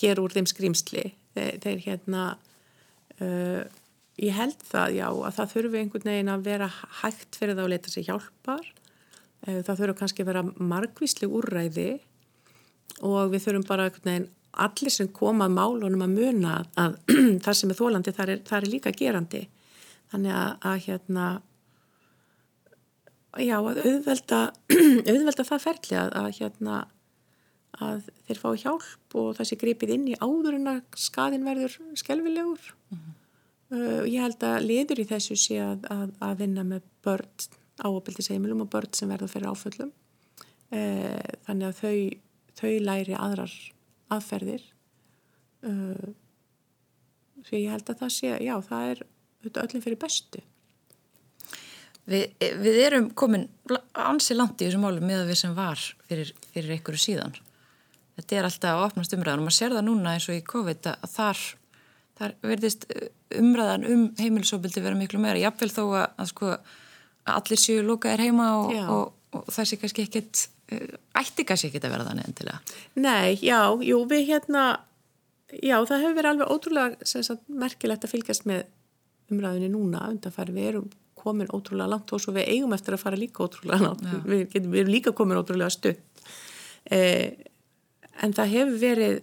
gera 0.00 0.24
úr 0.24 0.36
þeim 0.36 0.48
skrýmsli. 0.50 1.04
Þeir, 1.36 1.58
þeir 1.62 1.82
hérna 1.84 2.24
uh, 3.22 3.62
Ég 4.20 4.36
held 4.36 4.58
það, 4.68 4.98
já, 4.98 5.06
að 5.08 5.36
það 5.38 5.52
þurfi 5.54 5.80
einhvern 5.80 6.10
veginn 6.10 6.28
að 6.28 6.42
vera 6.44 6.66
hægt 7.00 7.38
fyrir 7.40 7.56
það 7.56 7.64
að 7.64 7.72
leta 7.72 7.92
sér 7.92 8.06
hjálpar. 8.10 8.66
Eh, 9.46 9.60
það 9.64 9.78
þurfi 9.78 9.96
kannski 10.00 10.24
að 10.24 10.28
vera 10.28 10.42
margvísli 10.72 11.28
úrræði 11.30 11.90
og 13.00 13.30
við 13.32 13.46
þurfum 13.46 13.64
bara 13.68 13.86
einhvern 13.88 14.10
veginn 14.10 14.28
allir 14.60 14.92
sem 14.92 15.08
koma 15.16 15.46
að 15.48 15.54
málunum 15.56 16.04
að 16.04 16.16
muna 16.18 16.56
að 16.80 16.98
það 17.46 17.56
sem 17.56 17.72
er 17.72 17.78
þólandi, 17.78 18.14
það 18.16 18.32
er, 18.34 18.42
það 18.50 18.58
er 18.58 18.72
líka 18.74 18.92
gerandi. 18.98 19.40
Þannig 20.12 20.34
að, 20.36 20.50
að 20.68 20.82
hérna, 20.84 21.28
já, 23.40 23.56
að 23.56 23.80
auðvelda, 23.86 24.40
auðvelda 25.10 25.46
það 25.52 25.64
ferli 25.64 26.00
að, 26.02 26.12
að 26.20 26.28
hérna, 26.40 26.82
að 27.80 28.04
þeir 28.26 28.42
fá 28.42 28.50
hjálp 28.66 29.16
og 29.22 29.32
það 29.38 29.48
sé 29.48 29.58
gripið 29.64 29.94
inn 29.96 30.06
í 30.12 30.18
áður 30.20 30.58
en 30.58 30.70
að 30.74 31.00
skadin 31.00 31.48
verður 31.48 31.78
skelvilegur. 32.02 32.74
Mm 32.90 33.00
-hmm. 33.00 33.16
Uh, 33.70 34.02
ég 34.10 34.18
held 34.18 34.42
að 34.42 34.64
liður 34.66 35.02
í 35.04 35.06
þessu 35.06 35.36
sé 35.38 35.60
að, 35.62 35.84
að, 35.94 36.08
að 36.26 36.40
vinna 36.42 36.64
með 36.66 36.86
börn 37.06 37.44
áopildisheimilum 37.86 38.64
og 38.64 38.70
börn 38.72 38.90
sem 38.96 39.10
verða 39.10 39.28
fyrir 39.30 39.52
áföllum. 39.52 39.92
Uh, 40.74 41.20
þannig 41.46 41.68
að 41.68 41.78
þau, 41.78 41.94
þau 42.58 42.72
læri 42.88 43.14
aðrar 43.14 43.54
aðferðir. 44.10 44.64
Uh, 45.62 46.10
því 47.46 47.64
ég 47.64 47.76
held 47.76 47.92
að 47.92 48.02
það 48.02 48.14
sé, 48.16 48.32
já, 48.42 48.54
það 48.66 48.94
er 48.94 49.04
öllum 49.50 49.84
fyrir 49.84 50.00
bestu. 50.02 50.42
Vi, 52.10 52.24
við 52.40 52.80
erum 52.88 53.10
komin 53.14 53.46
ansi 53.94 54.34
langt 54.34 54.58
í 54.58 54.66
þessum 54.66 54.82
málum 54.82 55.06
með 55.06 55.22
að 55.22 55.30
við 55.30 55.40
sem 55.44 55.54
var 55.54 55.86
fyrir, 56.08 56.34
fyrir 56.50 56.74
einhverju 56.74 57.04
síðan. 57.04 57.38
Þetta 58.18 58.36
er 58.36 58.48
alltaf 58.48 58.76
að 58.76 58.86
opnast 58.88 59.14
umræðan 59.14 59.44
og 59.44 59.46
maður 59.46 59.58
sér 59.60 59.74
það 59.76 59.86
núna 59.86 60.16
eins 60.16 60.26
og 60.26 60.36
í 60.36 60.46
COVID 60.50 60.88
að 60.90 61.10
þar 61.14 61.42
þar 62.20 62.36
verðist 62.44 62.86
uh, 62.92 63.08
umræðan 63.40 63.88
um 63.88 64.04
heimilisofbildi 64.20 64.84
vera 64.84 64.98
miklu 64.98 65.22
meira, 65.22 65.40
jáfnvel 65.40 65.72
þó 65.72 65.82
að, 65.88 66.06
að 66.20 66.30
sko 66.34 66.52
að 66.54 67.34
allir 67.36 67.60
séu 67.60 67.82
lókaðir 67.86 68.24
heima 68.26 68.50
og, 68.60 68.76
og, 68.94 69.10
og 69.36 69.50
það 69.52 69.70
sé 69.70 69.80
kannski 69.80 70.06
ekkit 70.06 70.44
uh, 70.76 70.94
ætti 71.20 71.46
kannski 71.48 71.70
ekkit 71.70 71.88
að 71.88 71.96
vera 71.96 72.08
þannig 72.10 72.30
endilega. 72.30 72.78
Nei, 73.00 73.36
já, 73.44 73.60
jú, 73.86 74.04
við 74.10 74.28
hérna 74.34 74.64
já, 75.58 75.76
það 75.78 76.04
hefur 76.04 76.16
verið 76.18 76.32
alveg 76.34 76.54
ótrúlega 76.54 77.10
sagt, 77.10 77.44
merkilegt 77.48 78.06
að 78.06 78.14
fylgjast 78.14 78.46
með 78.48 78.66
umræðinni 79.30 79.70
núna, 79.72 80.08
undanfæri 80.10 80.54
við 80.54 80.68
erum 80.72 80.90
komin 81.20 81.50
ótrúlega 81.52 81.90
langt 81.92 82.12
og 82.14 82.22
svo 82.22 82.32
við 82.34 82.48
eigum 82.54 82.72
eftir 82.74 82.96
að 82.96 83.02
fara 83.02 83.18
líka 83.18 83.44
ótrúlega 83.44 83.82
langt, 83.84 84.06
við, 84.24 84.46
getum, 84.52 84.72
við 84.72 84.82
erum 84.84 84.94
líka 84.94 85.12
komin 85.16 85.40
ótrúlega 85.40 85.72
stutt. 85.74 86.22
Eh, 86.90 87.44
en 88.24 88.34
það 88.36 88.54
hefur 88.54 88.78
verið 88.80 89.18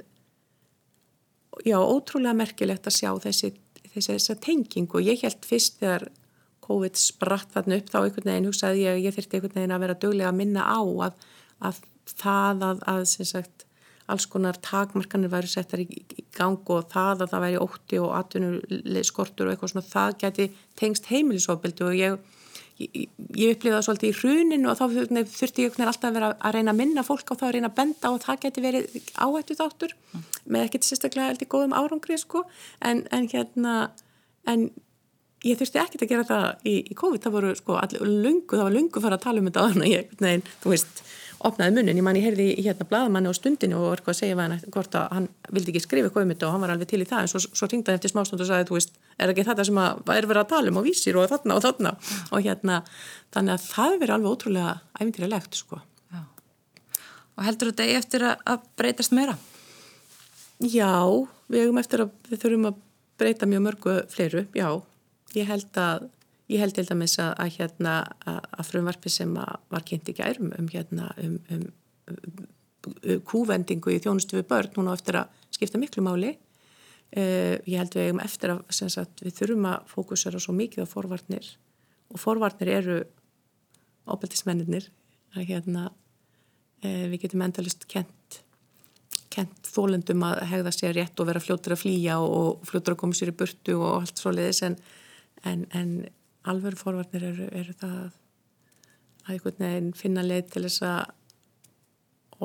já, 1.66 1.78
ótrúlega 1.80 2.38
merkilegt 2.38 2.88
að 2.90 2.98
sjá 3.00 3.12
þessi, 3.24 3.52
þessi, 3.94 4.16
þessi 4.16 4.38
tenging 4.44 4.96
og 4.96 5.06
ég 5.06 5.22
held 5.26 5.46
fyrst 5.48 5.80
þegar 5.82 6.08
COVID 6.68 7.00
spratt 7.00 7.54
þarna 7.56 7.80
upp 7.80 7.92
þá 7.92 8.00
einhvern 8.02 8.32
veginn 8.32 8.50
hugsaði 8.50 8.84
ég 8.84 8.96
að 8.96 9.06
ég 9.06 9.16
þurfti 9.16 9.38
einhvern 9.38 9.56
veginn 9.60 9.76
að 9.76 9.86
vera 9.86 10.00
döglega 10.02 10.32
að 10.32 10.40
minna 10.42 10.66
á 10.68 10.82
að, 11.08 11.30
að 11.70 11.80
það 12.12 12.66
að, 12.68 12.82
að 12.92 13.04
sagt, 13.32 13.66
alls 14.08 14.28
konar 14.32 14.60
takmarkanir 14.64 15.32
væri 15.32 15.52
settar 15.52 15.84
í, 15.84 15.88
í 15.88 16.26
gang 16.36 16.72
og 16.72 16.90
það 16.92 17.26
að 17.26 17.32
það 17.34 17.46
væri 17.46 17.62
ótti 17.64 18.02
og 18.04 18.14
atvinnur 18.16 19.04
skortur 19.08 19.48
og 19.48 19.56
eitthvað 19.56 19.74
svona 19.74 19.88
það 19.88 20.18
geti 20.24 20.50
tengst 20.80 21.10
heimilisofbildi 21.12 21.88
og 21.88 21.98
ég 21.98 22.37
ég, 22.82 23.10
ég 23.38 23.54
upplifði 23.56 23.76
það 23.76 23.86
svolítið 23.88 24.10
í 24.10 24.18
hruninu 24.22 24.72
og 24.72 24.80
þá 24.80 24.86
þurfti 25.34 25.66
ég 25.66 25.78
alltaf 25.78 26.10
að 26.10 26.18
vera 26.20 26.32
að 26.38 26.58
reyna 26.58 26.74
að 26.74 26.82
minna 26.82 27.06
fólk 27.06 27.32
á 27.32 27.36
það 27.36 27.48
að 27.50 27.56
reyna 27.58 27.72
að 27.72 27.78
benda 27.82 28.12
og 28.14 28.20
það 28.24 28.42
geti 28.46 28.66
verið 28.66 28.98
áhættu 29.16 29.58
þáttur 29.60 29.96
mm. 29.96 30.26
með 30.46 30.68
ekkert 30.68 30.88
sérstaklega 30.90 31.32
heldur 31.32 31.52
góðum 31.54 31.78
árangri 31.78 32.20
sko. 32.22 32.44
En, 32.86 33.06
en 33.12 33.30
hérna 33.32 33.78
en 34.48 34.70
ég 35.46 35.60
þurfti 35.60 35.82
ekkert 35.82 36.06
að 36.06 36.12
gera 36.14 36.28
það 36.28 36.48
í, 36.68 36.76
í 36.92 36.98
COVID, 36.98 37.24
það 37.24 37.38
voru 37.38 37.54
sko 37.58 37.78
allir 37.82 38.06
lungu, 38.08 38.56
það 38.56 38.66
var 38.66 38.76
lungu 38.78 39.04
fara 39.04 39.20
að 39.20 39.26
tala 39.28 39.44
um 39.44 39.50
þetta 39.50 39.64
á 39.64 39.68
að 39.68 39.88
ég, 39.92 40.14
nein, 40.24 40.46
þú 40.64 40.74
veist 40.74 41.04
opnaði 41.48 41.76
munnin, 41.76 42.00
ég 42.00 42.06
man 42.06 42.18
ég 42.18 42.26
heyrði 42.26 42.48
í 42.58 42.64
hérna 42.66 42.88
bladamanni 42.90 43.30
á 43.30 43.38
stundinu 43.38 43.78
og 43.78 43.92
eitthvað 43.94 44.16
að 44.16 44.22
segja 44.24 44.38
hann 44.40 44.56
hvort 44.74 44.98
að 44.98 45.12
hann 45.14 45.28
vildi 45.54 45.74
ekki 45.74 45.84
skrifa 45.84 46.10
eitthvað 46.10 46.26
um 46.26 46.34
og 46.38 46.56
hann 46.56 46.64
var 46.66 46.74
alveg 46.74 46.90
til 46.90 47.04
í 47.04 47.10
það. 47.10 47.26
En 47.26 47.32
svo, 47.34 47.42
svo 47.46 47.70
ringdaði 47.70 48.00
eftir 48.00 48.14
smástund 48.14 48.42
og 48.42 48.50
sagði 48.50 48.70
þú 48.72 48.78
veist, 48.80 48.98
er 49.18 49.34
ekki 49.34 49.46
þetta 49.48 49.66
sem 49.68 49.80
að 49.82 50.12
er 50.14 50.28
verið 50.30 50.44
að 50.44 50.50
tala 50.54 50.74
um 50.74 50.80
og 50.82 50.88
vísir 50.88 51.20
og 51.20 51.30
þarna 51.32 51.58
og 51.58 51.64
þarna 51.66 51.94
og 52.32 52.42
hérna, 52.46 52.82
þannig 53.36 53.56
að 53.56 53.68
það 53.68 54.00
verið 54.02 54.16
alveg 54.18 54.34
ótrúlega 54.34 54.74
æfintýralegt 55.00 55.62
sko 55.62 55.80
Já. 56.14 56.20
Og 57.38 57.48
heldur 57.48 57.72
þetta 57.72 57.88
eigi 57.88 58.02
eftir 58.02 58.28
að 58.34 58.68
breytast 58.80 59.16
meira? 59.18 59.38
Já, 60.64 60.94
við 61.52 61.66
hefum 61.66 61.82
eftir 61.82 62.06
að 62.06 62.14
við 62.30 62.44
þurfum 62.44 62.70
að 62.72 62.84
breyta 63.18 63.50
mjög 63.50 63.66
mörgu 63.66 63.98
fleiru, 64.14 64.46
já, 64.58 64.70
ég 65.38 65.50
held 65.50 65.82
að 65.82 66.08
Ég 66.48 66.62
held 66.64 66.78
til 66.78 66.86
dæmis 66.88 67.18
að, 67.20 67.34
að, 67.44 67.50
hérna, 67.58 67.94
að 68.24 68.68
frumvarfi 68.70 69.12
sem 69.12 69.34
var 69.36 69.84
kynnt 69.84 70.08
í 70.08 70.14
gærum 70.16 70.54
um, 70.56 70.70
hérna, 70.72 71.10
um, 71.20 71.34
um, 71.52 71.66
um 72.08 73.24
kúvendingu 73.28 73.92
í 73.92 74.00
þjónustu 74.04 74.40
við 74.40 74.48
börn, 74.54 74.72
hún 74.78 74.88
á 74.88 74.96
eftir 74.96 75.20
að 75.20 75.42
skipta 75.52 75.82
miklu 75.82 76.06
máli. 76.06 76.38
Uh, 77.08 77.56
ég 77.64 77.80
held 77.80 77.94
við 77.96 78.10
um 78.12 78.20
eftir 78.20 78.52
að 78.52 78.66
sagt, 78.92 79.22
við 79.24 79.38
þurfum 79.38 79.70
að 79.70 79.86
fókusera 79.88 80.42
svo 80.44 80.52
mikið 80.58 80.84
á 80.84 80.92
forvarnir 80.92 81.46
og 82.12 82.20
forvarnir 82.20 82.72
eru 82.74 82.98
óbeltismennir 84.12 84.90
að 85.32 85.46
hérna, 85.48 85.86
uh, 86.84 87.06
við 87.08 87.22
getum 87.22 87.46
endalist 87.46 87.86
kent, 87.88 88.42
kent 89.32 89.72
þólendum 89.72 90.26
að 90.28 90.42
hegða 90.52 90.74
sér 90.76 90.98
rétt 90.98 91.24
og 91.24 91.30
vera 91.30 91.44
fljóttur 91.44 91.78
að 91.78 91.86
flýja 91.86 92.18
og 92.20 92.66
fljóttur 92.68 92.98
að 92.98 93.00
koma 93.06 93.16
sér 93.16 93.32
í 93.32 93.36
burtu 93.40 93.78
og 93.80 94.02
allt 94.02 94.20
svo 94.20 94.34
leiðis 94.36 94.60
en, 94.68 94.76
en, 95.48 95.64
en 95.80 95.94
alvöru 96.44 96.80
forvarnir 96.80 97.24
eru, 97.30 97.48
eru 97.56 97.76
það 97.80 98.02
að 98.02 99.32
einhvern 99.32 99.64
veginn 99.64 99.94
finna 99.96 100.26
leið 100.26 100.52
til 100.52 100.66
þess 100.66 100.84
að 100.88 101.16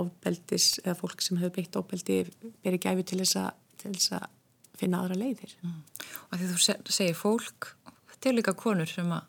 ofbeldis 0.03 0.69
eða 0.85 0.97
fólk 1.03 1.27
sem 1.27 1.43
hefur 1.43 1.57
beitt 1.59 1.81
ofbeldi 1.83 2.21
beri 2.63 2.81
gæfi 2.81 3.09
til 3.11 3.21
þess 3.25 3.43
að 3.43 4.31
finna 4.79 5.03
aðra 5.03 5.19
leiðir. 5.21 5.55
Mm. 5.63 5.83
Og 6.31 6.41
því 6.41 6.49
þú 6.53 6.93
segir 6.93 7.19
fólk, 7.19 7.75
til 8.23 8.37
líka 8.39 8.55
konur 8.57 8.91
sem 8.91 9.11
að 9.13 9.29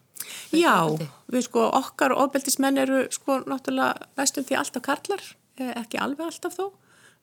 Já, 0.55 0.87
við 1.27 1.47
sko 1.49 1.65
okkar 1.75 2.13
ofbeldismenn 2.15 2.79
eru 2.79 3.01
sko 3.11 3.41
náttúrulega 3.49 4.07
vestum 4.15 4.45
því 4.47 4.55
alltaf 4.59 4.85
karlar, 4.85 5.23
eh, 5.59 5.73
ekki 5.81 5.99
alveg 5.99 6.29
alltaf 6.29 6.55
þó 6.55 6.69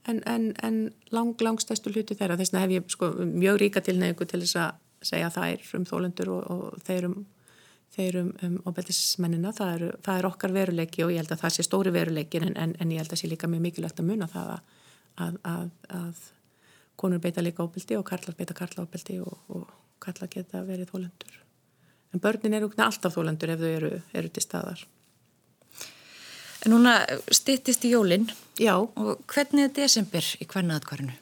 en, 0.08 0.22
en, 0.26 0.54
en 0.62 0.78
lang, 1.14 1.34
langstæstu 1.40 1.92
hluti 1.94 2.16
þeirra. 2.18 2.38
Þess 2.40 2.52
vegna 2.52 2.64
hef 2.64 2.74
ég 2.76 2.94
sko 2.94 3.10
mjög 3.20 3.60
ríka 3.62 3.82
tilneigu 3.84 4.26
til 4.28 4.42
þess 4.44 4.58
að 4.60 4.80
segja 5.10 5.30
það 5.32 5.54
er 5.54 5.68
um 5.78 5.86
þólendur 5.88 6.32
og, 6.34 6.50
og 6.52 6.82
þeir 6.86 7.08
um, 7.08 7.16
þeir 7.94 8.20
um, 8.20 8.34
um 8.46 8.58
ofbeldismennina. 8.70 9.54
Það 9.56 9.72
er, 9.76 9.86
það 10.04 10.18
er 10.18 10.28
okkar 10.30 10.56
veruleiki 10.56 11.06
og 11.06 11.14
ég 11.14 11.22
held 11.22 11.34
að 11.34 11.44
það 11.44 11.56
sé 11.56 11.66
stóri 11.66 11.94
veruleikin 11.94 12.50
en, 12.50 12.58
en, 12.60 12.76
en 12.80 12.92
ég 12.92 13.02
held 13.02 13.16
að 13.16 13.22
sé 13.22 13.30
líka 13.30 13.50
mjög 13.50 13.64
mikilvægt 13.68 14.02
að 14.02 14.10
muna 14.12 14.28
það 14.30 14.52
að, 14.56 14.76
að, 15.26 15.40
að, 15.54 15.72
að 16.00 16.28
konur 17.00 17.22
beita 17.22 17.44
líka 17.44 17.64
ofbeldi 17.64 17.96
og 17.98 18.06
karlar 18.08 18.36
beita 18.36 18.56
karla 18.56 18.84
ofbeldi 18.84 19.20
og, 19.24 19.38
og 19.56 19.70
karlar 20.00 20.30
geta 20.32 20.64
verið 20.66 20.92
þólendur 20.92 21.40
en 22.12 22.20
börnin 22.22 22.56
eru 22.58 22.70
alltaf 22.76 23.14
þólendur 23.14 23.54
ef 23.54 23.60
þau 23.60 23.70
eru, 23.70 23.90
eru 24.16 24.30
til 24.34 24.44
staðar. 24.44 24.84
En 26.60 26.74
núna 26.74 26.98
stýttist 27.32 27.86
í 27.88 27.94
jólinn 27.94 28.28
Já. 28.60 28.74
og 28.76 29.22
hvernig 29.30 29.68
er 29.68 29.74
desember 29.78 30.24
í 30.40 30.46
hvernig 30.46 30.76
aðkvarinu? 30.76 31.16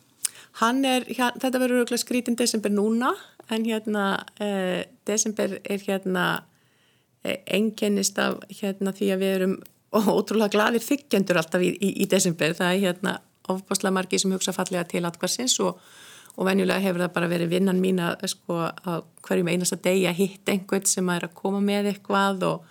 Hann 0.58 0.82
er, 0.88 1.06
hér, 1.06 1.36
þetta 1.38 1.60
verður 1.62 1.84
auðvitað 1.84 2.02
skrítin 2.02 2.38
desember 2.38 2.72
núna 2.74 3.12
en 3.48 3.66
hérna 3.68 4.06
eh, 4.42 4.88
desember 5.06 5.60
er 5.62 5.84
hérna 5.84 6.24
eh, 7.22 7.38
enginnist 7.54 8.18
af 8.18 8.40
hérna 8.50 8.92
því 8.96 9.12
að 9.14 9.22
við 9.22 9.34
erum 9.36 9.54
ótrúlega 9.94 10.50
gladir 10.56 10.82
þykjendur 10.84 11.38
alltaf 11.38 11.62
í, 11.62 11.70
í, 11.76 11.92
í 12.02 12.08
desember. 12.10 12.56
Það 12.58 12.74
er 12.74 12.82
hérna 12.88 13.14
ofbáslega 13.54 13.94
margi 13.94 14.20
sem 14.20 14.32
hugsa 14.32 14.54
fallega 14.56 14.84
til 14.88 15.04
atkvarsins 15.08 15.58
og 15.64 15.80
og 16.38 16.46
venjulega 16.46 16.82
hefur 16.82 17.02
það 17.02 17.14
bara 17.16 17.28
verið 17.32 17.52
vinnan 17.56 17.80
mín 17.82 17.98
að 18.02 18.28
sko 18.30 18.60
að 18.62 19.06
hverjum 19.26 19.48
einasta 19.50 19.78
degi 19.82 20.06
að 20.06 20.20
hitta 20.20 20.54
einhvern 20.54 20.86
sem 20.86 21.08
er 21.10 21.26
að 21.26 21.34
koma 21.40 21.60
með 21.64 21.90
eitthvað 21.92 22.44
og, 22.46 22.68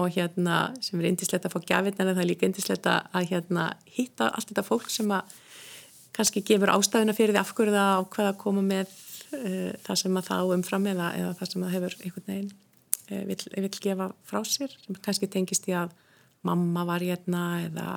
og 0.00 0.14
hérna 0.14 0.60
sem 0.80 1.00
er 1.00 1.10
indislegt 1.10 1.44
að 1.44 1.52
fá 1.52 1.66
gafinn 1.68 2.00
en 2.00 2.14
það 2.14 2.22
er 2.22 2.30
líka 2.30 2.48
indislegt 2.48 2.88
að 2.88 3.28
hérna 3.28 3.66
hitta 3.84 4.30
allt 4.30 4.48
þetta 4.48 4.64
fólk 4.64 4.88
sem 4.92 5.12
að 5.12 5.36
kannski 6.16 6.42
gefur 6.48 6.72
ástæðuna 6.72 7.16
fyrir 7.16 7.36
því 7.36 7.42
afhverju 7.42 7.76
það 7.76 7.92
á 7.92 8.00
hvað 8.14 8.30
að 8.30 8.40
koma 8.40 8.64
með 8.64 8.96
uh, 9.36 9.70
það 9.84 10.00
sem 10.02 10.16
að 10.16 10.30
það 10.30 10.54
umfram 10.56 10.88
eða, 10.94 11.12
eða 11.20 11.34
það 11.42 11.52
sem 11.52 11.66
að 11.66 11.74
hefur 11.76 11.98
einhvern 12.00 12.30
veginn 12.30 12.50
uh, 12.54 13.22
vill, 13.28 13.40
vill 13.66 13.74
gefa 13.84 14.08
frá 14.30 14.40
sér 14.48 14.78
sem 14.80 14.96
kannski 15.04 15.28
tengist 15.28 15.68
í 15.68 15.76
að 15.76 15.92
mamma 16.48 16.86
var 16.88 17.04
hérna 17.04 17.44
eða 17.66 17.90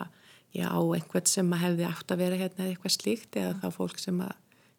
já, 0.53 0.69
einhvern 0.69 1.29
sem 1.29 1.51
að 1.55 1.63
hefði 1.67 1.89
átt 1.89 2.13
að 2.13 2.23
vera 2.23 2.39
hérna 2.39 2.65
eða 2.65 2.73
eitthvað 2.75 2.95
slíkt 2.97 3.37
eða 3.41 3.53
þá 3.61 3.77
fólk 3.77 4.01
sem 4.01 4.23
að 4.23 4.33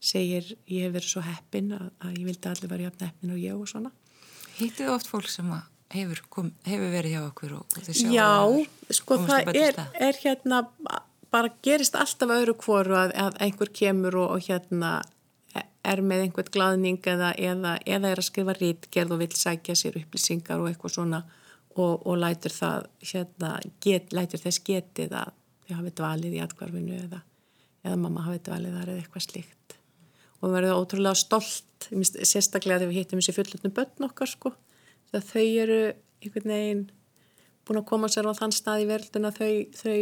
segir 0.05 0.51
ég 0.71 0.87
hef 0.87 0.97
verið 0.99 1.11
svo 1.11 1.23
heppin 1.25 1.71
að, 1.75 1.87
að 2.05 2.19
ég 2.19 2.27
vildi 2.29 2.51
allir 2.51 2.73
vera 2.75 2.89
jafn 2.89 3.07
heppin 3.07 3.35
og 3.35 3.41
ég 3.41 3.57
og 3.57 3.71
svona. 3.71 3.95
Hýttið 4.59 4.93
oft 4.93 5.09
fólk 5.11 5.31
sem 5.33 5.49
hefur, 5.95 6.21
kom, 6.31 6.53
hefur 6.69 6.93
verið 6.93 7.17
hjá 7.17 7.23
okkur 7.25 7.57
og, 7.59 7.65
og 7.65 7.87
þau 7.87 7.97
sjá 7.97 8.13
Já, 8.13 8.31
sko 8.99 9.19
það 9.25 9.51
er, 9.55 9.81
er 10.09 10.21
hérna 10.21 10.61
bara 11.35 11.51
gerist 11.67 11.97
alltaf 11.99 12.31
öðru 12.31 12.55
kvoru 12.61 12.97
að, 12.99 13.15
að 13.19 13.41
einhver 13.43 13.73
kemur 13.75 14.21
og, 14.23 14.37
og 14.37 14.47
hérna 14.47 15.01
er 15.85 16.01
með 16.05 16.27
einhvert 16.27 16.51
gladning 16.55 17.01
eða, 17.11 17.33
eða, 17.37 17.77
eða 17.85 18.11
er 18.11 18.21
að 18.21 18.29
skrifa 18.29 18.55
rítgerð 18.57 19.15
og 19.17 19.23
vil 19.25 19.33
sækja 19.37 19.77
sér 19.79 19.99
upplýsingar 20.01 20.63
og 20.63 20.71
eitthvað 20.71 20.95
svona 20.97 21.23
og, 21.75 22.07
og 22.07 22.19
lætur 22.23 22.55
það 22.55 22.87
hérna, 23.05 23.51
get, 23.85 24.15
lætur 24.15 24.43
þess 24.45 24.63
getið 24.65 25.17
að 25.21 25.35
þau 25.65 25.79
hafið 25.79 25.97
dvalið 26.01 26.37
í 26.37 26.43
atkvarfinu 26.45 26.99
eða, 26.99 27.23
eða 27.85 28.01
mamma 28.01 28.27
hafið 28.27 28.45
dvalið 28.49 28.77
þar 28.79 28.93
eða 28.93 29.05
eitthvað 29.05 29.27
slíkt. 29.29 29.77
Og 30.41 30.49
við 30.49 30.57
verðum 30.59 30.83
ótrúlega 30.83 31.21
stolt 31.21 31.89
sérstaklega 32.25 32.83
þegar 32.83 32.93
við 32.93 33.01
hittum 33.01 33.21
þessi 33.21 33.37
fullutnum 33.39 33.75
börn 33.77 34.09
okkar 34.09 34.31
sko. 34.31 34.55
Þegar 35.11 35.27
þau 35.31 35.47
eru 35.65 35.81
einhvern 36.25 36.55
veginn 36.55 36.85
búin 37.65 37.81
að 37.81 37.89
koma 37.89 38.11
sér 38.13 38.29
á 38.29 38.33
þann 38.37 38.55
stað 38.55 38.85
í 38.85 38.89
verðuna 38.91 39.33
þau, 39.35 39.53
þau 39.77 39.99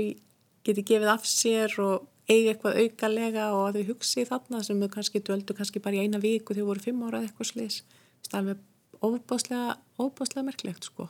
geti 0.67 0.85
gefið 0.87 1.13
af 1.13 1.27
sér 1.29 1.77
og 1.83 2.09
eigi 2.31 2.53
eitthvað 2.53 2.79
aukalega 2.83 3.49
og 3.57 3.65
að 3.69 3.79
þau 3.79 3.89
hugsi 3.93 4.27
þarna 4.29 4.63
sem 4.67 4.83
þau 4.83 4.91
kannski 4.97 5.23
döldu 5.27 5.57
kannski 5.59 5.83
bara 5.83 5.99
í 5.99 6.07
eina 6.07 6.21
viku 6.23 6.55
þegar 6.55 6.71
voru 6.71 6.85
fimm 6.85 7.03
ára 7.07 7.23
eitthvað 7.23 7.51
slis 7.51 7.81
það 8.29 8.39
er 8.39 8.47
með 8.49 8.63
óbáslega 9.03 9.77
óbáslega 9.99 10.47
merklegt 10.47 10.87
sko 10.91 11.09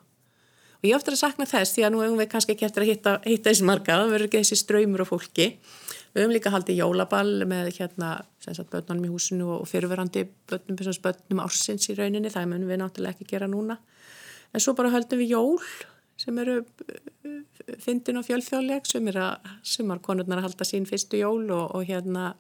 og 0.82 0.88
ég 0.88 0.96
ofta 0.96 1.12
að 1.14 1.20
sakna 1.20 1.46
þess 1.46 1.76
því 1.76 1.84
að 1.86 1.92
nú 1.94 2.02
hefum 2.02 2.18
við 2.18 2.28
kannski 2.32 2.56
ekki 2.56 2.66
eftir 2.66 2.82
að 2.82 2.90
hitta, 2.90 3.14
hitta 3.22 3.50
þessi 3.52 3.66
marga, 3.68 4.00
það 4.00 4.12
verður 4.16 4.28
ekki 4.28 4.40
þessi 4.42 4.58
ströymur 4.58 5.04
og 5.04 5.10
fólki. 5.12 5.46
Við 6.12 6.24
höfum 6.24 6.34
líka 6.34 6.52
haldið 6.52 6.80
jólaball 6.82 7.46
með 7.48 7.70
hérna, 7.78 8.10
sagt, 8.42 8.66
börnunum 8.72 9.06
í 9.06 9.12
húsinu 9.12 9.46
og 9.54 9.62
fyrirverandi 9.70 10.26
börnum, 10.50 10.80
börnum 11.06 11.42
ársins 11.44 11.86
í 11.86 11.96
rauninni, 11.96 12.32
það 12.34 12.50
munum 12.50 12.72
við 12.72 12.82
náttúrulega 12.82 13.14
ekki 13.14 13.30
gera 13.30 13.48
núna. 13.48 13.78
En 14.52 14.60
svo 14.60 14.74
bara 14.76 14.90
höldum 14.92 15.22
við 15.22 15.36
jól 15.36 15.62
sem 16.20 16.36
eru 16.42 16.58
uh, 16.60 17.38
fyndin 17.80 18.18
og 18.20 18.26
fjölþjóðleg, 18.26 18.84
sem 18.90 19.06
er 19.08 19.20
að 19.22 19.52
sumar 19.64 20.02
konurnar 20.04 20.42
að 20.42 20.50
halda 20.50 20.66
sín 20.68 20.84
fyrstu 20.90 21.22
jól 21.22 21.46
og, 21.46 21.76
og 21.78 21.86
hérna 21.88 22.34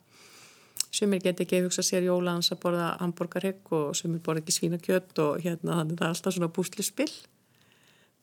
sumir 0.92 1.22
geti 1.24 1.46
ekki 1.46 1.62
hugsa 1.64 1.84
sér 1.86 2.04
jóla 2.04 2.36
hans 2.36 2.52
að 2.52 2.60
borða 2.66 2.90
hamburgarhegg 3.00 3.70
og 3.72 3.94
sumir 3.96 4.20
borða 4.24 4.42
ekki 4.42 4.54
svínakjött 4.58 5.20
og 5.24 5.40
hérna 5.40 5.78
þannig 5.80 6.00
það 6.00 6.08
er 6.08 6.16
alltaf 6.16 6.36
svona 6.36 6.50
búslispill 6.52 7.12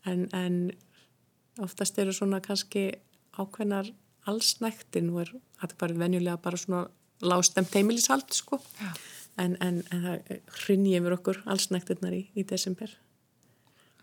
en, 0.05 0.27
en 0.35 0.71
oftast 1.59 1.97
eru 1.99 2.13
svona 2.15 2.39
kannski 2.43 2.91
ákveðnar 3.39 3.91
allsnækti, 4.29 5.01
nú 5.03 5.21
er 5.23 5.31
aðkvarðið 5.63 6.03
venjulega 6.03 6.41
bara 6.43 6.59
svona 6.59 6.85
lástemt 7.25 7.73
heimilishald 7.75 8.31
sko. 8.35 8.59
En, 9.39 9.55
en, 9.63 9.81
en 9.91 10.03
það 10.03 10.33
hrinni 10.63 10.97
yfir 10.99 11.15
okkur 11.15 11.39
allsnæktirnar 11.49 12.15
í, 12.15 12.25
í 12.35 12.43
desember. 12.47 12.91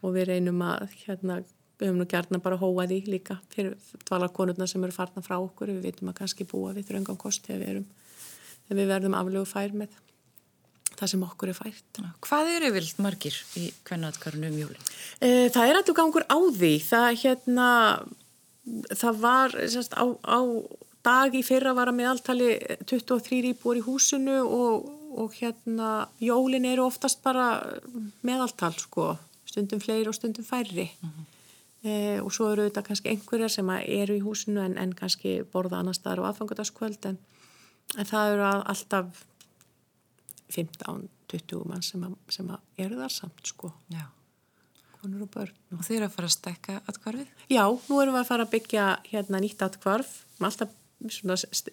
Og 0.04 0.14
við 0.16 0.30
reynum 0.30 0.62
að 0.64 0.94
hérna, 1.02 1.42
við 1.76 1.90
höfum 1.90 2.00
nú 2.00 2.08
gerna 2.08 2.40
bara 2.44 2.58
hóa 2.60 2.86
því 2.88 3.02
líka 3.08 3.38
fyrir 3.52 3.76
dvalarkonurna 4.06 4.68
sem 4.68 4.84
eru 4.84 4.96
farna 4.96 5.24
frá 5.24 5.36
okkur. 5.38 5.74
Við 5.76 5.90
veitum 5.90 6.12
að 6.12 6.18
kannski 6.22 6.48
búa 6.48 6.72
við 6.76 6.90
þröngam 6.90 7.20
kost 7.20 7.48
þegar 7.48 7.62
við, 7.62 7.72
erum, 7.74 7.86
þegar 8.66 8.80
við 8.80 8.92
verðum 8.94 9.18
aflögu 9.20 9.50
fær 9.52 9.76
með 9.76 10.00
það 10.98 11.12
sem 11.12 11.26
okkur 11.26 11.52
er 11.52 11.58
fært. 11.58 12.00
Hvað 12.26 12.52
eru 12.56 12.72
vilt 12.76 12.98
margir 13.04 13.36
í 13.60 13.70
kvennaðkarnu 13.86 14.50
um 14.50 14.60
jólinn? 14.62 14.88
E, 15.20 15.48
það 15.54 15.68
er 15.68 15.80
alltaf 15.80 15.98
gangur 15.98 16.26
á 16.28 16.38
því 16.38 16.72
það 16.86 17.08
hérna 17.22 17.68
það 18.90 19.20
var 19.22 19.54
sérst, 19.70 19.94
á, 19.94 20.04
á 20.26 20.40
dag 21.06 21.34
í 21.38 21.42
fyrra 21.46 21.74
var 21.76 21.90
að 21.90 22.00
meðaltali 22.00 22.50
23 22.88 23.52
íbúar 23.52 23.78
í 23.78 23.84
húsinu 23.86 24.40
og, 24.42 24.88
og 25.14 25.36
hérna 25.38 26.08
jólin 26.22 26.66
eru 26.66 26.86
oftast 26.88 27.22
bara 27.24 27.46
meðaltal 28.26 28.74
sko, 28.80 29.12
stundum 29.46 29.82
fleiri 29.82 30.10
og 30.10 30.18
stundum 30.18 30.46
færri 30.46 30.88
mm 30.88 31.08
-hmm. 31.08 31.30
e, 31.88 32.20
og 32.20 32.32
svo 32.32 32.50
eru 32.52 32.66
þetta 32.66 32.86
kannski 32.88 33.12
einhverjar 33.14 33.50
sem 33.50 33.70
eru 33.70 34.16
í 34.16 34.24
húsinu 34.24 34.60
en, 34.64 34.76
en 34.78 34.92
kannski 34.94 35.42
borða 35.52 35.78
annar 35.78 35.94
staðar 35.94 36.26
á 36.26 36.28
aðfangadagskvöld 36.32 37.06
en, 37.06 37.18
en 37.98 38.06
það 38.06 38.32
eru 38.32 38.44
alltaf 38.44 39.24
15-20 40.54 41.64
mann 41.66 41.82
sem, 41.82 42.04
sem 42.30 42.52
eru 42.78 43.00
þar 43.00 43.12
samt 43.12 43.54
sko 43.54 43.72
Já 43.92 44.06
konur 45.06 45.26
og 45.26 45.30
börn. 45.30 45.54
Og 45.76 45.84
þið 45.84 45.98
eru 45.98 46.06
að 46.08 46.14
fara 46.16 46.28
að 46.30 46.34
stekka 46.34 46.76
atkvarfið? 46.90 47.28
Já, 47.52 47.62
nú 47.68 48.00
erum 48.00 48.16
við 48.16 48.22
að 48.22 48.30
fara 48.30 48.46
að 48.46 48.54
byggja 48.54 48.86
hérna 49.10 49.40
nýtt 49.44 49.62
atkvarf, 49.66 50.14
alltaf 50.40 50.72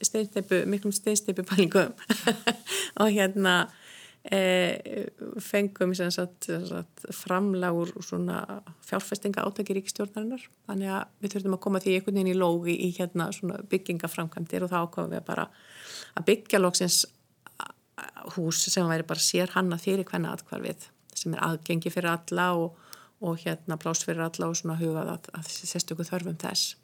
steinsteipu, 0.04 0.66
miklum 0.68 0.94
steinsteipu 0.94 1.46
pælingum 1.48 1.94
og 3.02 3.08
hérna 3.16 3.54
e, 4.28 5.00
fengum 5.42 5.94
sagt, 5.96 6.50
sagt, 6.68 7.06
framlagur 7.16 7.94
svona 8.04 8.42
fjárfestinga 8.84 9.46
átækir 9.48 9.80
ríkistjórnarinnar 9.80 10.44
þannig 10.68 10.92
að 10.92 11.16
við 11.24 11.36
þurfum 11.38 11.56
að 11.56 11.64
koma 11.66 11.84
því 11.84 11.96
einhvern 11.96 12.20
veginn 12.20 12.34
í 12.34 12.38
lógi 12.38 12.76
í 12.76 12.92
hérna 12.98 13.30
byggingaframkvæmdir 13.72 14.68
og 14.68 14.74
þá 14.76 14.80
komum 14.92 15.16
við 15.16 15.26
bara 15.32 15.48
að 16.20 16.28
byggja 16.28 16.62
lóksins 16.62 17.00
hús 18.36 18.64
sem 18.70 18.88
væri 18.90 19.06
bara 19.08 19.22
sér 19.22 19.52
hanna 19.54 19.78
fyrir 19.78 20.08
hvenna 20.10 20.34
atkvarfið 20.34 20.88
sem 21.14 21.36
er 21.36 21.44
aðgengi 21.46 21.92
fyrir 21.94 22.16
alla 22.16 22.48
og 22.58 22.80
og 23.24 23.40
hérna 23.40 23.78
pláss 23.80 24.04
fyrir 24.04 24.24
alla 24.26 24.50
og 24.50 24.58
svona 24.60 24.76
hugað 24.80 25.14
að, 25.16 25.30
að 25.38 25.52
sérstöku 25.54 26.04
þörfum 26.08 26.36
þess. 26.42 26.76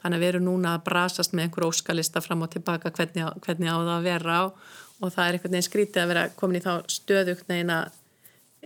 Þannig 0.00 0.18
að 0.18 0.22
við 0.22 0.30
erum 0.32 0.46
núna 0.48 0.72
að 0.76 0.86
brasast 0.88 1.34
með 1.34 1.46
einhver 1.46 1.66
óskalista 1.68 2.22
fram 2.24 2.42
og 2.42 2.50
tilbaka 2.52 2.90
hvernig, 2.90 3.28
hvernig 3.44 3.70
á 3.70 3.76
það 3.76 3.92
að 3.94 4.08
vera 4.08 4.38
á 4.40 4.44
og 4.46 5.12
það 5.12 5.22
er 5.22 5.36
einhvern 5.36 5.54
veginn 5.54 5.68
skrítið 5.68 6.02
að 6.02 6.10
vera 6.12 6.24
komin 6.40 6.58
í 6.58 6.64
þá 6.64 6.72
stöðugt 6.90 7.48
neginn 7.52 7.72
að 7.76 8.00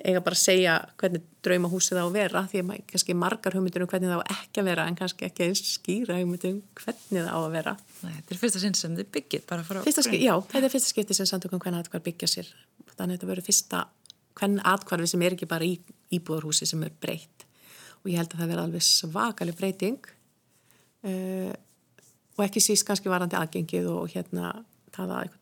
eiga 0.01 0.23
bara 0.25 0.37
að 0.37 0.43
segja 0.43 0.75
hvernig 1.01 1.25
draumahúsið 1.45 2.01
á 2.01 2.05
að 2.05 2.17
vera 2.17 2.43
því 2.51 2.63
að 2.63 2.73
kannski 2.91 3.17
margar 3.17 3.57
hugmyndir 3.57 3.85
um 3.85 3.91
hvernig 3.91 4.13
það 4.13 4.23
á 4.25 4.33
ekki 4.37 4.63
að 4.63 4.69
vera 4.71 4.87
en 4.89 4.99
kannski 4.99 5.27
ekki 5.29 5.47
eins 5.47 5.63
skýra 5.75 6.19
hugmyndir 6.19 6.55
um 6.55 6.61
hvernig 6.81 7.25
það 7.27 7.31
á 7.31 7.39
að 7.41 7.55
vera. 7.57 7.77
Nei, 8.01 8.13
þetta 8.17 8.35
er 8.35 8.41
fyrsta 8.43 8.63
sinn 8.63 8.77
sem 8.79 8.97
þið 8.99 9.11
byggir 9.17 9.47
bara 9.49 9.67
frá... 9.67 9.81
Já, 9.85 10.35
þetta 10.53 10.67
er 10.67 10.75
fyrsta 10.75 10.93
skipti 10.95 11.17
sem 11.17 11.29
samtökum 11.29 11.63
hvernig 11.63 11.85
þetta 11.89 12.05
byggja 12.09 12.31
sér. 12.33 12.53
Þannig 12.95 13.05
að 13.05 13.17
þetta 13.17 13.31
verður 13.33 13.49
fyrsta 13.51 13.85
hvern 14.41 14.61
atkvarfi 14.73 15.11
sem 15.11 15.25
er 15.27 15.37
ekki 15.37 15.49
bara 15.51 15.67
í 15.69 15.77
íbúðarhúsi 16.17 16.69
sem 16.69 16.83
er 16.87 16.93
breytt 17.03 17.47
og 18.01 18.11
ég 18.11 18.21
held 18.21 18.33
að 18.33 18.43
það 18.43 18.53
verði 18.53 18.65
alveg 18.65 18.87
svakalig 18.87 19.57
breyting 19.59 20.11
uh, 21.05 21.53
og 22.39 22.45
ekki 22.47 22.63
síst 22.65 22.87
kannski 22.89 23.13
varandi 23.13 23.39
aðgengið 23.39 23.89
og 23.93 24.09
hérna 24.15 24.55
það 24.95 25.17
að 25.21 25.35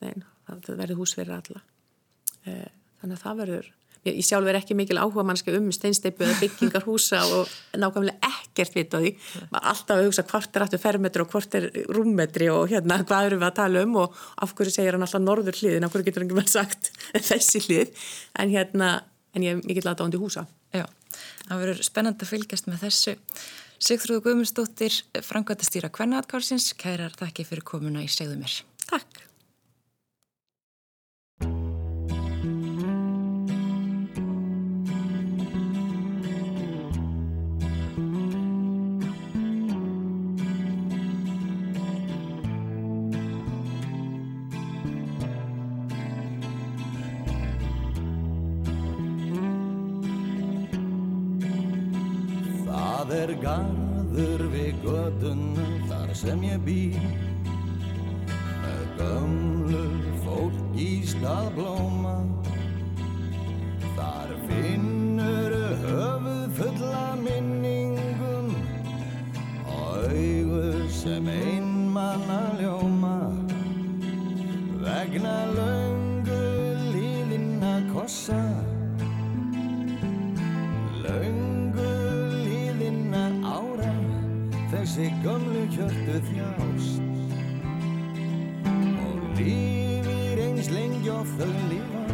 það 0.66 0.72
verði 0.80 0.98
hús 0.98 1.14
fyrir 1.16 1.36
alla 1.38 1.62
uh, 1.62 2.70
þannig 3.00 3.14
að 3.14 3.22
það 3.22 3.42
verður 3.42 3.70
ég 4.06 4.20
sjálf 4.24 4.48
er 4.50 4.58
ekki 4.60 4.76
mikil 4.78 4.98
áhuga 5.00 5.24
mannski 5.26 5.54
um 5.56 5.68
steinsteipu 5.74 6.24
eða 6.26 6.38
byggingar 6.42 6.86
húsa 6.86 7.20
og 7.34 7.50
nákvæmlega 7.74 8.30
ekkert 8.30 8.76
vita 8.76 9.00
því. 9.02 9.12
Alltaf 9.58 9.96
að 9.96 10.08
hugsa 10.08 10.24
hvort 10.30 10.56
er 10.56 10.64
aftur 10.66 10.82
fermetri 10.82 11.24
og 11.24 11.30
hvort 11.32 11.58
er 11.58 11.68
rúmmetri 11.90 12.50
og 12.52 12.66
hérna 12.72 13.00
hvað 13.04 13.30
eru 13.30 13.40
við 13.42 13.48
að 13.50 13.58
tala 13.60 13.84
um 13.84 14.00
og 14.04 14.18
af 14.44 14.54
hverju 14.54 14.74
segir 14.74 14.96
hann 14.96 15.06
alltaf 15.06 15.24
norður 15.24 15.60
hliðin, 15.60 15.86
af 15.86 15.94
hverju 15.94 16.08
getur 16.08 16.24
hann 16.24 16.30
ekki 16.30 16.40
vel 16.40 16.52
sagt 16.54 16.90
þessi 17.28 17.64
hlið, 17.66 17.94
en 18.38 18.54
hérna 18.54 18.90
en 19.36 19.46
ég 19.46 19.56
er 19.56 19.62
mikill 19.62 19.88
aðdándi 19.90 20.20
húsa. 20.20 20.46
Já, 20.74 20.86
það 21.46 21.64
verður 21.64 21.86
spennand 21.86 22.22
að 22.22 22.32
fylgjast 22.32 22.68
með 22.70 22.84
þessu. 22.86 23.16
Sigþrúðu 23.78 24.24
Guðmundsdóttir 24.24 24.96
Frankvæntastýra 25.22 25.92
Kvennaatkársins 25.94 26.72
kærar 26.80 27.14
þakki 27.18 27.46
fyrir 27.46 27.66
komuna 27.66 28.02
í 28.02 28.10
segðu 28.10 28.40
mér. 28.40 28.60
Takk 28.88 29.27
þjást. 86.26 87.00
Og 89.06 89.22
lífir 89.38 90.44
eins 90.48 90.68
lengi 90.74 91.14
og 91.14 91.24
þau 91.38 91.54
lífa 91.70 92.04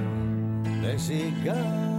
þessi 0.84 1.24
gamla 1.46 1.93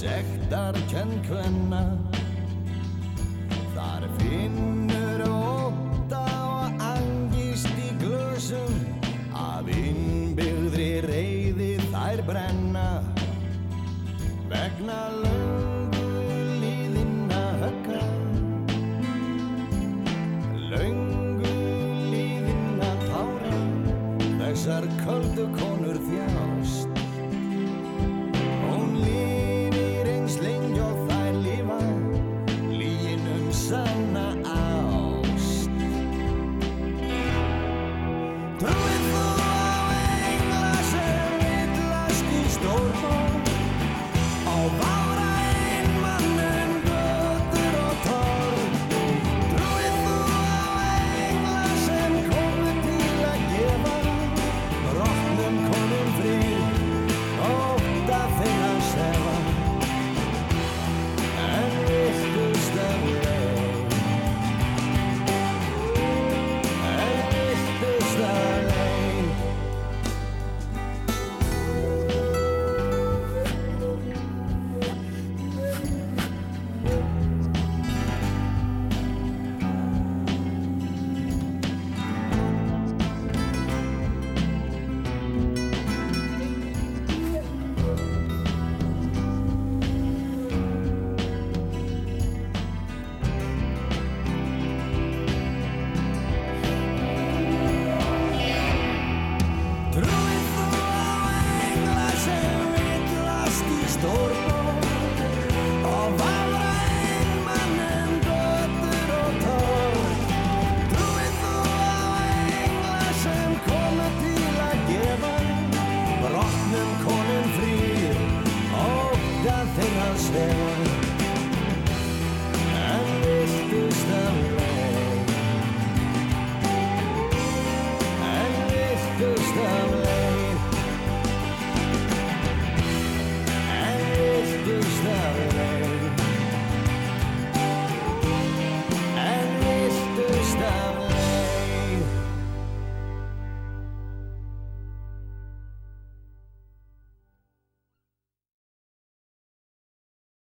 sektar 0.00 0.74
kennkvenna 0.88 1.82
Þar 3.74 4.06
finnur 4.20 4.89